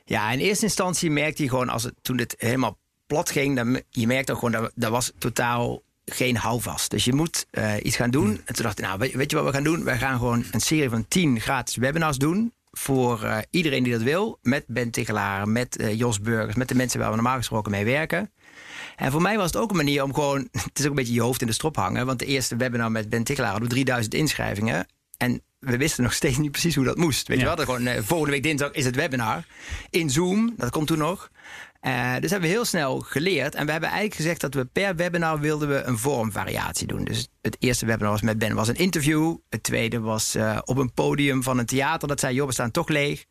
Ja, 0.06 0.32
in 0.32 0.40
eerste 0.40 0.66
instantie 0.66 1.12
merkte 1.12 1.44
je 1.44 1.50
gewoon 1.50 1.70
als 1.70 1.84
het 1.84 1.94
toen 2.02 2.18
dit 2.18 2.36
helemaal 2.38 2.78
plat 3.08 3.30
ging, 3.30 3.56
dan 3.56 3.82
je 3.90 4.08
merkte 4.08 4.32
ook 4.32 4.40
gewoon 4.40 4.62
dat 4.62 4.72
dat 4.76 4.92
was 4.92 5.12
totaal 5.18 5.82
geen 6.10 6.38
houvast. 6.38 6.90
Dus 6.90 7.06
je 7.06 7.14
moet 7.14 7.48
uh, 7.52 7.74
iets 7.82 7.96
gaan 7.96 8.12
doen. 8.12 8.42
En 8.46 8.54
toen 8.54 8.64
dacht 8.64 8.80
ik, 8.80 8.86
nou, 8.86 9.00
weet, 9.00 9.14
weet, 9.14 9.32
je 9.32 9.38
wat 9.38 9.46
we 9.46 9.54
gaan 9.54 9.64
doen? 9.64 9.84
Wij 9.84 9.98
gaan 9.98 10.18
gewoon 10.18 10.46
een 10.52 10.62
serie 10.62 10.90
van 10.90 11.08
tien 11.08 11.40
gratis 11.40 11.76
webinars 11.76 12.18
doen. 12.18 12.54
Voor 12.72 13.24
uh, 13.24 13.38
iedereen 13.50 13.84
die 13.84 13.94
dat 13.94 14.02
wil. 14.02 14.40
Met 14.42 14.64
Ben 14.68 14.92
Tigelaar, 14.92 15.48
met 15.48 15.82
uh, 15.82 15.94
Jos 15.98 16.22
Burgers, 16.22 16.56
met 16.56 16.68
de 16.68 16.76
mensen 16.76 17.00
waar 17.00 17.10
we 17.10 17.16
normaal 17.16 17.38
gesproken 17.38 17.72
mee 17.72 17.86
werken. 17.86 18.32
En 18.96 19.12
voor 19.12 19.22
mij 19.22 19.38
was 19.38 19.46
het 19.46 19.56
ook 19.56 19.70
een 19.70 19.76
manier 19.76 20.04
om 20.04 20.14
gewoon. 20.14 20.40
Het 20.52 20.80
is 20.80 20.84
ook 20.84 20.90
een 20.90 20.96
beetje 20.96 21.14
je 21.14 21.22
hoofd 21.22 21.42
in 21.42 21.48
de 21.48 21.54
strop 21.54 21.76
hangen. 21.76 22.06
Want 22.06 22.20
de 22.20 22.26
eerste 22.26 22.56
webinar 22.56 22.92
met 22.92 23.10
Ben 23.10 23.24
Tigelaar 23.24 23.52
hadden 23.52 23.70
we 23.70 23.74
3000 23.76 24.14
inschrijvingen. 24.14 24.88
En 25.18 25.42
we 25.60 25.78
wisten 25.78 26.04
nog 26.04 26.14
steeds 26.14 26.38
niet 26.38 26.52
precies 26.52 26.76
hoe 26.76 26.86
dat 26.86 26.98
moest. 26.98 27.28
Weet 27.28 27.40
ja. 27.40 27.50
je 27.50 27.56
wel? 27.56 27.66
Gewoon, 27.66 28.04
volgende 28.04 28.32
week 28.32 28.44
dinsdag 28.44 28.72
is 28.72 28.86
het 28.86 28.96
webinar. 28.96 29.46
In 29.90 30.10
Zoom, 30.10 30.54
dat 30.58 30.70
komt 30.70 30.88
toen 30.88 30.98
nog. 30.98 31.30
Uh, 31.82 32.16
dus 32.20 32.32
hebben 32.32 32.50
we 32.50 32.56
heel 32.56 32.66
snel 32.66 33.00
geleerd. 33.00 33.56
En 33.56 33.66
we 33.66 33.72
hebben 33.72 33.90
eigenlijk 33.90 34.22
gezegd 34.22 34.42
dat 34.42 34.54
we 34.54 34.66
per 34.66 34.96
webinar 34.96 35.40
wilden 35.40 35.70
we 35.70 35.82
een 35.82 35.98
vormvariatie 35.98 36.88
doen. 36.88 37.04
Dus 37.04 37.28
het 37.42 37.56
eerste 37.60 37.86
webinar 37.86 38.12
was 38.12 38.22
met 38.22 38.38
Ben 38.38 38.56
was 38.56 38.68
een 38.68 38.76
interview. 38.76 39.38
Het 39.50 39.64
tweede 39.64 40.00
was 40.00 40.36
uh, 40.36 40.60
op 40.66 40.78
een 40.78 40.94
podium 40.94 41.44
van 41.44 41.58
een 41.58 41.66
theater. 41.66 42.08
Dat 42.08 42.20
zei, 42.20 42.36
joh, 42.36 42.48
we 42.48 42.54
staan 42.54 42.72
toch 42.72 42.88
leeg. 42.88 43.26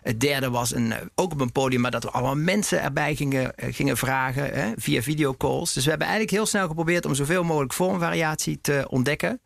Het 0.00 0.20
derde 0.20 0.50
was 0.50 0.74
een, 0.74 0.94
ook 1.14 1.32
op 1.32 1.40
een 1.40 1.52
podium, 1.52 1.80
maar 1.80 1.90
dat 1.90 2.02
we 2.02 2.10
allemaal 2.10 2.36
mensen 2.36 2.82
erbij 2.82 3.14
gingen, 3.14 3.52
gingen 3.56 3.96
vragen 3.96 4.52
hè, 4.52 4.72
via 4.76 5.02
videocalls. 5.02 5.72
Dus 5.72 5.84
we 5.84 5.90
hebben 5.90 6.08
eigenlijk 6.08 6.36
heel 6.36 6.46
snel 6.46 6.68
geprobeerd 6.68 7.06
om 7.06 7.14
zoveel 7.14 7.44
mogelijk 7.44 7.72
vormvariatie 7.72 8.60
te 8.60 8.86
ontdekken. 8.88 9.40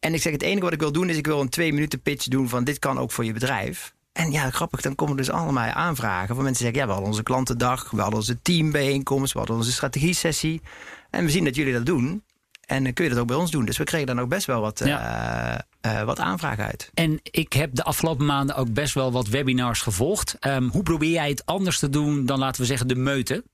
En 0.00 0.14
ik 0.14 0.22
zeg, 0.22 0.32
het 0.32 0.42
enige 0.42 0.64
wat 0.64 0.72
ik 0.72 0.80
wil 0.80 0.92
doen 0.92 1.08
is, 1.08 1.16
ik 1.16 1.26
wil 1.26 1.40
een 1.40 1.48
twee 1.48 1.72
minuten 1.72 2.02
pitch 2.02 2.26
doen 2.26 2.48
van 2.48 2.64
dit 2.64 2.78
kan 2.78 2.98
ook 2.98 3.10
voor 3.10 3.24
je 3.24 3.32
bedrijf. 3.32 3.93
En 4.14 4.30
ja, 4.30 4.50
grappig, 4.50 4.80
dan 4.80 4.94
komen 4.94 5.16
dus 5.16 5.30
allemaal 5.30 5.68
aanvragen 5.68 6.34
van 6.34 6.44
mensen 6.44 6.64
die 6.64 6.72
zeggen... 6.72 6.80
ja, 6.80 6.86
we 6.86 6.92
hadden 6.92 7.10
onze 7.10 7.22
klantendag, 7.22 7.90
we 7.90 8.00
hadden 8.00 8.18
onze 8.18 8.42
teambijeenkomst... 8.42 9.32
we 9.32 9.38
hadden 9.38 9.56
onze 9.56 9.72
strategie-sessie. 9.72 10.62
En 11.10 11.24
we 11.24 11.30
zien 11.30 11.44
dat 11.44 11.54
jullie 11.54 11.72
dat 11.72 11.86
doen. 11.86 12.22
En 12.66 12.92
kun 12.92 13.04
je 13.04 13.10
dat 13.10 13.18
ook 13.18 13.26
bij 13.26 13.36
ons 13.36 13.50
doen. 13.50 13.64
Dus 13.64 13.76
we 13.76 13.84
kregen 13.84 14.06
dan 14.06 14.20
ook 14.20 14.28
best 14.28 14.46
wel 14.46 14.60
wat, 14.60 14.78
ja. 14.84 15.64
uh, 15.84 15.92
uh, 15.92 16.02
wat 16.02 16.18
aanvragen 16.18 16.64
uit. 16.64 16.90
En 16.94 17.20
ik 17.22 17.52
heb 17.52 17.74
de 17.74 17.84
afgelopen 17.84 18.26
maanden 18.26 18.56
ook 18.56 18.72
best 18.72 18.94
wel 18.94 19.12
wat 19.12 19.28
webinars 19.28 19.80
gevolgd. 19.82 20.36
Um, 20.40 20.68
hoe 20.68 20.82
probeer 20.82 21.10
jij 21.10 21.28
het 21.28 21.46
anders 21.46 21.78
te 21.78 21.88
doen 21.88 22.26
dan, 22.26 22.38
laten 22.38 22.60
we 22.60 22.66
zeggen, 22.66 22.88
de 22.88 22.94
meute? 22.94 23.44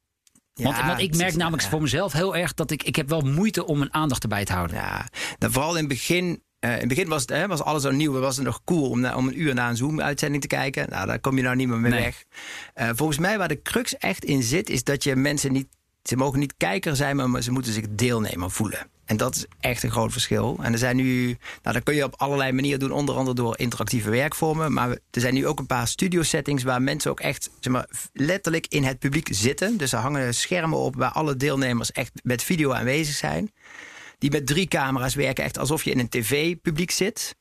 Ja, 0.55 0.65
want, 0.65 0.87
want, 0.87 1.01
ik 1.01 1.17
merk 1.17 1.37
namelijk 1.37 1.63
ja. 1.63 1.69
voor 1.69 1.83
mezelf 1.83 2.13
heel 2.13 2.37
erg 2.37 2.55
dat 2.55 2.71
ik, 2.71 2.83
ik 2.83 2.97
heb 2.97 3.09
wel 3.09 3.21
moeite 3.21 3.67
om 3.67 3.79
mijn 3.79 3.95
aandacht 3.95 4.23
erbij 4.23 4.45
te 4.45 4.53
houden. 4.53 4.77
Ja, 4.77 5.09
dan 5.39 5.53
vooral 5.53 5.73
in 5.73 5.79
het 5.79 5.89
begin 5.89 6.43
uh, 6.61 6.73
in 6.73 6.79
het 6.79 6.89
begin 6.89 7.09
was, 7.09 7.21
het, 7.21 7.31
hè, 7.31 7.47
was 7.47 7.63
alles 7.63 7.83
zo 7.83 7.91
nieuw. 7.91 8.13
Was 8.13 8.37
het 8.37 8.45
nog 8.45 8.65
cool 8.65 8.91
om, 8.91 9.01
na, 9.01 9.17
om 9.17 9.29
een 9.29 9.41
uur 9.41 9.55
naar 9.55 9.71
een 9.71 9.77
Zoom-uitzending 9.77 10.43
te 10.43 10.49
kijken. 10.49 10.91
Nou, 10.91 11.07
daar 11.07 11.21
kom 11.21 11.37
je 11.37 11.43
nou 11.43 11.57
niet 11.57 11.69
meer 11.69 11.79
mee 11.79 11.91
nee. 11.93 12.03
weg. 12.03 12.25
Uh, 12.81 12.91
volgens 12.95 13.19
mij 13.19 13.39
waar 13.39 13.49
de 13.49 13.63
crux 13.63 13.97
echt 13.97 14.25
in 14.25 14.43
zit, 14.43 14.71
is 14.71 14.85
dat 14.85 15.05
je 15.05 15.17
mensen 15.17 15.53
niet... 15.53 15.69
Ze 16.03 16.17
mogen 16.17 16.39
niet 16.39 16.55
kijker 16.57 16.97
zijn, 16.97 17.31
maar 17.31 17.43
ze 17.43 17.53
moeten 17.53 17.73
zich 17.73 17.85
deelnemer 17.91 18.51
voelen. 18.51 18.91
En 19.05 19.17
dat 19.17 19.37
is 19.37 19.47
echt 19.61 19.83
een 19.83 19.91
groot 19.91 20.13
verschil. 20.13 20.59
En 20.63 20.73
er 20.73 20.79
zijn 20.79 20.97
nu, 20.97 21.25
nou, 21.63 21.75
dat 21.75 21.83
kun 21.83 21.95
je 21.95 22.05
op 22.05 22.15
allerlei 22.17 22.53
manieren 22.53 22.81
doen, 22.81 22.91
onder 22.91 23.15
andere 23.15 23.37
door 23.37 23.59
interactieve 23.59 24.11
werkvormen. 24.11 24.73
Maar 24.73 24.89
er 24.89 25.21
zijn 25.21 25.35
nu 25.35 25.47
ook 25.47 25.59
een 25.59 25.67
paar 25.67 25.89
studio 25.89 26.23
settings 26.23 26.63
waar 26.63 26.83
mensen 26.83 27.11
ook 27.11 27.21
echt 27.21 27.51
zeg 27.61 27.73
maar, 27.73 27.89
letterlijk 28.13 28.67
in 28.69 28.85
het 28.85 28.99
publiek 28.99 29.29
zitten. 29.31 29.77
Dus 29.77 29.93
er 29.93 29.99
hangen 29.99 30.35
schermen 30.35 30.79
op 30.79 30.97
waar 30.97 31.11
alle 31.11 31.37
deelnemers 31.37 31.93
echt 31.93 32.13
met 32.23 32.43
video 32.43 32.73
aanwezig 32.73 33.15
zijn 33.15 33.51
die 34.21 34.31
met 34.31 34.47
drie 34.47 34.67
camera's 34.67 35.15
werken, 35.15 35.45
echt 35.45 35.59
alsof 35.59 35.85
je 35.85 35.91
in 35.91 35.99
een 35.99 36.09
tv-publiek 36.09 36.91
zit. 36.91 37.35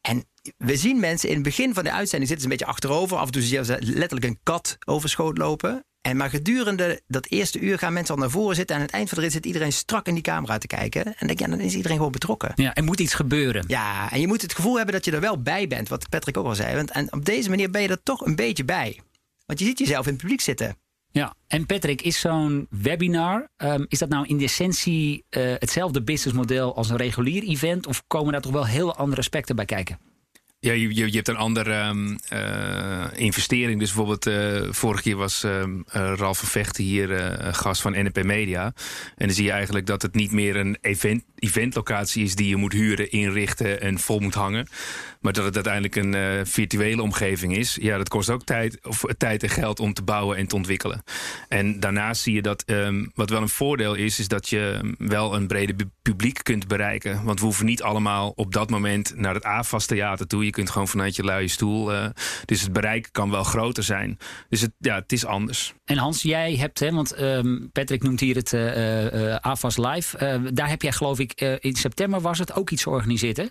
En 0.00 0.24
we 0.56 0.76
zien 0.76 1.00
mensen 1.00 1.28
in 1.28 1.34
het 1.34 1.44
begin 1.44 1.74
van 1.74 1.84
de 1.84 1.92
uitzending 1.92 2.30
zitten 2.30 2.48
ze 2.48 2.52
een 2.52 2.58
beetje 2.58 2.72
achterover. 2.72 3.16
Af 3.16 3.26
en 3.26 3.32
toe 3.32 3.42
zie 3.42 3.60
letterlijk 3.80 4.24
een 4.24 4.40
kat 4.42 4.76
over 4.86 5.08
schoot 5.08 5.38
lopen. 5.38 5.84
En 6.00 6.16
maar 6.16 6.30
gedurende 6.30 7.00
dat 7.06 7.26
eerste 7.26 7.58
uur 7.58 7.78
gaan 7.78 7.92
mensen 7.92 8.14
al 8.14 8.20
naar 8.20 8.30
voren 8.30 8.56
zitten. 8.56 8.74
En 8.76 8.80
aan 8.80 8.86
het 8.86 8.96
eind 8.96 9.08
van 9.08 9.18
de 9.18 9.24
rit 9.24 9.32
zit 9.32 9.46
iedereen 9.46 9.72
strak 9.72 10.06
in 10.06 10.14
die 10.14 10.22
camera 10.22 10.58
te 10.58 10.66
kijken. 10.66 11.16
En 11.16 11.26
denk 11.26 11.38
ja, 11.38 11.46
dan 11.46 11.60
is 11.60 11.74
iedereen 11.74 11.96
gewoon 11.96 12.12
betrokken. 12.12 12.52
Ja, 12.54 12.74
er 12.74 12.84
moet 12.84 13.00
iets 13.00 13.14
gebeuren. 13.14 13.64
Ja, 13.66 14.12
en 14.12 14.20
je 14.20 14.26
moet 14.26 14.42
het 14.42 14.54
gevoel 14.54 14.76
hebben 14.76 14.94
dat 14.94 15.04
je 15.04 15.12
er 15.12 15.20
wel 15.20 15.42
bij 15.42 15.66
bent. 15.66 15.88
Wat 15.88 16.08
Patrick 16.08 16.36
ook 16.36 16.46
al 16.46 16.54
zei. 16.54 16.76
Want, 16.76 16.90
en 16.90 17.12
op 17.12 17.24
deze 17.24 17.48
manier 17.48 17.70
ben 17.70 17.82
je 17.82 17.88
er 17.88 18.02
toch 18.02 18.26
een 18.26 18.36
beetje 18.36 18.64
bij. 18.64 19.00
Want 19.46 19.58
je 19.58 19.64
ziet 19.64 19.78
jezelf 19.78 20.06
in 20.06 20.12
het 20.12 20.20
publiek 20.20 20.40
zitten. 20.40 20.76
Ja, 21.12 21.34
en 21.46 21.66
Patrick, 21.66 22.02
is 22.02 22.20
zo'n 22.20 22.66
webinar, 22.70 23.48
um, 23.56 23.86
is 23.88 23.98
dat 23.98 24.08
nou 24.08 24.26
in 24.26 24.36
de 24.38 24.44
essentie 24.44 25.24
uh, 25.30 25.42
hetzelfde 25.58 26.02
businessmodel 26.02 26.76
als 26.76 26.90
een 26.90 26.96
regulier 26.96 27.42
event? 27.42 27.86
Of 27.86 28.02
komen 28.06 28.32
daar 28.32 28.40
toch 28.40 28.52
wel 28.52 28.66
heel 28.66 28.94
andere 28.94 29.20
aspecten 29.20 29.56
bij 29.56 29.64
kijken? 29.64 30.09
Ja, 30.62 30.72
je, 30.72 30.94
je, 30.94 31.10
hebt 31.10 31.28
een 31.28 31.36
andere 31.36 31.88
um, 31.88 32.18
uh, 32.32 33.04
investering. 33.14 33.78
Dus 33.78 33.92
bijvoorbeeld, 33.94 34.26
uh, 34.26 34.72
vorige 34.72 35.02
keer 35.02 35.16
was 35.16 35.42
um, 35.42 35.84
uh, 35.96 36.12
Ralf 36.16 36.38
van 36.38 36.48
Vechten 36.48 36.84
hier 36.84 37.08
gast 37.52 37.80
van 37.80 37.92
NP 37.92 38.22
Media. 38.22 38.64
En 39.16 39.26
dan 39.26 39.30
zie 39.30 39.44
je 39.44 39.50
eigenlijk 39.50 39.86
dat 39.86 40.02
het 40.02 40.14
niet 40.14 40.32
meer 40.32 40.56
een 40.56 40.78
event, 40.80 41.24
eventlocatie 41.38 42.24
is 42.24 42.34
die 42.34 42.48
je 42.48 42.56
moet 42.56 42.72
huren, 42.72 43.10
inrichten 43.10 43.80
en 43.80 43.98
vol 43.98 44.18
moet 44.18 44.34
hangen. 44.34 44.68
Maar 45.20 45.32
dat 45.32 45.44
het 45.44 45.54
uiteindelijk 45.54 45.96
een 45.96 46.46
virtuele 46.46 47.02
omgeving 47.02 47.56
is. 47.56 47.78
Ja, 47.80 47.96
dat 47.96 48.08
kost 48.08 48.30
ook 48.30 48.44
tijd, 48.44 48.86
of, 48.86 49.04
tijd 49.18 49.42
en 49.42 49.48
geld 49.48 49.80
om 49.80 49.92
te 49.92 50.02
bouwen 50.02 50.36
en 50.36 50.46
te 50.46 50.56
ontwikkelen. 50.56 51.02
En 51.48 51.80
daarnaast 51.80 52.22
zie 52.22 52.34
je 52.34 52.42
dat, 52.42 52.62
um, 52.66 53.10
wat 53.14 53.30
wel 53.30 53.42
een 53.42 53.48
voordeel 53.48 53.94
is, 53.94 54.18
is 54.18 54.28
dat 54.28 54.48
je 54.48 54.94
wel 54.98 55.34
een 55.34 55.46
brede 55.46 55.74
publiek 56.02 56.38
kunt 56.42 56.68
bereiken. 56.68 57.24
Want 57.24 57.38
we 57.38 57.44
hoeven 57.44 57.66
niet 57.66 57.82
allemaal 57.82 58.32
op 58.36 58.52
dat 58.52 58.70
moment 58.70 59.12
naar 59.16 59.34
het 59.34 59.44
AFAS 59.44 59.86
theater 59.86 60.26
toe 60.26 60.44
je 60.50 60.56
kunt 60.56 60.70
gewoon 60.70 60.88
vanuit 60.88 61.16
je 61.16 61.24
luie 61.24 61.48
stoel. 61.48 61.92
Uh, 61.92 62.06
dus 62.44 62.60
het 62.60 62.72
bereik 62.72 63.08
kan 63.12 63.30
wel 63.30 63.44
groter 63.44 63.82
zijn. 63.82 64.18
Dus 64.48 64.60
het, 64.60 64.72
ja, 64.78 64.94
het 64.94 65.12
is 65.12 65.24
anders. 65.24 65.74
En 65.84 65.96
Hans, 65.96 66.22
jij 66.22 66.56
hebt, 66.56 66.80
hè, 66.80 66.92
want 66.92 67.20
um, 67.20 67.70
Patrick 67.72 68.02
noemt 68.02 68.20
hier 68.20 68.36
het 68.36 68.52
uh, 68.52 69.12
uh, 69.12 69.36
AFAS 69.36 69.76
Live. 69.76 70.50
daar 70.52 70.68
heb 70.68 70.82
jij 70.82 70.92
geloof 70.92 71.18
ik, 71.18 71.40
in 71.60 71.76
september 71.76 72.20
was 72.20 72.38
het 72.38 72.54
ook 72.54 72.70
iets 72.70 72.82
georganiseerd 72.82 73.36
hè? 73.36 73.46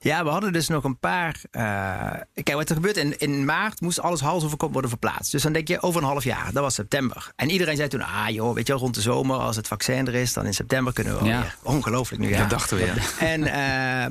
Ja, 0.00 0.24
we 0.24 0.30
hadden 0.30 0.52
dus 0.52 0.68
nog 0.68 0.84
een 0.84 0.98
paar... 0.98 1.40
kijk, 1.50 2.52
wat 2.52 2.68
er 2.68 2.74
gebeurt 2.74 2.96
in, 2.96 3.18
in 3.18 3.44
maart 3.44 3.80
moest 3.80 4.00
alles 4.00 4.20
hals 4.20 4.44
over 4.44 4.56
kop 4.56 4.72
worden 4.72 4.90
verplaatst. 4.90 5.32
Dus 5.32 5.42
dan 5.42 5.52
denk 5.52 5.68
je 5.68 5.82
over 5.82 6.00
een 6.02 6.08
half 6.08 6.24
jaar, 6.24 6.52
dat 6.52 6.62
was 6.62 6.74
september. 6.74 7.32
En 7.36 7.50
iedereen 7.50 7.76
zei 7.76 7.88
toen, 7.88 8.02
ah 8.02 8.28
joh, 8.28 8.54
weet 8.54 8.66
je 8.66 8.72
wel, 8.72 8.82
rond 8.82 8.94
de 8.94 9.00
zomer 9.00 9.36
als 9.36 9.56
het 9.56 9.66
vaccin 9.68 10.06
er 10.06 10.14
is, 10.14 10.32
dan 10.32 10.46
in 10.46 10.54
september 10.54 10.92
kunnen 10.92 11.18
we 11.18 11.24
ja. 11.24 11.40
weer. 11.40 11.56
Ongelooflijk 11.62 12.22
nu. 12.22 12.28
Ja. 12.28 12.38
Dat 12.38 12.50
dachten 12.50 12.76
we, 12.76 12.84
ja. 12.84 12.94
En, 13.26 13.40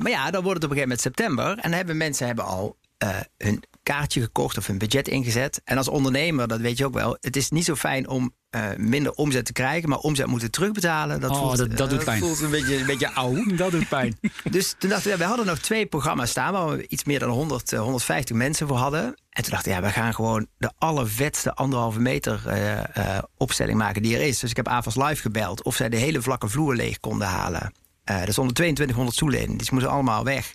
maar 0.02 0.10
ja, 0.10 0.30
dan 0.30 0.42
wordt 0.42 0.62
het 0.62 0.70
op 0.70 0.76
een 0.76 0.76
gegeven 0.76 0.80
moment 0.80 1.00
september. 1.00 1.48
En 1.48 1.62
dan 1.62 1.72
hebben 1.72 1.96
mensen 1.96 2.26
hebben 2.28 2.44
al 2.44 2.76
uh, 3.04 3.16
hun 3.36 3.62
kaartje 3.82 4.20
gekocht 4.20 4.58
of 4.58 4.66
hun 4.66 4.78
budget 4.78 5.08
ingezet. 5.08 5.60
En 5.64 5.76
als 5.76 5.88
ondernemer, 5.88 6.48
dat 6.48 6.60
weet 6.60 6.78
je 6.78 6.84
ook 6.86 6.94
wel, 6.94 7.16
het 7.20 7.36
is 7.36 7.50
niet 7.50 7.64
zo 7.64 7.74
fijn 7.74 8.08
om 8.08 8.32
uh, 8.50 8.66
minder 8.76 9.12
omzet 9.12 9.44
te 9.44 9.52
krijgen, 9.52 9.88
maar 9.88 9.98
omzet 9.98 10.26
moeten 10.26 10.50
terugbetalen. 10.50 11.20
Dat, 11.20 11.30
oh, 11.30 11.38
voelt, 11.38 11.56
dat, 11.56 11.76
dat 11.76 11.90
doet 11.90 12.04
pijn. 12.04 12.20
voelt 12.20 12.40
een 12.40 12.50
beetje, 12.50 12.76
een 12.76 12.86
beetje 12.86 13.10
oud. 13.10 13.58
dat 13.58 13.70
doet 13.70 13.88
pijn. 13.88 14.18
dus 14.50 14.74
toen 14.78 14.90
dachten 14.90 15.10
we, 15.10 15.16
ja, 15.16 15.22
we 15.22 15.28
hadden 15.28 15.46
nog 15.46 15.58
twee 15.58 15.86
programma's 15.86 16.30
staan 16.30 16.52
waar 16.52 16.68
we 16.68 16.86
iets 16.88 17.04
meer 17.04 17.18
dan 17.18 17.30
100, 17.30 17.72
uh, 17.72 17.80
150 17.80 18.36
mensen 18.36 18.68
voor 18.68 18.76
hadden. 18.76 19.02
En 19.30 19.42
toen 19.42 19.52
dachten 19.52 19.70
we, 19.70 19.76
ja, 19.76 19.82
we 19.82 19.92
gaan 19.92 20.14
gewoon 20.14 20.46
de 20.58 20.72
allervetste 20.78 21.54
anderhalve 21.54 22.00
meter 22.00 22.42
uh, 22.46 23.18
opstelling 23.36 23.78
maken 23.78 24.02
die 24.02 24.14
er 24.16 24.26
is. 24.26 24.38
Dus 24.38 24.50
ik 24.50 24.56
heb 24.56 24.68
AVAS 24.68 24.96
Live 24.96 25.22
gebeld 25.22 25.62
of 25.62 25.76
zij 25.76 25.88
de 25.88 25.96
hele 25.96 26.22
vlakke 26.22 26.48
vloer 26.48 26.74
leeg 26.74 27.00
konden 27.00 27.28
halen. 27.28 27.72
er 28.04 28.32
stonden 28.32 28.54
2200 28.54 29.16
stoelen 29.16 29.40
in, 29.40 29.56
die 29.56 29.68
moesten 29.72 29.92
allemaal 29.92 30.24
weg. 30.24 30.54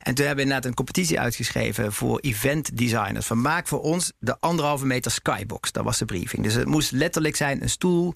En 0.00 0.14
toen 0.14 0.26
hebben 0.26 0.44
we 0.44 0.50
inderdaad 0.50 0.64
een 0.64 0.74
competitie 0.74 1.20
uitgeschreven 1.20 1.92
voor 1.92 2.20
event 2.20 2.76
designers. 2.76 3.26
Van 3.26 3.40
maak 3.40 3.68
voor 3.68 3.80
ons 3.80 4.12
de 4.18 4.40
anderhalve 4.40 4.86
meter 4.86 5.10
skybox. 5.10 5.72
Dat 5.72 5.84
was 5.84 5.98
de 5.98 6.04
briefing. 6.04 6.42
Dus 6.42 6.54
het 6.54 6.66
moest 6.66 6.90
letterlijk 6.90 7.36
zijn 7.36 7.62
een 7.62 7.70
stoel 7.70 8.14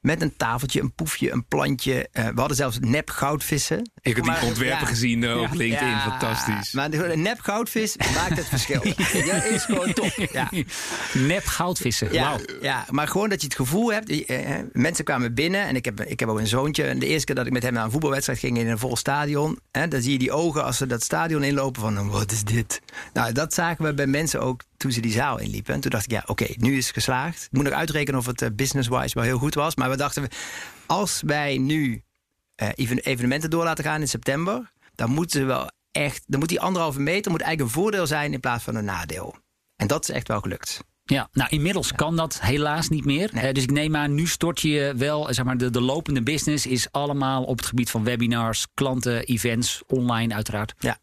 met 0.00 0.22
een 0.22 0.36
tafeltje, 0.36 0.80
een 0.80 0.92
poefje, 0.92 1.32
een 1.32 1.46
plantje. 1.46 2.08
Uh, 2.12 2.28
we 2.28 2.38
hadden 2.38 2.56
zelfs 2.56 2.78
nep 2.80 3.10
goudvissen. 3.10 3.90
Ik 4.00 4.16
heb 4.16 4.24
die 4.24 4.42
ontwerpen 4.42 4.78
ja. 4.80 4.86
gezien 4.86 5.22
uh, 5.22 5.40
op 5.40 5.52
LinkedIn. 5.52 5.88
Ja, 5.88 6.00
Fantastisch. 6.00 6.72
Maar 6.72 6.92
een 6.92 7.22
nep 7.22 7.40
goudvis 7.40 7.96
maakt 7.96 8.36
het 8.36 8.46
verschil. 8.46 8.82
dat 9.32 9.44
is 9.44 9.64
gewoon 9.64 9.92
top. 9.92 10.28
Ja. 10.32 10.50
Nep 11.12 11.44
goudvissen. 11.44 12.12
Ja, 12.12 12.38
ja, 12.60 12.84
maar 12.90 13.08
gewoon 13.08 13.28
dat 13.28 13.40
je 13.40 13.46
het 13.46 13.56
gevoel 13.56 13.92
hebt. 13.92 14.10
Uh, 14.10 14.38
mensen 14.72 15.04
kwamen 15.04 15.34
binnen 15.34 15.66
en 15.66 15.76
ik 15.76 15.84
heb, 15.84 16.00
ik 16.00 16.20
heb 16.20 16.28
ook 16.28 16.38
een 16.38 16.46
zoontje. 16.46 16.84
En 16.84 16.98
de 16.98 17.06
eerste 17.06 17.26
keer 17.26 17.34
dat 17.34 17.46
ik 17.46 17.52
met 17.52 17.62
hem 17.62 17.72
naar 17.72 17.84
een 17.84 17.90
voetbalwedstrijd 17.90 18.38
ging 18.38 18.58
in 18.58 18.68
een 18.68 18.78
vol 18.78 18.96
stadion. 18.96 19.58
Hè, 19.70 19.88
dan 19.88 20.02
zie 20.02 20.12
je 20.12 20.18
die 20.18 20.32
ogen 20.32 20.64
als 20.64 20.76
ze 20.76 20.86
dat 20.86 21.02
stadion 21.02 21.22
inlopen 21.30 21.80
van 21.80 22.10
wat 22.10 22.32
is 22.32 22.44
dit? 22.44 22.80
Nou, 23.12 23.32
dat 23.32 23.54
zagen 23.54 23.84
we 23.84 23.94
bij 23.94 24.06
mensen 24.06 24.40
ook 24.40 24.62
toen 24.76 24.92
ze 24.92 25.00
die 25.00 25.12
zaal 25.12 25.38
inliepen. 25.38 25.74
En 25.74 25.80
toen 25.80 25.90
dacht 25.90 26.04
ik, 26.04 26.10
ja, 26.10 26.22
oké, 26.26 26.46
nu 26.56 26.76
is 26.76 26.84
het 26.84 26.94
geslaagd. 26.94 27.44
Ik 27.44 27.52
moet 27.52 27.64
nog 27.64 27.72
uitrekenen 27.72 28.20
of 28.20 28.26
het 28.26 28.42
uh, 28.42 28.48
business-wise 28.52 29.14
wel 29.14 29.24
heel 29.24 29.38
goed 29.38 29.54
was. 29.54 29.76
Maar 29.76 29.90
we 29.90 29.96
dachten, 29.96 30.28
als 30.86 31.22
wij 31.26 31.58
nu 31.58 32.02
uh, 32.62 32.68
evenementen 33.02 33.50
door 33.50 33.64
laten 33.64 33.84
gaan 33.84 34.00
in 34.00 34.08
september, 34.08 34.72
dan 34.94 35.10
moeten 35.10 35.40
ze 35.40 35.46
wel 35.46 35.70
echt, 35.90 36.22
dan 36.26 36.40
moet 36.40 36.48
die 36.48 36.60
anderhalve 36.60 37.00
meter 37.00 37.30
moet 37.30 37.40
eigenlijk 37.40 37.74
een 37.74 37.82
voordeel 37.82 38.06
zijn 38.06 38.32
in 38.32 38.40
plaats 38.40 38.64
van 38.64 38.74
een 38.74 38.84
nadeel. 38.84 39.36
En 39.76 39.86
dat 39.86 40.08
is 40.08 40.14
echt 40.14 40.28
wel 40.28 40.40
gelukt. 40.40 40.80
Ja, 41.06 41.28
nou 41.32 41.50
inmiddels 41.50 41.92
kan 41.92 42.16
dat 42.16 42.40
helaas 42.40 42.88
niet 42.88 43.04
meer. 43.04 43.30
Nee. 43.32 43.44
Uh, 43.44 43.52
dus 43.52 43.62
ik 43.62 43.70
neem 43.70 43.96
aan, 43.96 44.14
nu 44.14 44.26
stort 44.26 44.60
je 44.60 44.92
wel, 44.96 45.34
zeg 45.34 45.44
maar, 45.44 45.56
de, 45.56 45.70
de 45.70 45.80
lopende 45.80 46.22
business 46.22 46.66
is 46.66 46.92
allemaal 46.92 47.44
op 47.44 47.56
het 47.56 47.66
gebied 47.66 47.90
van 47.90 48.04
webinars, 48.04 48.66
klanten, 48.74 49.24
events, 49.24 49.82
online 49.86 50.34
uiteraard. 50.34 50.74
Ja, 50.78 50.98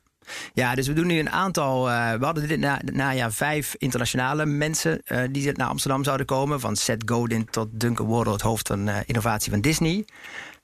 ja, 0.54 0.76
dus 0.76 0.88
we 0.88 0.94
doen 0.94 1.08
nu 1.08 1.20
een 1.20 1.30
aantal. 1.30 1.89
Uh, 1.89 2.13
we 2.13 2.26
hadden 2.26 2.48
dit 2.48 2.60
na, 2.60 2.82
najaar 2.91 3.32
vijf 3.32 3.76
internationale 3.78 4.46
mensen 4.46 5.02
uh, 5.06 5.22
die 5.32 5.52
naar 5.52 5.67
Amsterdam 5.67 6.04
zouden 6.04 6.26
komen. 6.26 6.60
Van 6.60 6.76
Seth 6.76 7.04
Godin 7.06 7.46
tot 7.46 7.67
Duncan 7.72 8.08
Wardle, 8.08 8.34
het 8.34 8.41
hoofd 8.41 8.67
van 8.67 8.88
uh, 8.88 8.96
innovatie 9.06 9.52
van 9.52 9.62
Disney. 9.62 10.06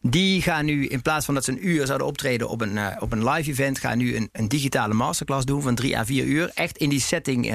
Die 0.01 0.41
gaan 0.41 0.65
nu, 0.65 0.88
in 0.88 1.01
plaats 1.01 1.25
van 1.25 1.34
dat 1.34 1.43
ze 1.43 1.51
een 1.51 1.67
uur 1.67 1.86
zouden 1.86 2.08
optreden 2.08 2.49
op 2.49 2.62
een, 2.62 2.80
op 2.99 3.12
een 3.12 3.30
live 3.30 3.49
event, 3.49 3.80
gaan 3.80 3.97
nu 3.97 4.15
een, 4.15 4.30
een, 4.32 4.47
digitale 4.47 4.93
masterclass 4.93 5.45
doen 5.45 5.62
van 5.62 5.75
drie 5.75 5.97
à 5.97 6.06
vier 6.06 6.25
uur. 6.25 6.51
Echt 6.53 6.77
in 6.77 6.89
die 6.89 6.99
setting, 6.99 7.45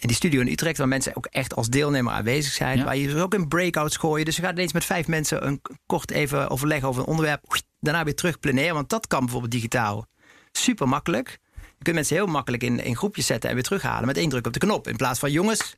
in 0.00 0.08
die 0.08 0.16
studio 0.16 0.40
in 0.40 0.48
Utrecht, 0.48 0.78
waar 0.78 0.88
mensen 0.88 1.16
ook 1.16 1.26
echt 1.26 1.54
als 1.54 1.68
deelnemer 1.68 2.12
aanwezig 2.12 2.52
zijn. 2.52 2.78
Ja. 2.78 2.84
Waar 2.84 2.96
je 2.96 3.06
dus 3.06 3.22
ook 3.22 3.34
in 3.34 3.48
breakouts 3.48 3.96
gooien. 3.96 4.24
Dus 4.24 4.36
we 4.36 4.42
gaan 4.42 4.52
ineens 4.52 4.72
met 4.72 4.84
vijf 4.84 5.08
mensen 5.08 5.46
een 5.46 5.60
kort 5.86 6.10
even 6.10 6.50
overleggen 6.50 6.88
over 6.88 7.02
een 7.02 7.08
onderwerp. 7.08 7.60
Daarna 7.80 8.04
weer 8.04 8.14
terug 8.14 8.40
planeren, 8.40 8.74
want 8.74 8.88
dat 8.88 9.06
kan 9.06 9.20
bijvoorbeeld 9.20 9.52
digitaal 9.52 10.06
super 10.52 10.88
makkelijk. 10.88 11.38
Je 11.54 11.88
kunt 11.88 11.96
mensen 11.96 12.16
heel 12.16 12.26
makkelijk 12.26 12.62
in, 12.62 12.84
in 12.84 12.96
groepjes 12.96 13.26
zetten 13.26 13.48
en 13.48 13.54
weer 13.54 13.64
terughalen 13.64 14.06
met 14.06 14.16
één 14.16 14.28
druk 14.28 14.46
op 14.46 14.52
de 14.52 14.58
knop. 14.58 14.88
In 14.88 14.96
plaats 14.96 15.18
van 15.18 15.30
jongens, 15.30 15.76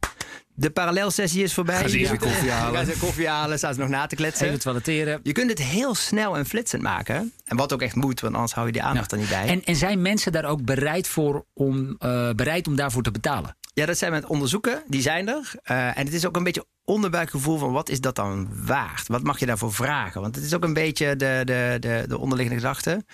de 0.54 0.70
parallelsessie 0.70 1.42
is 1.42 1.54
voorbij. 1.54 1.80
Ga 1.80 1.88
ze 1.88 1.98
even 1.98 2.18
koffie 2.18 2.50
halen. 2.60 2.86
Ga 2.86 2.92
ze 2.92 2.98
koffie 2.98 3.28
halen, 3.28 3.58
staan 3.58 3.74
ze 3.74 3.80
nog 3.80 3.88
na 3.88 4.06
te 4.06 4.14
kletsen. 4.14 4.46
Even 4.46 4.60
toiletteren. 4.60 5.20
Je 5.22 5.32
kunt 5.32 5.50
het 5.50 5.58
heel 5.58 5.94
snel 5.94 6.36
en 6.36 6.46
flitsend 6.46 6.82
maken. 6.82 7.32
En 7.44 7.56
wat 7.56 7.72
ook 7.72 7.82
echt 7.82 7.94
moet, 7.94 8.20
want 8.20 8.34
anders 8.34 8.52
hou 8.52 8.66
je 8.66 8.72
die 8.72 8.82
aandacht 8.82 9.10
ja. 9.10 9.16
er 9.16 9.22
niet 9.22 9.32
bij. 9.32 9.46
En, 9.46 9.64
en 9.64 9.76
zijn 9.76 10.02
mensen 10.02 10.32
daar 10.32 10.44
ook 10.44 10.64
bereid, 10.64 11.08
voor 11.08 11.44
om, 11.52 11.96
uh, 11.98 12.30
bereid 12.30 12.66
om 12.66 12.76
daarvoor 12.76 13.02
te 13.02 13.10
betalen? 13.10 13.56
Ja, 13.74 13.86
dat 13.86 13.98
zijn 13.98 14.10
we 14.10 14.16
het 14.16 14.26
onderzoeken. 14.26 14.82
Die 14.86 15.02
zijn 15.02 15.28
er. 15.28 15.52
Uh, 15.64 15.98
en 15.98 16.04
het 16.04 16.12
is 16.12 16.26
ook 16.26 16.36
een 16.36 16.44
beetje 16.44 16.66
onderbuikgevoel 16.84 17.58
van 17.58 17.72
wat 17.72 17.88
is 17.88 18.00
dat 18.00 18.14
dan 18.14 18.48
waard? 18.66 19.08
Wat 19.08 19.22
mag 19.22 19.38
je 19.38 19.46
daarvoor 19.46 19.72
vragen? 19.72 20.20
Want 20.20 20.34
het 20.34 20.44
is 20.44 20.54
ook 20.54 20.64
een 20.64 20.72
beetje 20.72 21.16
de, 21.16 21.42
de, 21.44 21.76
de, 21.80 22.04
de 22.08 22.18
onderliggende 22.18 22.60
gedachte. 22.60 23.04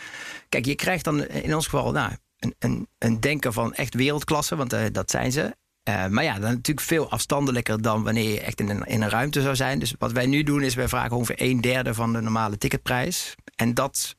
Kijk, 0.48 0.66
je 0.66 0.74
krijgt 0.74 1.04
dan 1.04 1.26
in 1.26 1.54
ons 1.54 1.64
geval 1.64 1.92
nou, 1.92 2.12
een, 2.38 2.54
een, 2.58 2.88
een 2.98 3.20
denker 3.20 3.52
van 3.52 3.74
echt 3.74 3.94
wereldklasse, 3.94 4.56
want 4.56 4.72
uh, 4.72 4.80
dat 4.92 5.10
zijn 5.10 5.32
ze. 5.32 5.56
Uh, 5.88 6.06
maar 6.06 6.24
ja, 6.24 6.32
dan 6.38 6.50
natuurlijk 6.50 6.86
veel 6.86 7.10
afstandelijker 7.10 7.82
dan 7.82 8.02
wanneer 8.02 8.32
je 8.32 8.40
echt 8.40 8.60
in 8.60 8.68
een, 8.68 8.84
in 8.84 9.02
een 9.02 9.08
ruimte 9.08 9.42
zou 9.42 9.56
zijn. 9.56 9.78
Dus 9.78 9.94
wat 9.98 10.12
wij 10.12 10.26
nu 10.26 10.42
doen 10.42 10.62
is 10.62 10.74
wij 10.74 10.88
vragen 10.88 11.16
ongeveer 11.16 11.42
een 11.42 11.60
derde 11.60 11.94
van 11.94 12.12
de 12.12 12.20
normale 12.20 12.58
ticketprijs. 12.58 13.34
En 13.56 13.74
dat 13.74 14.16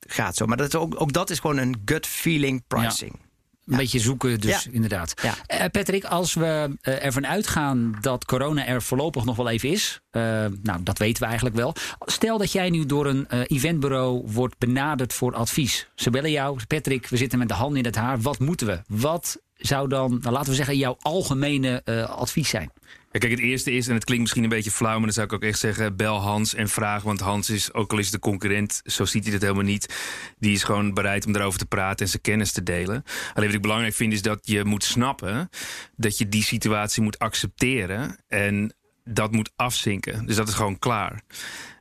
gaat 0.00 0.36
zo. 0.36 0.46
Maar 0.46 0.56
dat 0.56 0.66
is 0.66 0.74
ook, 0.74 1.00
ook 1.00 1.12
dat 1.12 1.30
is 1.30 1.38
gewoon 1.38 1.56
een 1.56 1.82
gut 1.84 2.06
feeling 2.06 2.62
pricing. 2.66 3.12
Ja. 3.20 3.27
Een 3.68 3.76
beetje 3.76 3.98
zoeken, 3.98 4.40
dus 4.40 4.66
inderdaad. 4.66 5.14
Uh, 5.24 5.64
Patrick, 5.70 6.04
als 6.04 6.34
we 6.34 6.76
uh, 6.82 7.04
ervan 7.04 7.26
uitgaan 7.26 7.96
dat 8.00 8.24
corona 8.24 8.66
er 8.66 8.82
voorlopig 8.82 9.24
nog 9.24 9.36
wel 9.36 9.48
even 9.48 9.68
is. 9.68 10.00
Uh, 10.12 10.22
nou, 10.62 10.82
dat 10.82 10.98
weten 10.98 11.22
we 11.22 11.26
eigenlijk 11.26 11.56
wel. 11.56 11.74
Stel 12.00 12.38
dat 12.38 12.52
jij 12.52 12.70
nu 12.70 12.86
door 12.86 13.06
een 13.06 13.26
eventbureau 13.46 14.22
wordt 14.26 14.58
benaderd 14.58 15.12
voor 15.12 15.34
advies. 15.34 15.88
Ze 15.94 16.10
bellen 16.10 16.30
jou, 16.30 16.58
Patrick, 16.66 17.06
we 17.06 17.16
zitten 17.16 17.38
met 17.38 17.48
de 17.48 17.54
hand 17.54 17.76
in 17.76 17.84
het 17.84 17.96
haar. 17.96 18.20
Wat 18.20 18.38
moeten 18.38 18.66
we? 18.66 18.80
Wat 18.86 19.40
zou 19.54 19.88
dan, 19.88 20.18
nou, 20.22 20.34
laten 20.34 20.50
we 20.50 20.56
zeggen, 20.56 20.76
jouw 20.76 20.96
algemene 21.00 21.84
advies 22.06 22.48
zijn? 22.48 22.70
Kijk, 23.10 23.30
het 23.32 23.40
eerste 23.40 23.72
is, 23.72 23.88
en 23.88 23.94
het 23.94 24.04
klinkt 24.04 24.22
misschien 24.22 24.42
een 24.42 24.48
beetje 24.48 24.70
flauw, 24.70 24.96
maar 24.96 25.04
dan 25.04 25.12
zou 25.12 25.26
ik 25.26 25.32
ook 25.32 25.42
echt 25.42 25.58
zeggen: 25.58 25.96
bel 25.96 26.20
Hans 26.20 26.54
en 26.54 26.68
vraag. 26.68 27.02
Want 27.02 27.20
Hans 27.20 27.50
is, 27.50 27.72
ook 27.72 27.92
al 27.92 27.98
is 27.98 28.10
de 28.10 28.18
concurrent, 28.18 28.80
zo 28.84 29.04
ziet 29.04 29.24
hij 29.24 29.32
het 29.32 29.42
helemaal 29.42 29.62
niet. 29.62 29.94
Die 30.38 30.52
is 30.52 30.62
gewoon 30.62 30.94
bereid 30.94 31.26
om 31.26 31.32
daarover 31.32 31.58
te 31.58 31.66
praten 31.66 32.04
en 32.04 32.10
zijn 32.10 32.22
kennis 32.22 32.52
te 32.52 32.62
delen. 32.62 33.02
Alleen 33.34 33.46
wat 33.46 33.56
ik 33.56 33.62
belangrijk 33.62 33.94
vind, 33.94 34.12
is 34.12 34.22
dat 34.22 34.38
je 34.42 34.64
moet 34.64 34.84
snappen 34.84 35.48
dat 35.96 36.18
je 36.18 36.28
die 36.28 36.42
situatie 36.42 37.02
moet 37.02 37.18
accepteren. 37.18 38.16
En 38.26 38.74
dat 39.04 39.32
moet 39.32 39.52
afzinken. 39.56 40.26
Dus 40.26 40.36
dat 40.36 40.48
is 40.48 40.54
gewoon 40.54 40.78
klaar. 40.78 41.22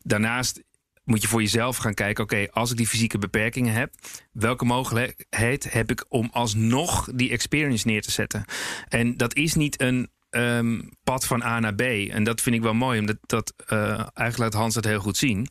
Daarnaast 0.03 0.63
moet 1.03 1.21
je 1.21 1.27
voor 1.27 1.41
jezelf 1.41 1.77
gaan 1.77 1.93
kijken: 1.93 2.23
oké, 2.23 2.47
als 2.51 2.71
ik 2.71 2.77
die 2.77 2.87
fysieke 2.87 3.17
beperkingen 3.17 3.73
heb, 3.73 3.93
welke 4.31 4.65
mogelijkheid 4.65 5.71
heb 5.71 5.91
ik 5.91 6.05
om 6.09 6.29
alsnog 6.31 7.09
die 7.13 7.31
experience 7.31 7.87
neer 7.87 8.01
te 8.01 8.11
zetten? 8.11 8.45
En 8.87 9.17
dat 9.17 9.35
is 9.35 9.53
niet 9.53 9.81
een 9.81 10.09
um, 10.29 10.89
pad 11.03 11.25
van 11.25 11.43
A 11.43 11.59
naar 11.59 11.75
B. 11.75 11.81
En 11.81 12.23
dat 12.23 12.41
vind 12.41 12.55
ik 12.55 12.61
wel 12.61 12.73
mooi, 12.73 12.99
omdat 12.99 13.17
dat 13.25 13.53
uh, 13.73 13.79
eigenlijk 13.89 14.37
laat 14.37 14.53
Hans 14.61 14.75
het 14.75 14.85
heel 14.85 14.99
goed 14.99 15.17
zien. 15.17 15.47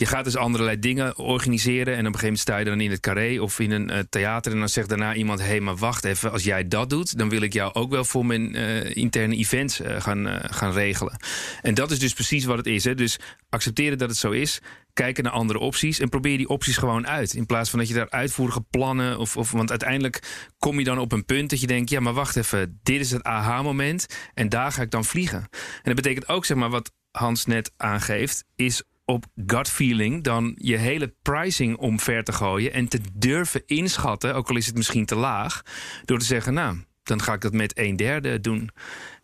Je 0.00 0.06
gaat 0.06 0.24
dus 0.24 0.36
allerlei 0.36 0.78
dingen 0.78 1.18
organiseren. 1.18 1.96
En 1.96 2.06
op 2.06 2.12
een 2.14 2.18
gegeven 2.18 2.24
moment 2.24 2.38
sta 2.38 2.56
je 2.56 2.64
dan 2.64 2.80
in 2.80 2.90
het 2.90 3.00
carré 3.00 3.40
of 3.40 3.58
in 3.58 3.70
een 3.70 3.90
uh, 3.90 3.98
theater. 3.98 4.52
En 4.52 4.58
dan 4.58 4.68
zegt 4.68 4.88
daarna 4.88 5.14
iemand: 5.14 5.40
hé, 5.40 5.46
hey, 5.46 5.60
maar 5.60 5.76
wacht 5.76 6.04
even. 6.04 6.32
Als 6.32 6.44
jij 6.44 6.68
dat 6.68 6.90
doet, 6.90 7.18
dan 7.18 7.28
wil 7.28 7.40
ik 7.40 7.52
jou 7.52 7.74
ook 7.74 7.90
wel 7.90 8.04
voor 8.04 8.26
mijn 8.26 8.56
uh, 8.56 8.96
interne 8.96 9.36
events 9.36 9.80
uh, 9.80 10.00
gaan, 10.00 10.40
gaan 10.42 10.72
regelen. 10.72 11.16
En 11.62 11.74
dat 11.74 11.90
is 11.90 11.98
dus 11.98 12.12
precies 12.12 12.44
wat 12.44 12.56
het 12.56 12.66
is. 12.66 12.84
Hè? 12.84 12.94
Dus 12.94 13.18
accepteren 13.48 13.98
dat 13.98 14.08
het 14.08 14.18
zo 14.18 14.30
is. 14.30 14.60
Kijken 14.92 15.24
naar 15.24 15.32
andere 15.32 15.58
opties 15.58 15.98
en 15.98 16.08
probeer 16.08 16.36
die 16.36 16.48
opties 16.48 16.76
gewoon 16.76 17.06
uit. 17.06 17.34
In 17.34 17.46
plaats 17.46 17.70
van 17.70 17.78
dat 17.78 17.88
je 17.88 17.94
daar 17.94 18.10
uitvoerige 18.10 18.60
plannen. 18.60 19.18
Of, 19.18 19.36
of, 19.36 19.50
want 19.50 19.70
uiteindelijk 19.70 20.48
kom 20.58 20.78
je 20.78 20.84
dan 20.84 20.98
op 20.98 21.12
een 21.12 21.24
punt 21.24 21.50
dat 21.50 21.60
je 21.60 21.66
denkt: 21.66 21.90
ja, 21.90 22.00
maar 22.00 22.12
wacht 22.12 22.36
even, 22.36 22.80
dit 22.82 23.00
is 23.00 23.10
het 23.10 23.22
aha-moment. 23.22 24.06
En 24.34 24.48
daar 24.48 24.72
ga 24.72 24.82
ik 24.82 24.90
dan 24.90 25.04
vliegen. 25.04 25.38
En 25.50 25.82
dat 25.82 25.94
betekent 25.94 26.28
ook, 26.28 26.44
zeg 26.44 26.56
maar, 26.56 26.70
wat 26.70 26.92
Hans 27.10 27.46
net 27.46 27.72
aangeeft, 27.76 28.44
is 28.56 28.82
op 29.10 29.26
gut 29.46 29.68
feeling 29.68 30.24
dan 30.24 30.52
je 30.56 30.76
hele 30.76 31.14
pricing 31.22 31.76
omver 31.76 32.24
te 32.24 32.32
gooien 32.32 32.72
en 32.72 32.88
te 32.88 33.00
durven 33.12 33.62
inschatten, 33.66 34.34
ook 34.34 34.48
al 34.48 34.56
is 34.56 34.66
het 34.66 34.76
misschien 34.76 35.06
te 35.06 35.14
laag, 35.14 35.62
door 36.04 36.18
te 36.18 36.24
zeggen, 36.24 36.54
nou, 36.54 36.76
dan 37.02 37.22
ga 37.22 37.32
ik 37.32 37.40
dat 37.40 37.52
met 37.52 37.78
een 37.78 37.96
derde 37.96 38.40
doen. 38.40 38.70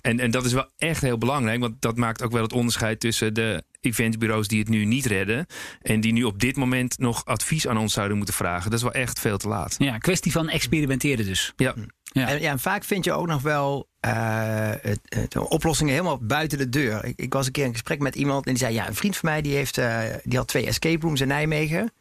En, 0.01 0.21
en 0.21 0.31
dat 0.31 0.45
is 0.45 0.53
wel 0.53 0.71
echt 0.77 1.03
heel 1.03 1.19
belangrijk, 1.19 1.61
want 1.61 1.83
dat 1.83 1.97
maakt 1.97 2.23
ook 2.23 2.33
wel 2.33 2.43
het 2.43 2.53
onderscheid 2.53 3.01
tussen 3.01 3.35
de 3.35 3.65
eventsbureaus 3.81 4.49
die 4.49 4.59
het 4.59 4.69
nu 4.69 4.85
niet 4.85 5.07
redden 5.07 5.47
en 5.83 6.01
die 6.01 6.13
nu 6.13 6.25
op 6.25 6.41
dit 6.41 6.57
moment 6.57 6.99
nog 6.99 7.25
advies 7.25 7.69
aan 7.69 7.79
ons 7.79 7.93
zouden 7.93 8.17
moeten 8.17 8.35
vragen. 8.35 8.71
Dat 8.71 8.79
is 8.79 8.85
wel 8.85 8.93
echt 8.93 9.21
veel 9.21 9.39
te 9.39 9.49
laat. 9.49 9.75
Ja, 9.79 9.99
kwestie 9.99 10.33
van 10.33 10.49
experimenteren 10.49 11.27
dus. 11.27 11.53
Ja. 11.57 11.75
Ja. 12.03 12.29
En, 12.29 12.41
ja, 12.41 12.51
en 12.51 12.59
vaak 12.59 12.85
vind 12.85 13.05
je 13.05 13.13
ook 13.13 13.27
nog 13.27 13.43
wel 13.43 13.89
uh, 14.07 15.43
oplossingen 15.49 15.93
helemaal 15.93 16.19
buiten 16.19 16.59
de 16.59 16.69
deur. 16.69 17.05
Ik, 17.05 17.13
ik, 17.17 17.33
was 17.33 17.47
een 17.47 17.53
keer 17.53 17.65
in 17.65 17.73
gesprek 17.73 18.01
met 18.01 18.15
iemand 18.15 18.47
en 18.47 18.53
die 18.53 18.63
zei: 18.63 18.75
Ja, 18.75 18.89
een 18.89 18.95
vriend 18.95 19.17
van 19.17 19.29
mij 19.29 19.43
die, 19.43 19.55
heeft, 19.55 19.79
uh, 19.79 20.01
die 20.25 20.39
had 20.39 20.49
twee 20.49 20.67
escape 20.67 21.07
rooms 21.07 21.21
in 21.21 21.29
Nijmegen. 21.29 21.93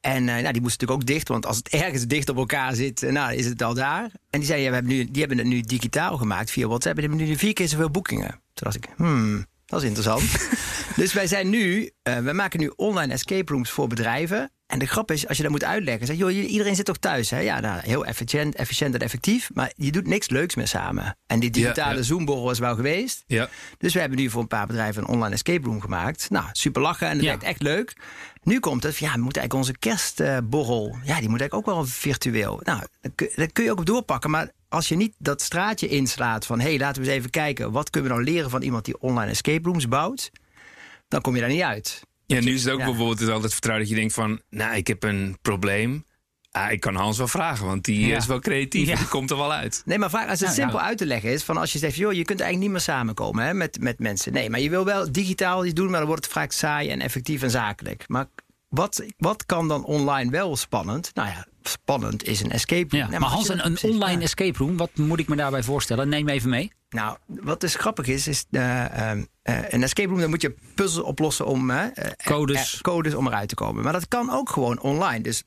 En 0.00 0.26
uh, 0.26 0.34
nou, 0.34 0.52
die 0.52 0.62
moest 0.62 0.80
natuurlijk 0.80 1.00
ook 1.00 1.06
dicht, 1.06 1.28
want 1.28 1.46
als 1.46 1.56
het 1.56 1.68
ergens 1.68 2.06
dicht 2.06 2.28
op 2.28 2.36
elkaar 2.36 2.74
zit, 2.74 3.00
nou, 3.10 3.34
is 3.34 3.46
het 3.46 3.62
al 3.62 3.74
daar. 3.74 4.10
En 4.30 4.38
die 4.38 4.48
zei: 4.48 4.62
ja, 4.62 4.68
we 4.68 4.74
hebben 4.74 4.92
nu, 4.92 5.04
Die 5.04 5.20
hebben 5.20 5.38
het 5.38 5.46
nu 5.46 5.60
digitaal 5.60 6.16
gemaakt 6.16 6.50
via 6.50 6.66
WhatsApp. 6.66 6.96
En 6.96 7.02
die 7.02 7.10
hebben 7.10 7.28
nu 7.28 7.36
vier 7.36 7.52
keer 7.52 7.68
zoveel 7.68 7.90
boekingen. 7.90 8.28
Toen 8.28 8.40
dacht 8.54 8.76
ik: 8.76 8.88
Hmm, 8.96 9.46
dat 9.66 9.82
is 9.82 9.88
interessant. 9.88 10.48
dus 11.02 11.12
wij 11.12 11.26
zijn 11.26 11.50
nu, 11.50 11.90
we 12.02 12.32
maken 12.32 12.60
nu 12.60 12.72
online 12.76 13.12
escape 13.12 13.52
rooms 13.52 13.70
voor 13.70 13.88
bedrijven. 13.88 14.50
En 14.70 14.78
de 14.78 14.86
grap 14.86 15.10
is, 15.10 15.28
als 15.28 15.36
je 15.36 15.42
dat 15.42 15.52
moet 15.52 15.64
uitleggen, 15.64 16.06
zeg 16.06 16.16
joh, 16.16 16.32
iedereen 16.32 16.74
zit 16.74 16.84
toch 16.84 16.96
thuis? 16.96 17.30
Hè? 17.30 17.38
Ja, 17.38 17.60
nou, 17.60 17.80
heel 17.80 18.06
efficiënt, 18.06 18.54
efficiënt 18.54 18.94
en 18.94 19.00
effectief, 19.00 19.50
maar 19.54 19.72
je 19.76 19.92
doet 19.92 20.06
niks 20.06 20.28
leuks 20.28 20.54
meer 20.54 20.68
samen. 20.68 21.16
En 21.26 21.40
die 21.40 21.50
digitale 21.50 21.96
ja, 21.96 22.02
Zoom-borrel 22.02 22.50
is 22.50 22.58
wel 22.58 22.74
geweest. 22.74 23.24
Ja. 23.26 23.48
Dus 23.78 23.94
we 23.94 24.00
hebben 24.00 24.18
nu 24.18 24.30
voor 24.30 24.40
een 24.40 24.48
paar 24.48 24.66
bedrijven 24.66 25.02
een 25.02 25.08
online 25.08 25.34
escape 25.34 25.66
room 25.66 25.80
gemaakt. 25.80 26.30
Nou, 26.30 26.44
super 26.52 26.82
lachen 26.82 27.08
en 27.08 27.16
dat 27.16 27.26
werkt 27.26 27.42
echt 27.42 27.62
leuk. 27.62 27.96
Nu 28.42 28.60
komt 28.60 28.82
het, 28.82 28.96
ja, 28.96 29.12
we 29.12 29.20
moeten 29.20 29.42
eigenlijk 29.42 29.54
onze 29.54 29.78
kerstborrel, 29.78 30.96
ja, 31.04 31.18
die 31.18 31.28
moet 31.28 31.40
eigenlijk 31.40 31.54
ook 31.54 31.74
wel 31.74 31.84
virtueel. 31.84 32.60
Nou, 32.64 32.82
daar 33.34 33.52
kun 33.52 33.64
je 33.64 33.70
ook 33.70 33.78
op 33.78 33.86
doorpakken, 33.86 34.30
maar 34.30 34.50
als 34.68 34.88
je 34.88 34.96
niet 34.96 35.14
dat 35.18 35.42
straatje 35.42 35.88
inslaat 35.88 36.46
van, 36.46 36.60
hé, 36.60 36.68
hey, 36.68 36.78
laten 36.78 37.02
we 37.02 37.08
eens 37.08 37.18
even 37.18 37.30
kijken, 37.30 37.72
wat 37.72 37.90
kunnen 37.90 38.10
we 38.10 38.16
nou 38.16 38.30
leren 38.30 38.50
van 38.50 38.62
iemand 38.62 38.84
die 38.84 39.00
online 39.00 39.30
escape 39.30 39.68
rooms 39.68 39.88
bouwt, 39.88 40.30
dan 41.08 41.20
kom 41.20 41.34
je 41.34 41.40
daar 41.40 41.50
niet 41.50 41.62
uit. 41.62 42.08
Ja, 42.34 42.40
nu 42.40 42.54
is 42.54 42.64
het 42.64 42.72
ook 42.72 42.78
bijvoorbeeld 42.78 43.20
het 43.20 43.28
altijd 43.28 43.52
vertrouwen 43.52 43.86
dat 43.86 43.94
je 43.94 44.00
denkt 44.00 44.14
van... 44.14 44.40
nou, 44.50 44.76
ik 44.76 44.86
heb 44.86 45.02
een 45.02 45.38
probleem. 45.42 46.04
Ah, 46.50 46.72
ik 46.72 46.80
kan 46.80 46.94
Hans 46.94 47.18
wel 47.18 47.28
vragen, 47.28 47.66
want 47.66 47.84
die 47.84 48.12
is 48.12 48.26
wel 48.26 48.40
creatief. 48.40 48.98
Die 48.98 49.08
komt 49.08 49.30
er 49.30 49.36
wel 49.36 49.52
uit. 49.52 49.82
Nee, 49.84 49.98
maar 49.98 50.10
vaak 50.10 50.28
als 50.28 50.40
het 50.40 50.48
nou, 50.48 50.60
simpel 50.60 50.80
uit 50.80 50.98
te 50.98 51.06
leggen 51.06 51.30
is... 51.30 51.42
van 51.42 51.56
als 51.56 51.72
je 51.72 51.78
zegt, 51.78 51.96
joh, 51.96 52.12
je 52.12 52.24
kunt 52.24 52.40
eigenlijk 52.40 52.60
niet 52.60 52.70
meer 52.70 52.94
samenkomen 52.94 53.44
hè, 53.44 53.54
met, 53.54 53.80
met 53.80 53.98
mensen. 53.98 54.32
Nee, 54.32 54.50
maar 54.50 54.60
je 54.60 54.70
wil 54.70 54.84
wel 54.84 55.12
digitaal 55.12 55.64
iets 55.64 55.74
doen... 55.74 55.90
maar 55.90 55.98
dan 55.98 56.08
wordt 56.08 56.24
het 56.24 56.32
vaak 56.32 56.52
saai 56.52 56.88
en 56.88 57.00
effectief 57.00 57.42
en 57.42 57.50
zakelijk. 57.50 58.04
Maar 58.06 58.26
wat, 58.68 59.04
wat 59.18 59.46
kan 59.46 59.68
dan 59.68 59.84
online 59.84 60.30
wel 60.30 60.56
spannend? 60.56 61.10
Nou 61.14 61.28
ja, 61.28 61.46
spannend 61.62 62.26
is 62.26 62.40
een 62.40 62.50
escape 62.50 62.98
room. 62.98 63.10
Ja, 63.10 63.18
maar, 63.18 63.28
Hans, 63.28 63.48
een, 63.48 63.66
een 63.66 63.78
online 63.82 64.22
escape 64.22 64.58
room, 64.58 64.76
wat 64.76 64.90
moet 64.96 65.18
ik 65.18 65.28
me 65.28 65.36
daarbij 65.36 65.62
voorstellen? 65.62 66.08
Neem 66.08 66.28
even 66.28 66.50
mee. 66.50 66.72
Nou, 66.90 67.16
wat 67.26 67.60
dus 67.60 67.74
grappig 67.74 68.06
is, 68.06 68.28
is 68.28 68.44
uh, 68.50 68.84
uh, 68.94 69.10
een 69.42 69.82
escape 69.82 70.08
room, 70.08 70.20
dan 70.20 70.30
moet 70.30 70.42
je 70.42 70.54
puzzels 70.74 71.06
oplossen 71.06 71.46
om 71.46 71.70
uh, 71.70 71.84
codes. 72.24 72.80
codes 72.80 73.14
om 73.14 73.26
eruit 73.26 73.48
te 73.48 73.54
komen. 73.54 73.84
Maar 73.84 73.92
dat 73.92 74.08
kan 74.08 74.30
ook 74.30 74.50
gewoon 74.50 74.80
online. 74.80 75.20
Dus 75.20 75.42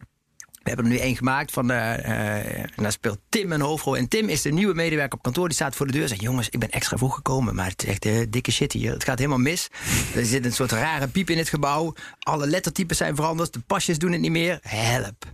we 0.49 0.69
hebben 0.69 0.85
er 0.85 0.91
nu 0.91 0.97
één 0.97 1.15
gemaakt 1.15 1.51
van 1.51 1.67
de, 1.67 1.73
en 1.73 2.69
daar 2.75 2.91
speelt 2.91 3.19
Tim 3.29 3.51
een 3.51 3.61
hoofdrol. 3.61 3.97
En 3.97 4.07
Tim 4.07 4.29
is 4.29 4.41
de 4.41 4.51
nieuwe 4.51 4.73
medewerker 4.73 5.17
op 5.17 5.23
kantoor. 5.23 5.47
Die 5.47 5.55
staat 5.55 5.75
voor 5.75 5.85
de 5.85 5.91
deur 5.91 6.01
en 6.01 6.07
zegt: 6.07 6.21
Jongens, 6.21 6.49
ik 6.49 6.59
ben 6.59 6.69
extra 6.69 6.97
vroeg 6.97 7.15
gekomen. 7.15 7.55
Maar 7.55 7.69
het 7.69 7.83
is 7.83 7.89
echt 7.89 8.31
dikke 8.31 8.51
shit 8.51 8.71
hier. 8.71 8.91
Het 8.93 9.03
gaat 9.03 9.17
helemaal 9.17 9.39
mis. 9.39 9.69
Er 10.15 10.25
zit 10.25 10.45
een 10.45 10.53
soort 10.53 10.71
rare 10.71 11.07
piep 11.07 11.29
in 11.29 11.37
het 11.37 11.49
gebouw. 11.49 11.93
Alle 12.19 12.47
lettertypes 12.47 12.97
zijn 12.97 13.15
veranderd. 13.15 13.53
De 13.53 13.59
pasjes 13.59 13.97
doen 13.97 14.11
het 14.11 14.21
niet 14.21 14.31
meer. 14.31 14.59
Help. 14.61 15.25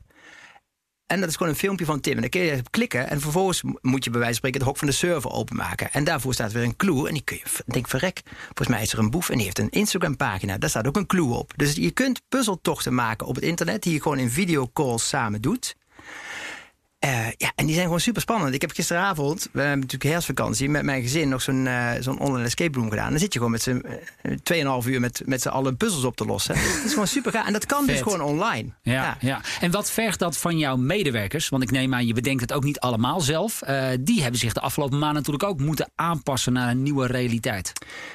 En 1.09 1.19
dat 1.19 1.29
is 1.29 1.35
gewoon 1.35 1.51
een 1.51 1.59
filmpje 1.59 1.85
van 1.85 1.99
Tim. 1.99 2.13
En 2.15 2.21
dan 2.21 2.29
kun 2.29 2.41
je 2.41 2.61
klikken. 2.69 3.09
En 3.09 3.21
vervolgens 3.21 3.63
moet 3.81 4.03
je 4.03 4.09
bij 4.09 4.19
wijze 4.19 4.25
van 4.25 4.33
spreken 4.33 4.59
het 4.59 4.69
hok 4.69 4.77
van 4.77 4.87
de 4.87 4.93
server 4.93 5.31
openmaken. 5.31 5.91
En 5.91 6.03
daarvoor 6.03 6.33
staat 6.33 6.51
weer 6.51 6.63
een 6.63 6.75
clue. 6.75 7.07
En 7.07 7.13
die 7.13 7.23
kun 7.23 7.37
je, 7.37 7.63
denk 7.65 7.87
verrek. 7.87 8.21
Volgens 8.45 8.67
mij 8.67 8.81
is 8.81 8.93
er 8.93 8.99
een 8.99 9.09
boef 9.09 9.29
en 9.29 9.35
die 9.35 9.43
heeft 9.43 9.59
een 9.59 9.69
Instagram 9.69 10.15
pagina. 10.15 10.57
Daar 10.57 10.69
staat 10.69 10.87
ook 10.87 10.95
een 10.95 11.05
clue 11.05 11.33
op. 11.33 11.53
Dus 11.55 11.75
je 11.75 11.91
kunt 11.91 12.21
puzzeltochten 12.29 12.93
maken 12.93 13.27
op 13.27 13.35
het 13.35 13.43
internet. 13.43 13.83
Die 13.83 13.93
je 13.93 14.01
gewoon 14.01 14.17
in 14.17 14.29
videocalls 14.29 15.07
samen 15.07 15.41
doet. 15.41 15.75
Uh, 17.05 17.27
ja, 17.37 17.51
en 17.55 17.65
die 17.65 17.73
zijn 17.73 17.85
gewoon 17.85 17.99
super 17.99 18.21
spannend. 18.21 18.53
Ik 18.53 18.61
heb 18.61 18.71
gisteravond, 18.71 19.49
we 19.51 19.59
hebben 19.59 19.79
natuurlijk 19.79 20.11
herfstvakantie, 20.11 20.69
met 20.69 20.83
mijn 20.83 21.01
gezin 21.01 21.29
nog 21.29 21.41
zo'n 21.41 21.65
uh, 21.65 21.91
zo'n 21.99 22.19
online 22.19 22.45
escape 22.45 22.77
room 22.77 22.89
gedaan. 22.89 23.09
Dan 23.09 23.19
zit 23.19 23.33
je 23.33 23.39
gewoon 23.39 23.53
met 23.53 23.61
z'n 23.61 23.85
uh, 24.53 24.81
2,5 24.83 24.87
uur 24.87 24.99
met, 24.99 25.21
met 25.25 25.41
z'n 25.41 25.47
allen 25.47 25.77
puzzels 25.77 26.03
op 26.03 26.15
te 26.15 26.25
lossen. 26.25 26.55
dat 26.75 26.85
is 26.85 26.91
gewoon 26.91 27.07
super 27.07 27.31
gaaf. 27.31 27.47
En 27.47 27.53
dat 27.53 27.65
kan 27.65 27.85
dus 27.85 27.95
Vet. 27.95 28.03
dus 28.03 28.13
gewoon 28.13 28.29
online. 28.29 28.69
Ja, 28.81 28.93
ja, 28.93 29.17
ja. 29.19 29.41
En 29.61 29.71
wat 29.71 29.91
vergt 29.91 30.19
dat 30.19 30.37
van 30.37 30.57
jouw 30.57 30.75
medewerkers? 30.75 31.49
Want 31.49 31.63
ik 31.63 31.71
neem 31.71 31.93
aan, 31.93 32.07
je 32.07 32.13
bedenkt 32.13 32.41
het 32.41 32.53
ook 32.53 32.63
niet 32.63 32.79
allemaal 32.79 33.21
zelf. 33.21 33.61
die 33.99 34.21
hebben 34.21 34.39
zich 34.39 34.53
de 34.53 34.61
afgelopen 34.61 34.99
maanden 34.99 35.17
natuurlijk 35.17 35.43
ook 35.43 35.59
moeten 35.59 35.91
aanpassen 35.95 36.53
naar 36.53 36.69
een 36.69 36.83
nieuwe 36.83 37.07
realiteit. 37.07 37.73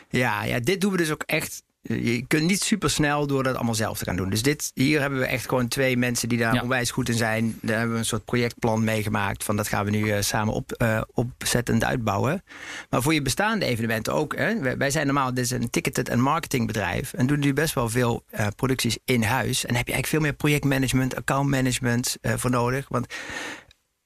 Ja, 0.08 0.44
ja, 0.44 0.60
dit 0.60 0.80
doen 0.80 0.90
we 0.90 0.96
dus 0.96 1.10
ook 1.10 1.22
echt 1.22 1.62
je 1.86 2.24
kunt 2.26 2.46
niet 2.46 2.62
super 2.62 2.90
snel 2.90 3.26
door 3.26 3.42
dat 3.42 3.54
allemaal 3.54 3.74
zelf 3.74 3.98
te 3.98 4.04
gaan 4.04 4.16
doen. 4.16 4.30
Dus 4.30 4.42
dit, 4.42 4.70
hier 4.74 5.00
hebben 5.00 5.18
we 5.18 5.26
echt 5.26 5.48
gewoon 5.48 5.68
twee 5.68 5.96
mensen 5.96 6.28
die 6.28 6.38
daar 6.38 6.62
onwijs 6.62 6.90
goed 6.90 7.08
in 7.08 7.14
zijn. 7.14 7.58
Daar 7.62 7.76
hebben 7.76 7.94
we 7.94 8.00
een 8.00 8.06
soort 8.06 8.24
projectplan 8.24 8.84
meegemaakt. 8.84 9.44
Van 9.44 9.56
dat 9.56 9.68
gaan 9.68 9.84
we 9.84 9.90
nu 9.90 10.04
uh, 10.04 10.20
samen 10.20 10.54
op, 10.54 10.74
uh, 10.82 11.00
opzettend 11.12 11.84
uitbouwen. 11.84 12.42
Maar 12.90 13.02
voor 13.02 13.14
je 13.14 13.22
bestaande 13.22 13.64
evenementen 13.64 14.12
ook. 14.12 14.36
Hè, 14.36 14.76
wij 14.76 14.90
zijn 14.90 15.06
normaal, 15.06 15.34
dit 15.34 15.44
is 15.44 15.50
een 15.50 15.70
ticketed 15.70 16.08
en 16.08 16.20
marketingbedrijf. 16.20 17.12
En 17.12 17.26
doen 17.26 17.38
nu 17.38 17.52
best 17.52 17.74
wel 17.74 17.88
veel 17.88 18.24
uh, 18.30 18.46
producties 18.56 18.98
in 19.04 19.22
huis. 19.22 19.60
En 19.62 19.68
dan 19.68 19.76
heb 19.76 19.86
je 19.86 19.92
eigenlijk 19.92 20.06
veel 20.06 20.20
meer 20.20 20.32
projectmanagement, 20.32 21.16
accountmanagement 21.16 22.16
voor 22.22 22.50
nodig. 22.50 22.86
Want 22.88 23.06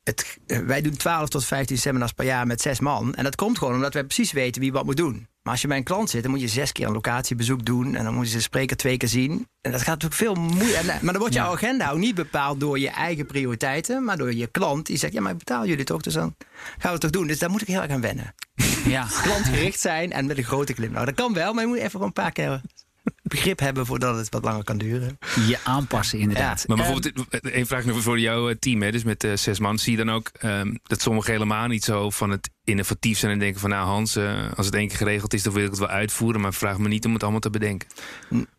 het, 0.03 0.39
wij 0.47 0.81
doen 0.81 0.97
12 0.97 1.29
tot 1.29 1.45
15 1.45 1.79
seminars 1.79 2.12
per 2.12 2.24
jaar 2.24 2.47
met 2.47 2.61
zes 2.61 2.81
man. 2.81 3.14
En 3.14 3.24
dat 3.24 3.37
komt 3.37 3.59
gewoon 3.59 3.74
omdat 3.74 3.95
wij 3.95 4.05
precies 4.05 4.33
weten 4.33 4.61
wie 4.61 4.72
wat 4.72 4.85
moet 4.85 4.97
doen. 4.97 5.29
Maar 5.49 5.57
als 5.57 5.67
je 5.67 5.73
bij 5.73 5.83
een 5.83 5.93
klant 5.95 6.11
zit, 6.11 6.23
dan 6.23 6.31
moet 6.31 6.41
je 6.41 6.49
zes 6.49 6.73
keer 6.73 6.87
een 6.87 6.93
locatiebezoek 6.93 7.65
doen. 7.65 7.95
En 7.95 8.05
dan 8.05 8.15
moet 8.15 8.29
je 8.29 8.37
de 8.37 8.43
spreker 8.43 8.77
twee 8.77 8.97
keer 8.97 9.09
zien. 9.09 9.47
En 9.61 9.73
dat 9.73 9.83
gaat 9.83 10.03
natuurlijk 10.03 10.15
veel 10.15 10.35
moeilijker. 10.35 10.85
Maar 10.85 11.13
dan 11.13 11.19
wordt 11.19 11.35
jouw 11.35 11.53
agenda 11.53 11.91
ook 11.91 11.99
niet 11.99 12.15
bepaald 12.15 12.61
door 12.61 12.79
je 12.79 12.89
eigen 12.89 13.27
prioriteiten. 13.27 14.05
Maar 14.05 14.17
door 14.17 14.35
je 14.35 14.47
klant. 14.47 14.87
Die 14.87 14.97
zegt, 14.97 15.13
ja, 15.13 15.21
maar 15.21 15.33
ik 15.33 15.39
betaal 15.39 15.67
jullie 15.67 15.85
toch. 15.85 16.01
Dus 16.01 16.15
dan 16.15 16.35
gaan 16.57 16.77
we 16.81 16.89
het 16.89 17.01
toch 17.01 17.11
doen. 17.11 17.27
Dus 17.27 17.39
daar 17.39 17.51
moet 17.51 17.63
ik 17.63 17.67
heel 17.67 17.83
erg 17.83 17.91
aan 17.91 18.01
wennen. 18.01 18.35
Ja. 18.85 19.07
Klantgericht 19.23 19.81
zijn 19.81 20.13
en 20.13 20.27
met 20.27 20.39
een 20.39 20.45
grote 20.45 20.73
klim. 20.73 20.93
Nou, 20.93 21.05
dat 21.05 21.15
kan 21.15 21.33
wel, 21.33 21.53
maar 21.53 21.63
je 21.63 21.69
moet 21.69 21.79
even 21.79 21.91
gewoon 21.91 22.07
een 22.07 22.13
paar 22.13 22.33
keer 22.33 22.61
begrip 23.23 23.59
hebben 23.59 23.87
voordat 23.87 24.17
het 24.17 24.29
wat 24.29 24.45
langer 24.45 24.65
kan 24.65 24.79
duren. 24.79 25.19
Je 25.47 25.59
aanpassen, 25.65 26.19
inderdaad. 26.19 26.65
Maar 26.67 26.77
bijvoorbeeld, 26.77 27.29
één 27.43 27.67
vraag 27.67 27.85
nog 27.85 28.03
voor 28.03 28.21
jouw 28.21 28.55
team, 28.59 28.83
hè, 28.83 28.93
dus 28.93 29.05
met 29.05 29.25
uh, 29.25 29.37
zes 29.37 29.59
man. 29.59 29.79
Zie 29.79 29.97
je 29.97 30.05
dan 30.05 30.11
ook 30.15 30.31
um, 30.43 30.79
dat 30.83 31.01
sommigen 31.01 31.33
helemaal 31.33 31.67
niet 31.67 31.85
zo 31.85 32.11
van 32.11 32.31
het 32.31 32.51
innovatief 32.69 33.19
zijn 33.19 33.33
en 33.33 33.39
denken 33.39 33.61
van 33.61 33.71
nou 33.71 33.87
Hans, 33.87 34.16
uh, 34.16 34.53
als 34.57 34.66
het 34.66 34.75
één 34.75 34.89
keer 34.89 34.97
geregeld 34.97 35.35
is, 35.35 35.43
dan 35.43 35.53
wil 35.53 35.64
ik 35.64 35.71
het 35.71 35.79
wel 35.79 35.89
uitvoeren, 35.89 36.41
maar 36.41 36.55
vraag 36.55 36.79
me 36.79 36.89
niet 36.89 37.05
om 37.05 37.12
het 37.12 37.23
allemaal 37.23 37.41
te 37.41 37.51
bedenken. 37.51 37.89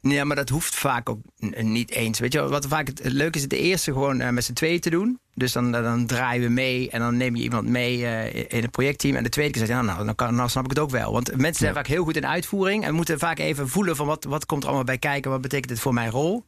Ja, 0.02 0.24
maar 0.24 0.36
dat 0.36 0.50
hoeft 0.50 0.76
vaak 0.76 1.10
ook 1.10 1.20
niet 1.62 1.92
eens. 1.92 2.20
Weet 2.20 2.34
je 2.34 2.48
wat 2.48 2.68
vaak 2.68 2.88
het 2.88 3.02
leuk 3.04 3.36
is, 3.36 3.42
het 3.42 3.54
eerste 3.54 3.92
gewoon 3.92 4.22
uh, 4.22 4.30
met 4.30 4.44
z'n 4.44 4.54
tweeën 4.54 4.80
te 4.80 4.90
doen. 4.90 5.20
Dus 5.34 5.52
dan, 5.52 5.72
dan 5.72 6.06
draaien 6.06 6.44
we 6.44 6.50
mee 6.50 6.90
en 6.90 7.00
dan 7.00 7.18
neem 7.18 7.36
je 7.36 7.44
iemand 7.44 7.68
mee 7.68 7.98
uh, 7.98 8.34
in 8.34 8.62
het 8.62 8.72
projectteam. 8.72 9.16
En 9.16 9.24
de 9.24 9.30
tweede 9.30 9.52
keer 9.52 9.66
zeg 9.66 9.70
je, 9.70 9.84
nou, 9.84 9.96
nou, 9.96 10.06
dan, 10.06 10.16
kan, 10.16 10.36
nou 10.36 10.50
snap 10.50 10.64
ik 10.64 10.70
het 10.70 10.80
ook 10.80 10.90
wel. 10.90 11.12
Want 11.12 11.38
mensen 11.38 11.64
zijn 11.64 11.74
vaak 11.74 11.88
heel 11.88 12.04
goed 12.04 12.16
in 12.16 12.28
uitvoering 12.28 12.84
en 12.86 12.94
moeten 12.94 13.20
vaak 13.20 13.40
even 13.40 13.70
voelen 13.70 13.96
van 13.96 14.06
wat, 14.06 14.24
wat 14.24 14.46
komt 14.46 14.62
er 14.62 14.68
allemaal 14.68 14.86
bij 14.86 14.98
kijken, 14.98 15.32
wat 15.32 15.42
betekent 15.42 15.70
dit 15.70 15.80
voor 15.80 15.94
mijn 15.94 16.12
rol. 16.12 16.46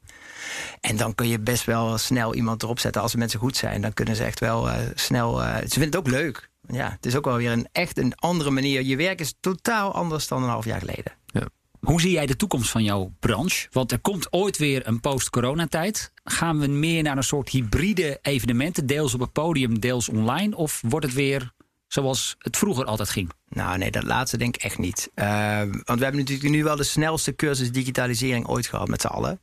En 0.81 0.97
dan 0.97 1.15
kun 1.15 1.27
je 1.27 1.39
best 1.39 1.65
wel 1.65 1.97
snel 1.97 2.35
iemand 2.35 2.63
erop 2.63 2.79
zetten. 2.79 3.01
Als 3.01 3.11
de 3.11 3.17
mensen 3.17 3.39
goed 3.39 3.57
zijn, 3.57 3.81
dan 3.81 3.93
kunnen 3.93 4.15
ze 4.15 4.23
echt 4.23 4.39
wel 4.39 4.67
uh, 4.67 4.75
snel. 4.95 5.41
Uh, 5.41 5.55
ze 5.55 5.79
vinden 5.79 5.85
het 5.89 5.95
ook 5.95 6.07
leuk 6.07 6.49
ja, 6.73 6.91
het 6.91 7.05
is 7.05 7.15
ook 7.15 7.25
wel 7.25 7.37
weer 7.37 7.51
een 7.51 7.67
echt 7.71 7.97
een 7.97 8.15
andere 8.15 8.49
manier. 8.49 8.83
Je 8.83 8.95
werk 8.95 9.19
is 9.19 9.33
totaal 9.39 9.93
anders 9.93 10.27
dan 10.27 10.43
een 10.43 10.49
half 10.49 10.65
jaar 10.65 10.79
geleden. 10.79 11.13
Ja. 11.25 11.47
Hoe 11.79 12.01
zie 12.01 12.11
jij 12.11 12.25
de 12.25 12.35
toekomst 12.35 12.69
van 12.69 12.83
jouw 12.83 13.13
branche? 13.19 13.67
Want 13.71 13.91
er 13.91 13.99
komt 13.99 14.33
ooit 14.33 14.57
weer 14.57 14.87
een 14.87 14.99
post-coronatijd. 14.99 16.11
Gaan 16.23 16.59
we 16.59 16.67
meer 16.67 17.03
naar 17.03 17.17
een 17.17 17.23
soort 17.23 17.49
hybride 17.49 18.19
evenementen, 18.21 18.85
deels 18.85 19.13
op 19.13 19.19
het 19.19 19.31
podium, 19.31 19.79
deels 19.79 20.09
online? 20.09 20.55
Of 20.55 20.81
wordt 20.87 21.05
het 21.05 21.15
weer 21.15 21.51
zoals 21.93 22.35
het 22.37 22.57
vroeger 22.57 22.85
altijd 22.85 23.09
ging? 23.09 23.31
Nou, 23.49 23.77
nee, 23.77 23.91
dat 23.91 24.03
laatste 24.03 24.37
denk 24.37 24.55
ik 24.55 24.63
echt 24.63 24.77
niet. 24.77 25.11
Uh, 25.15 25.57
want 25.57 25.97
we 25.99 26.03
hebben 26.03 26.17
natuurlijk 26.17 26.49
nu 26.49 26.63
wel 26.63 26.75
de 26.75 26.83
snelste 26.83 27.35
cursus 27.35 27.71
digitalisering 27.71 28.47
ooit 28.47 28.67
gehad 28.67 28.87
met 28.87 29.01
z'n 29.01 29.07
allen. 29.07 29.39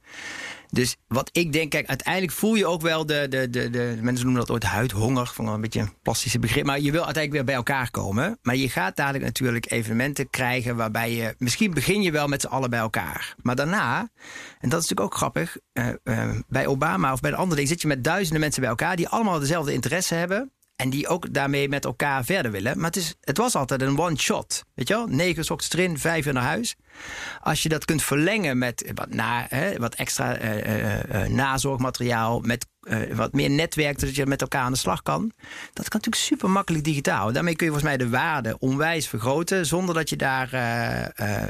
Dus 0.71 0.97
wat 1.07 1.31
ik 1.33 1.53
denk, 1.53 1.71
kijk, 1.71 1.87
uiteindelijk 1.87 2.33
voel 2.33 2.55
je 2.55 2.67
ook 2.67 2.81
wel 2.81 3.07
de, 3.07 3.27
de, 3.29 3.51
de, 3.51 3.71
de 3.71 3.99
mensen 4.01 4.25
noemen 4.25 4.47
dat 4.47 4.51
ooit 4.51 4.63
huidhonger, 4.63 5.27
van 5.27 5.49
een 5.49 5.61
beetje 5.61 5.81
een 5.81 5.93
plastische 6.03 6.39
begrip. 6.39 6.65
Maar 6.65 6.81
je 6.81 6.91
wil 6.91 7.05
uiteindelijk 7.05 7.33
weer 7.33 7.45
bij 7.45 7.55
elkaar 7.55 7.91
komen. 7.91 8.39
Maar 8.43 8.57
je 8.57 8.69
gaat 8.69 8.97
dadelijk 8.97 9.25
natuurlijk 9.25 9.71
evenementen 9.71 10.31
krijgen 10.31 10.77
waarbij 10.77 11.13
je, 11.13 11.35
misschien 11.39 11.75
begin 11.75 12.03
je 12.03 12.11
wel 12.11 12.29
met 12.29 12.41
z'n 12.41 12.47
allen 12.47 12.71
bij 12.71 12.79
elkaar. 12.79 13.35
Maar 13.43 13.57
daarna, 13.57 13.99
en 14.59 14.69
dat 14.69 14.83
is 14.83 14.89
natuurlijk 14.89 15.01
ook 15.01 15.15
grappig, 15.15 15.57
uh, 15.73 15.89
uh, 16.05 16.31
bij 16.49 16.67
Obama 16.67 17.13
of 17.13 17.21
bij 17.21 17.31
de 17.31 17.37
andere 17.37 17.55
dingen 17.55 17.71
zit 17.71 17.83
je 17.83 17.89
met 17.89 18.05
duizenden 18.05 18.41
mensen 18.41 18.61
bij 18.61 18.71
elkaar 18.71 18.97
die 18.97 19.09
allemaal 19.09 19.39
dezelfde 19.39 19.73
interesse 19.73 20.15
hebben. 20.15 20.53
En 20.83 20.91
die 20.91 21.09
ook 21.09 21.35
daarmee 21.35 21.69
met 21.69 21.85
elkaar 21.85 22.25
verder 22.25 22.51
willen. 22.51 22.77
Maar 22.77 22.87
het, 22.87 22.97
is, 22.97 23.15
het 23.21 23.37
was 23.37 23.55
altijd 23.55 23.83
een 23.83 23.99
one-shot. 23.99 24.65
Weet 24.75 24.89
je 24.89 24.95
wel? 24.95 25.07
Negen 25.07 25.45
uur 25.51 25.67
erin, 25.69 25.99
vijf 25.99 26.27
uur 26.27 26.33
naar 26.33 26.43
huis. 26.43 26.77
Als 27.41 27.63
je 27.63 27.69
dat 27.69 27.85
kunt 27.85 28.03
verlengen 28.03 28.59
met 28.59 28.93
wat, 28.95 29.15
na, 29.15 29.47
hè, 29.49 29.77
wat 29.77 29.95
extra 29.95 30.41
uh, 30.43 31.23
uh, 31.23 31.27
nazorgmateriaal, 31.29 32.41
met 32.41 32.67
wat 33.13 33.33
meer 33.33 33.51
netwerk, 33.51 33.99
zodat 33.99 34.15
je 34.15 34.27
met 34.27 34.41
elkaar 34.41 34.63
aan 34.63 34.73
de 34.73 34.79
slag 34.79 35.03
kan. 35.03 35.33
Dat 35.73 35.89
kan 35.89 36.01
natuurlijk 36.01 36.17
super 36.17 36.51
makkelijk 36.51 36.85
digitaal. 36.85 37.33
Daarmee 37.33 37.57
kun 37.57 37.67
je 37.67 37.73
volgens 37.73 37.97
mij 37.97 38.07
de 38.07 38.11
waarde 38.17 38.59
onwijs 38.59 39.09
vergroten, 39.09 39.67
zonder 39.67 39.95
dat 39.95 40.09
je 40.09 40.17
daar 40.17 40.49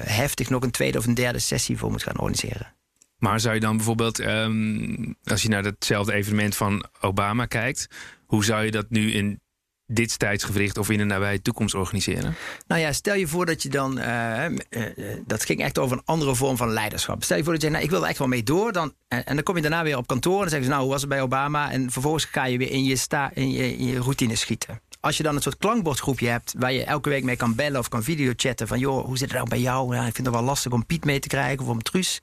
heftig 0.05 0.51
nog 0.51 0.63
een 0.63 0.71
tweede 0.71 0.99
of 0.99 1.07
een 1.07 1.15
derde 1.15 1.39
sessie 1.39 1.79
voor 1.79 1.91
moet 1.91 2.03
gaan 2.03 2.19
organiseren. 2.19 2.78
Maar 3.19 3.41
zou 3.41 3.55
je 3.55 3.61
dan 3.61 3.77
bijvoorbeeld, 3.77 4.19
um, 4.19 5.17
als 5.25 5.43
je 5.43 5.49
naar 5.49 5.65
hetzelfde 5.65 6.13
evenement 6.13 6.57
van 6.57 6.85
Obama 7.01 7.47
kijkt, 7.47 7.89
hoe 8.27 8.45
zou 8.45 8.65
je 8.65 8.71
dat 8.71 8.91
nu 8.91 9.13
in 9.13 9.41
dit 9.87 10.19
tijdsgevricht 10.19 10.79
of 10.79 10.91
in 10.91 10.99
de 10.99 11.05
nabije 11.05 11.43
toekomst 11.43 11.75
organiseren? 11.75 12.35
Nou 12.67 12.81
ja, 12.81 12.93
stel 12.93 13.15
je 13.15 13.27
voor 13.27 13.47
dat 13.47 13.63
je 13.63 13.69
dan. 13.69 13.99
Uh, 13.99 14.45
uh, 14.71 14.85
dat 15.27 15.45
ging 15.45 15.61
echt 15.61 15.79
over 15.79 15.97
een 15.97 16.05
andere 16.05 16.35
vorm 16.35 16.57
van 16.57 16.73
leiderschap. 16.73 17.23
Stel 17.23 17.37
je 17.37 17.45
voor 17.45 17.53
dat 17.53 17.63
je. 17.63 17.69
Nou, 17.69 17.85
ik 17.85 17.91
wil 17.91 18.03
er 18.03 18.09
echt 18.09 18.19
wel 18.19 18.29
mee 18.29 18.43
door. 18.43 18.73
Dan, 18.73 18.95
en, 19.09 19.25
en 19.25 19.35
dan 19.35 19.45
kom 19.45 19.57
je 19.57 19.63
daarna 19.63 19.83
weer 19.83 19.97
op 19.97 20.07
kantoor. 20.07 20.35
En 20.35 20.41
dan 20.41 20.49
zeggen 20.49 20.67
ze: 20.67 20.71
Nou, 20.71 20.83
hoe 20.83 20.93
was 20.93 21.01
het 21.01 21.11
bij 21.11 21.23
Obama? 21.23 21.71
En 21.71 21.91
vervolgens 21.91 22.25
ga 22.25 22.45
je 22.45 22.59
weer 22.59 22.71
in 22.71 22.85
je, 22.85 22.97
sta, 22.97 23.31
in 23.35 23.51
je, 23.51 23.77
in 23.77 23.87
je 23.87 23.99
routine 23.99 24.37
schieten 24.37 24.81
als 25.01 25.17
je 25.17 25.23
dan 25.23 25.37
een 25.37 25.43
soort 25.43 25.57
klankbordgroepje 25.57 26.29
hebt 26.29 26.55
waar 26.59 26.73
je 26.73 26.85
elke 26.85 27.09
week 27.09 27.25
mee 27.25 27.37
kan 27.37 27.55
bellen 27.55 27.79
of 27.81 27.89
kan 27.89 28.03
videochatten 28.03 28.69
van 28.69 28.79
joh, 28.79 29.05
hoe 29.05 29.19
zit 29.19 29.29
het 29.29 29.37
nou 29.37 29.49
bij 29.49 29.61
jou? 29.61 29.95
Ja, 29.95 30.07
ik 30.07 30.15
vind 30.15 30.27
het 30.27 30.37
wel 30.37 30.45
lastig 30.45 30.73
om 30.73 30.87
Piet 30.87 31.05
mee 31.05 31.19
te 31.19 31.29
krijgen 31.29 31.65
of 31.65 31.71
om 31.71 31.83
Truus. 31.83 32.21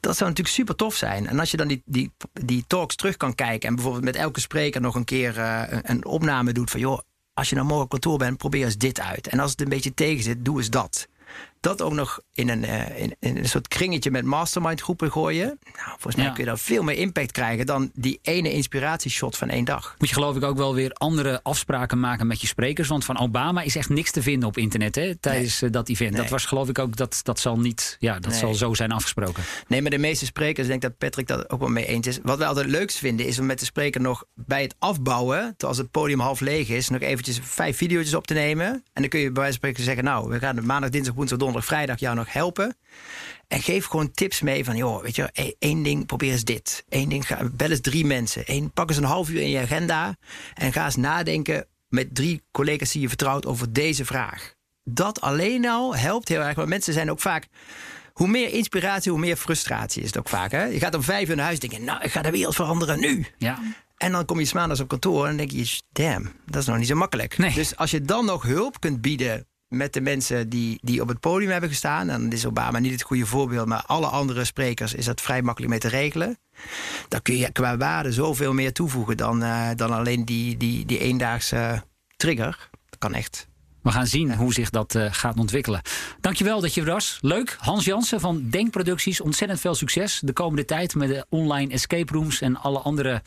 Dat 0.00 0.16
zou 0.16 0.28
natuurlijk 0.28 0.56
super 0.56 0.74
tof 0.74 0.94
zijn. 0.94 1.26
En 1.26 1.38
als 1.38 1.50
je 1.50 1.56
dan 1.56 1.68
die, 1.68 1.82
die, 1.84 2.12
die 2.32 2.64
talks 2.66 2.96
terug 2.96 3.16
kan 3.16 3.34
kijken 3.34 3.68
en 3.68 3.74
bijvoorbeeld 3.74 4.04
met 4.04 4.16
elke 4.16 4.40
spreker 4.40 4.80
nog 4.80 4.94
een 4.94 5.04
keer 5.04 5.38
uh, 5.38 5.62
een 5.68 6.04
opname 6.04 6.52
doet 6.52 6.70
van 6.70 6.80
joh, 6.80 6.98
als 7.34 7.48
je 7.48 7.54
nou 7.54 7.66
morgen 7.66 7.88
kantoor 7.88 8.18
bent, 8.18 8.36
probeer 8.36 8.64
eens 8.64 8.76
dit 8.76 9.00
uit. 9.00 9.28
En 9.28 9.40
als 9.40 9.50
het 9.50 9.60
een 9.60 9.68
beetje 9.68 9.94
tegen 9.94 10.22
zit, 10.22 10.44
doe 10.44 10.58
eens 10.58 10.70
dat 10.70 11.08
dat 11.64 11.82
ook 11.82 11.92
nog 11.92 12.20
in 12.32 12.48
een, 12.48 12.62
uh, 12.62 13.00
in, 13.00 13.16
in, 13.20 13.36
een 13.36 13.48
soort 13.48 13.68
kringetje 13.68 14.10
met 14.10 14.24
mastermind 14.24 14.80
groepen 14.80 15.12
gooien. 15.12 15.46
Nou, 15.46 15.88
volgens 15.88 16.16
mij 16.16 16.26
kun 16.26 16.38
je 16.38 16.44
daar 16.44 16.58
veel 16.58 16.82
meer 16.82 16.96
impact 16.96 17.32
krijgen 17.32 17.66
dan 17.66 17.90
die 17.94 18.18
ene 18.22 18.52
inspiratieshot 18.52 19.36
van 19.36 19.48
één 19.48 19.64
dag. 19.64 19.94
Moet 19.98 20.08
je 20.08 20.14
geloof 20.14 20.36
ik 20.36 20.42
ook 20.42 20.56
wel 20.56 20.74
weer 20.74 20.92
andere 20.92 21.40
afspraken 21.42 22.00
maken 22.00 22.26
met 22.26 22.40
je 22.40 22.46
sprekers. 22.46 22.88
Want 22.88 23.04
van 23.04 23.18
Obama 23.18 23.62
is 23.62 23.76
echt 23.76 23.88
niks 23.88 24.10
te 24.10 24.22
vinden 24.22 24.48
op 24.48 24.56
internet 24.56 24.94
hè, 24.94 25.16
tijdens 25.16 25.60
nee. 25.60 25.70
dat 25.70 25.88
event. 25.88 26.10
Nee. 26.10 26.20
Dat 26.20 26.30
was 26.30 26.44
geloof 26.44 26.68
ik 26.68 26.78
ook, 26.78 26.96
dat, 26.96 27.20
dat 27.22 27.38
zal 27.38 27.58
niet, 27.58 27.96
ja, 27.98 28.18
dat 28.18 28.30
nee. 28.30 28.40
zal 28.40 28.54
zo 28.54 28.74
zijn 28.74 28.92
afgesproken. 28.92 29.42
Nee, 29.68 29.82
maar 29.82 29.90
de 29.90 29.98
meeste 29.98 30.24
sprekers, 30.24 30.66
ik 30.66 30.70
denk 30.70 30.82
dat 30.82 30.98
Patrick 30.98 31.26
dat 31.26 31.50
ook 31.50 31.60
wel 31.60 31.68
mee 31.68 31.86
eens 31.86 32.06
is. 32.06 32.18
Wat 32.22 32.38
wij 32.38 32.46
altijd 32.46 32.66
leukst 32.66 32.98
vinden, 32.98 33.26
is 33.26 33.38
om 33.38 33.46
met 33.46 33.58
de 33.58 33.64
spreker 33.64 34.00
nog 34.00 34.24
bij 34.34 34.62
het 34.62 34.74
afbouwen, 34.78 35.54
als 35.58 35.78
het 35.78 35.90
podium 35.90 36.20
half 36.20 36.40
leeg 36.40 36.68
is, 36.68 36.88
nog 36.88 37.00
eventjes 37.00 37.38
vijf 37.42 37.76
video's 37.76 38.14
op 38.14 38.26
te 38.26 38.34
nemen. 38.34 38.66
En 38.66 38.82
dan 38.92 39.08
kun 39.08 39.20
je 39.20 39.32
bij 39.32 39.42
wijze 39.42 39.58
van 39.58 39.68
spreken 39.70 39.84
zeggen, 39.84 40.04
nou, 40.04 40.28
we 40.28 40.38
gaan 40.38 40.66
maandag, 40.66 40.90
dinsdag, 40.90 41.14
woensdag, 41.14 41.38
donderdag 41.38 41.53
vrijdag 41.62 42.00
jou 42.00 42.16
nog 42.16 42.32
helpen. 42.32 42.76
En 43.48 43.62
geef 43.62 43.86
gewoon 43.86 44.10
tips 44.10 44.40
mee 44.40 44.64
van, 44.64 44.76
joh, 44.76 45.02
weet 45.02 45.16
je, 45.16 45.54
één 45.58 45.82
ding, 45.82 46.06
probeer 46.06 46.32
eens 46.32 46.44
dit. 46.44 46.84
Eén 46.88 47.08
ding, 47.08 47.26
ga, 47.26 47.48
bel 47.52 47.70
eens 47.70 47.80
drie 47.80 48.04
mensen. 48.04 48.42
Eén, 48.46 48.70
pak 48.72 48.88
eens 48.88 48.98
een 48.98 49.04
half 49.04 49.28
uur 49.28 49.40
in 49.40 49.50
je 49.50 49.60
agenda 49.60 50.16
en 50.54 50.72
ga 50.72 50.84
eens 50.84 50.96
nadenken 50.96 51.66
met 51.88 52.14
drie 52.14 52.42
collega's 52.50 52.92
die 52.92 53.00
je 53.00 53.08
vertrouwt 53.08 53.46
over 53.46 53.72
deze 53.72 54.04
vraag. 54.04 54.54
Dat 54.84 55.20
alleen 55.20 55.68
al 55.68 55.96
helpt 55.96 56.28
heel 56.28 56.40
erg, 56.40 56.54
want 56.54 56.68
mensen 56.68 56.92
zijn 56.92 57.10
ook 57.10 57.20
vaak 57.20 57.48
hoe 58.12 58.28
meer 58.28 58.52
inspiratie, 58.52 59.10
hoe 59.10 59.20
meer 59.20 59.36
frustratie 59.36 60.02
is 60.02 60.06
het 60.06 60.18
ook 60.18 60.28
vaak. 60.28 60.50
Hè? 60.50 60.64
Je 60.64 60.78
gaat 60.78 60.94
om 60.94 61.02
vijf 61.02 61.28
uur 61.28 61.36
naar 61.36 61.44
huis 61.44 61.58
denken, 61.58 61.84
nou, 61.84 62.02
ik 62.02 62.10
ga 62.10 62.22
de 62.22 62.30
wereld 62.30 62.54
veranderen 62.54 63.00
nu. 63.00 63.26
Ja. 63.38 63.58
En 63.96 64.12
dan 64.12 64.24
kom 64.24 64.40
je 64.40 64.50
maandags 64.54 64.80
op 64.80 64.88
kantoor 64.88 65.26
en 65.26 65.36
denk 65.36 65.50
je, 65.50 65.80
damn, 65.92 66.32
dat 66.46 66.60
is 66.60 66.66
nog 66.66 66.78
niet 66.78 66.86
zo 66.86 66.94
makkelijk. 66.94 67.38
Nee. 67.38 67.54
Dus 67.54 67.76
als 67.76 67.90
je 67.90 68.00
dan 68.00 68.24
nog 68.24 68.42
hulp 68.42 68.80
kunt 68.80 69.00
bieden 69.00 69.46
met 69.76 69.92
de 69.92 70.00
mensen 70.00 70.48
die, 70.48 70.78
die 70.82 71.00
op 71.00 71.08
het 71.08 71.20
podium 71.20 71.50
hebben 71.50 71.70
gestaan. 71.70 72.10
En 72.10 72.20
dan 72.20 72.32
is 72.32 72.46
Obama 72.46 72.78
niet 72.78 72.92
het 72.92 73.02
goede 73.02 73.26
voorbeeld, 73.26 73.66
maar 73.66 73.82
alle 73.86 74.06
andere 74.06 74.44
sprekers 74.44 74.94
is 74.94 75.04
dat 75.04 75.20
vrij 75.20 75.42
makkelijk 75.42 75.70
mee 75.70 75.80
te 75.80 75.88
regelen. 75.88 76.38
Dan 77.08 77.22
kun 77.22 77.36
je 77.36 77.52
qua 77.52 77.76
waarde 77.76 78.12
zoveel 78.12 78.52
meer 78.52 78.72
toevoegen 78.72 79.16
dan, 79.16 79.42
uh, 79.42 79.68
dan 79.76 79.90
alleen 79.90 80.24
die, 80.24 80.56
die, 80.56 80.86
die 80.86 80.98
eendaagse 80.98 81.82
trigger. 82.16 82.70
Dat 82.88 82.98
kan 82.98 83.14
echt. 83.14 83.46
We 83.84 83.90
gaan 83.90 84.06
zien 84.06 84.34
hoe 84.34 84.52
zich 84.52 84.70
dat 84.70 84.94
uh, 84.94 85.06
gaat 85.10 85.38
ontwikkelen. 85.38 85.80
Dankjewel 86.20 86.60
dat 86.60 86.74
je 86.74 86.80
er 86.80 86.86
was. 86.86 87.18
Leuk. 87.20 87.56
Hans 87.58 87.84
Jansen 87.84 88.20
van 88.20 88.50
Denkproducties. 88.50 89.20
Ontzettend 89.20 89.60
veel 89.60 89.74
succes 89.74 90.20
de 90.24 90.32
komende 90.32 90.64
tijd 90.64 90.94
met 90.94 91.08
de 91.08 91.26
online 91.28 91.72
escape 91.72 92.12
rooms 92.12 92.40
en 92.40 92.56
alle 92.56 92.78
andere 92.78 93.22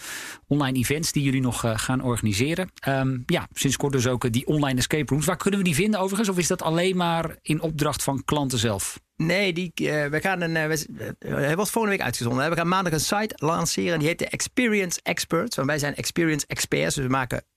online 0.47 0.77
events 0.77 1.11
die 1.11 1.23
jullie 1.23 1.41
nog 1.41 1.65
uh, 1.65 1.71
gaan 1.75 2.01
organiseren. 2.01 2.71
Um, 2.87 3.23
ja, 3.25 3.47
sinds 3.53 3.77
kort 3.77 3.91
dus 3.91 4.07
ook 4.07 4.31
die 4.31 4.47
online 4.47 4.79
escape 4.79 5.11
rooms. 5.11 5.25
Waar 5.25 5.37
kunnen 5.37 5.59
we 5.59 5.65
die 5.65 5.75
vinden 5.75 5.99
overigens? 5.99 6.29
Of 6.29 6.37
is 6.37 6.47
dat 6.47 6.61
alleen 6.61 6.97
maar 6.97 7.35
in 7.41 7.61
opdracht 7.61 8.03
van 8.03 8.23
klanten 8.25 8.59
zelf? 8.59 8.99
Nee, 9.15 9.53
die, 9.53 9.71
uh, 9.75 10.05
we 10.05 10.19
gaan 10.21 10.41
een. 10.41 10.55
Uh, 10.55 10.65
we, 10.65 11.15
hij 11.19 11.55
wordt 11.55 11.71
volgende 11.71 11.97
week 11.97 12.05
uitgezonden. 12.05 12.49
We 12.49 12.55
gaan 12.55 12.67
maandag 12.67 12.93
een 12.93 12.99
site 12.99 13.35
lanceren. 13.35 13.99
Die 13.99 14.07
heet 14.07 14.19
de 14.19 14.27
Experience 14.27 14.99
Experts. 15.03 15.55
Want 15.55 15.67
wij 15.67 15.79
zijn 15.79 15.95
Experience 15.95 16.45
Experts. 16.47 16.95
Dus 16.95 17.03
we 17.03 17.09
maken 17.09 17.37
uh, 17.37 17.43
uh, 17.43 17.56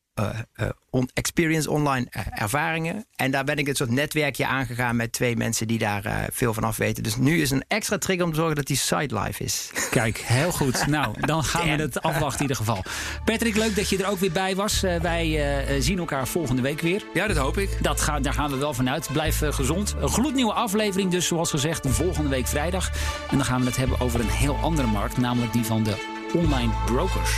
on 0.91 1.11
experience 1.15 1.71
online 1.71 2.07
uh, 2.17 2.23
ervaringen. 2.43 3.07
En 3.17 3.31
daar 3.31 3.45
ben 3.45 3.57
ik 3.57 3.69
een 3.69 3.75
soort 3.75 3.91
netwerkje 3.91 4.47
aangegaan 4.47 4.97
met 4.97 5.13
twee 5.13 5.37
mensen 5.37 5.67
die 5.67 5.79
daar 5.79 6.29
veel 6.33 6.55
van 6.55 6.65
af 6.65 6.77
weten. 6.77 7.03
Dus 7.03 7.17
nu 7.17 7.41
is 7.41 7.51
een 7.51 7.65
extra 7.69 7.99
trigger 7.99 8.25
om 8.25 8.31
te 8.31 8.37
zorgen 8.37 8.57
dat 8.57 8.67
die 8.67 8.77
site 8.77 9.19
live 9.19 9.45
is. 9.45 9.71
Kijk, 9.91 10.19
heel 10.19 10.53
goed. 10.53 10.87
nou, 10.87 11.21
dan 11.21 11.45
gaan 11.45 11.67
Damn. 11.67 11.77
we 11.77 11.83
het 11.83 12.03
afwachten 12.03 12.37
in 12.37 12.51
ieder 12.51 12.57
geval. 12.57 12.83
Patrick, 13.25 13.57
leuk 13.57 13.77
dat 13.77 13.89
je 13.89 13.99
er 13.99 14.11
ook 14.11 14.19
weer 14.19 14.33
bij 14.33 14.57
was. 14.57 14.81
wij 14.81 15.77
zien 15.81 15.99
elkaar 15.99 16.29
volgende 16.29 16.63
week 16.63 16.81
weer. 16.81 17.05
Ja, 17.15 17.27
dat 17.27 17.37
hoop 17.37 17.59
ik. 17.59 17.83
Dat 17.83 18.01
ga, 18.01 18.21
daar 18.21 18.35
gaan 18.35 18.51
we 18.51 18.57
wel 18.57 18.75
vanuit. 18.75 19.09
Blijf 19.13 19.39
gezond. 19.39 19.95
Een 20.01 20.09
gloednieuwe 20.09 20.53
aflevering 20.53 21.11
dus, 21.11 21.27
zoals 21.27 21.51
gezegd, 21.51 21.87
volgende 21.89 22.29
week 22.29 22.47
vrijdag. 22.47 22.91
En 23.31 23.37
dan 23.37 23.47
gaan 23.47 23.61
we 23.61 23.67
het 23.67 23.77
hebben 23.77 24.01
over 24.01 24.21
een 24.21 24.31
heel 24.31 24.57
andere 24.57 24.89
markt, 24.89 25.17
namelijk 25.17 25.53
die 25.53 25.65
van 25.65 25.83
de 25.83 26.19
online 26.35 26.73
brokers. 26.87 27.31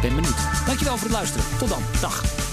Ben 0.00 0.14
benieuwd. 0.14 0.66
Dankjewel 0.66 0.96
voor 0.96 1.08
het 1.08 1.16
luisteren. 1.16 1.44
Tot 1.58 1.68
dan. 1.68 1.82
Dag. 2.00 2.51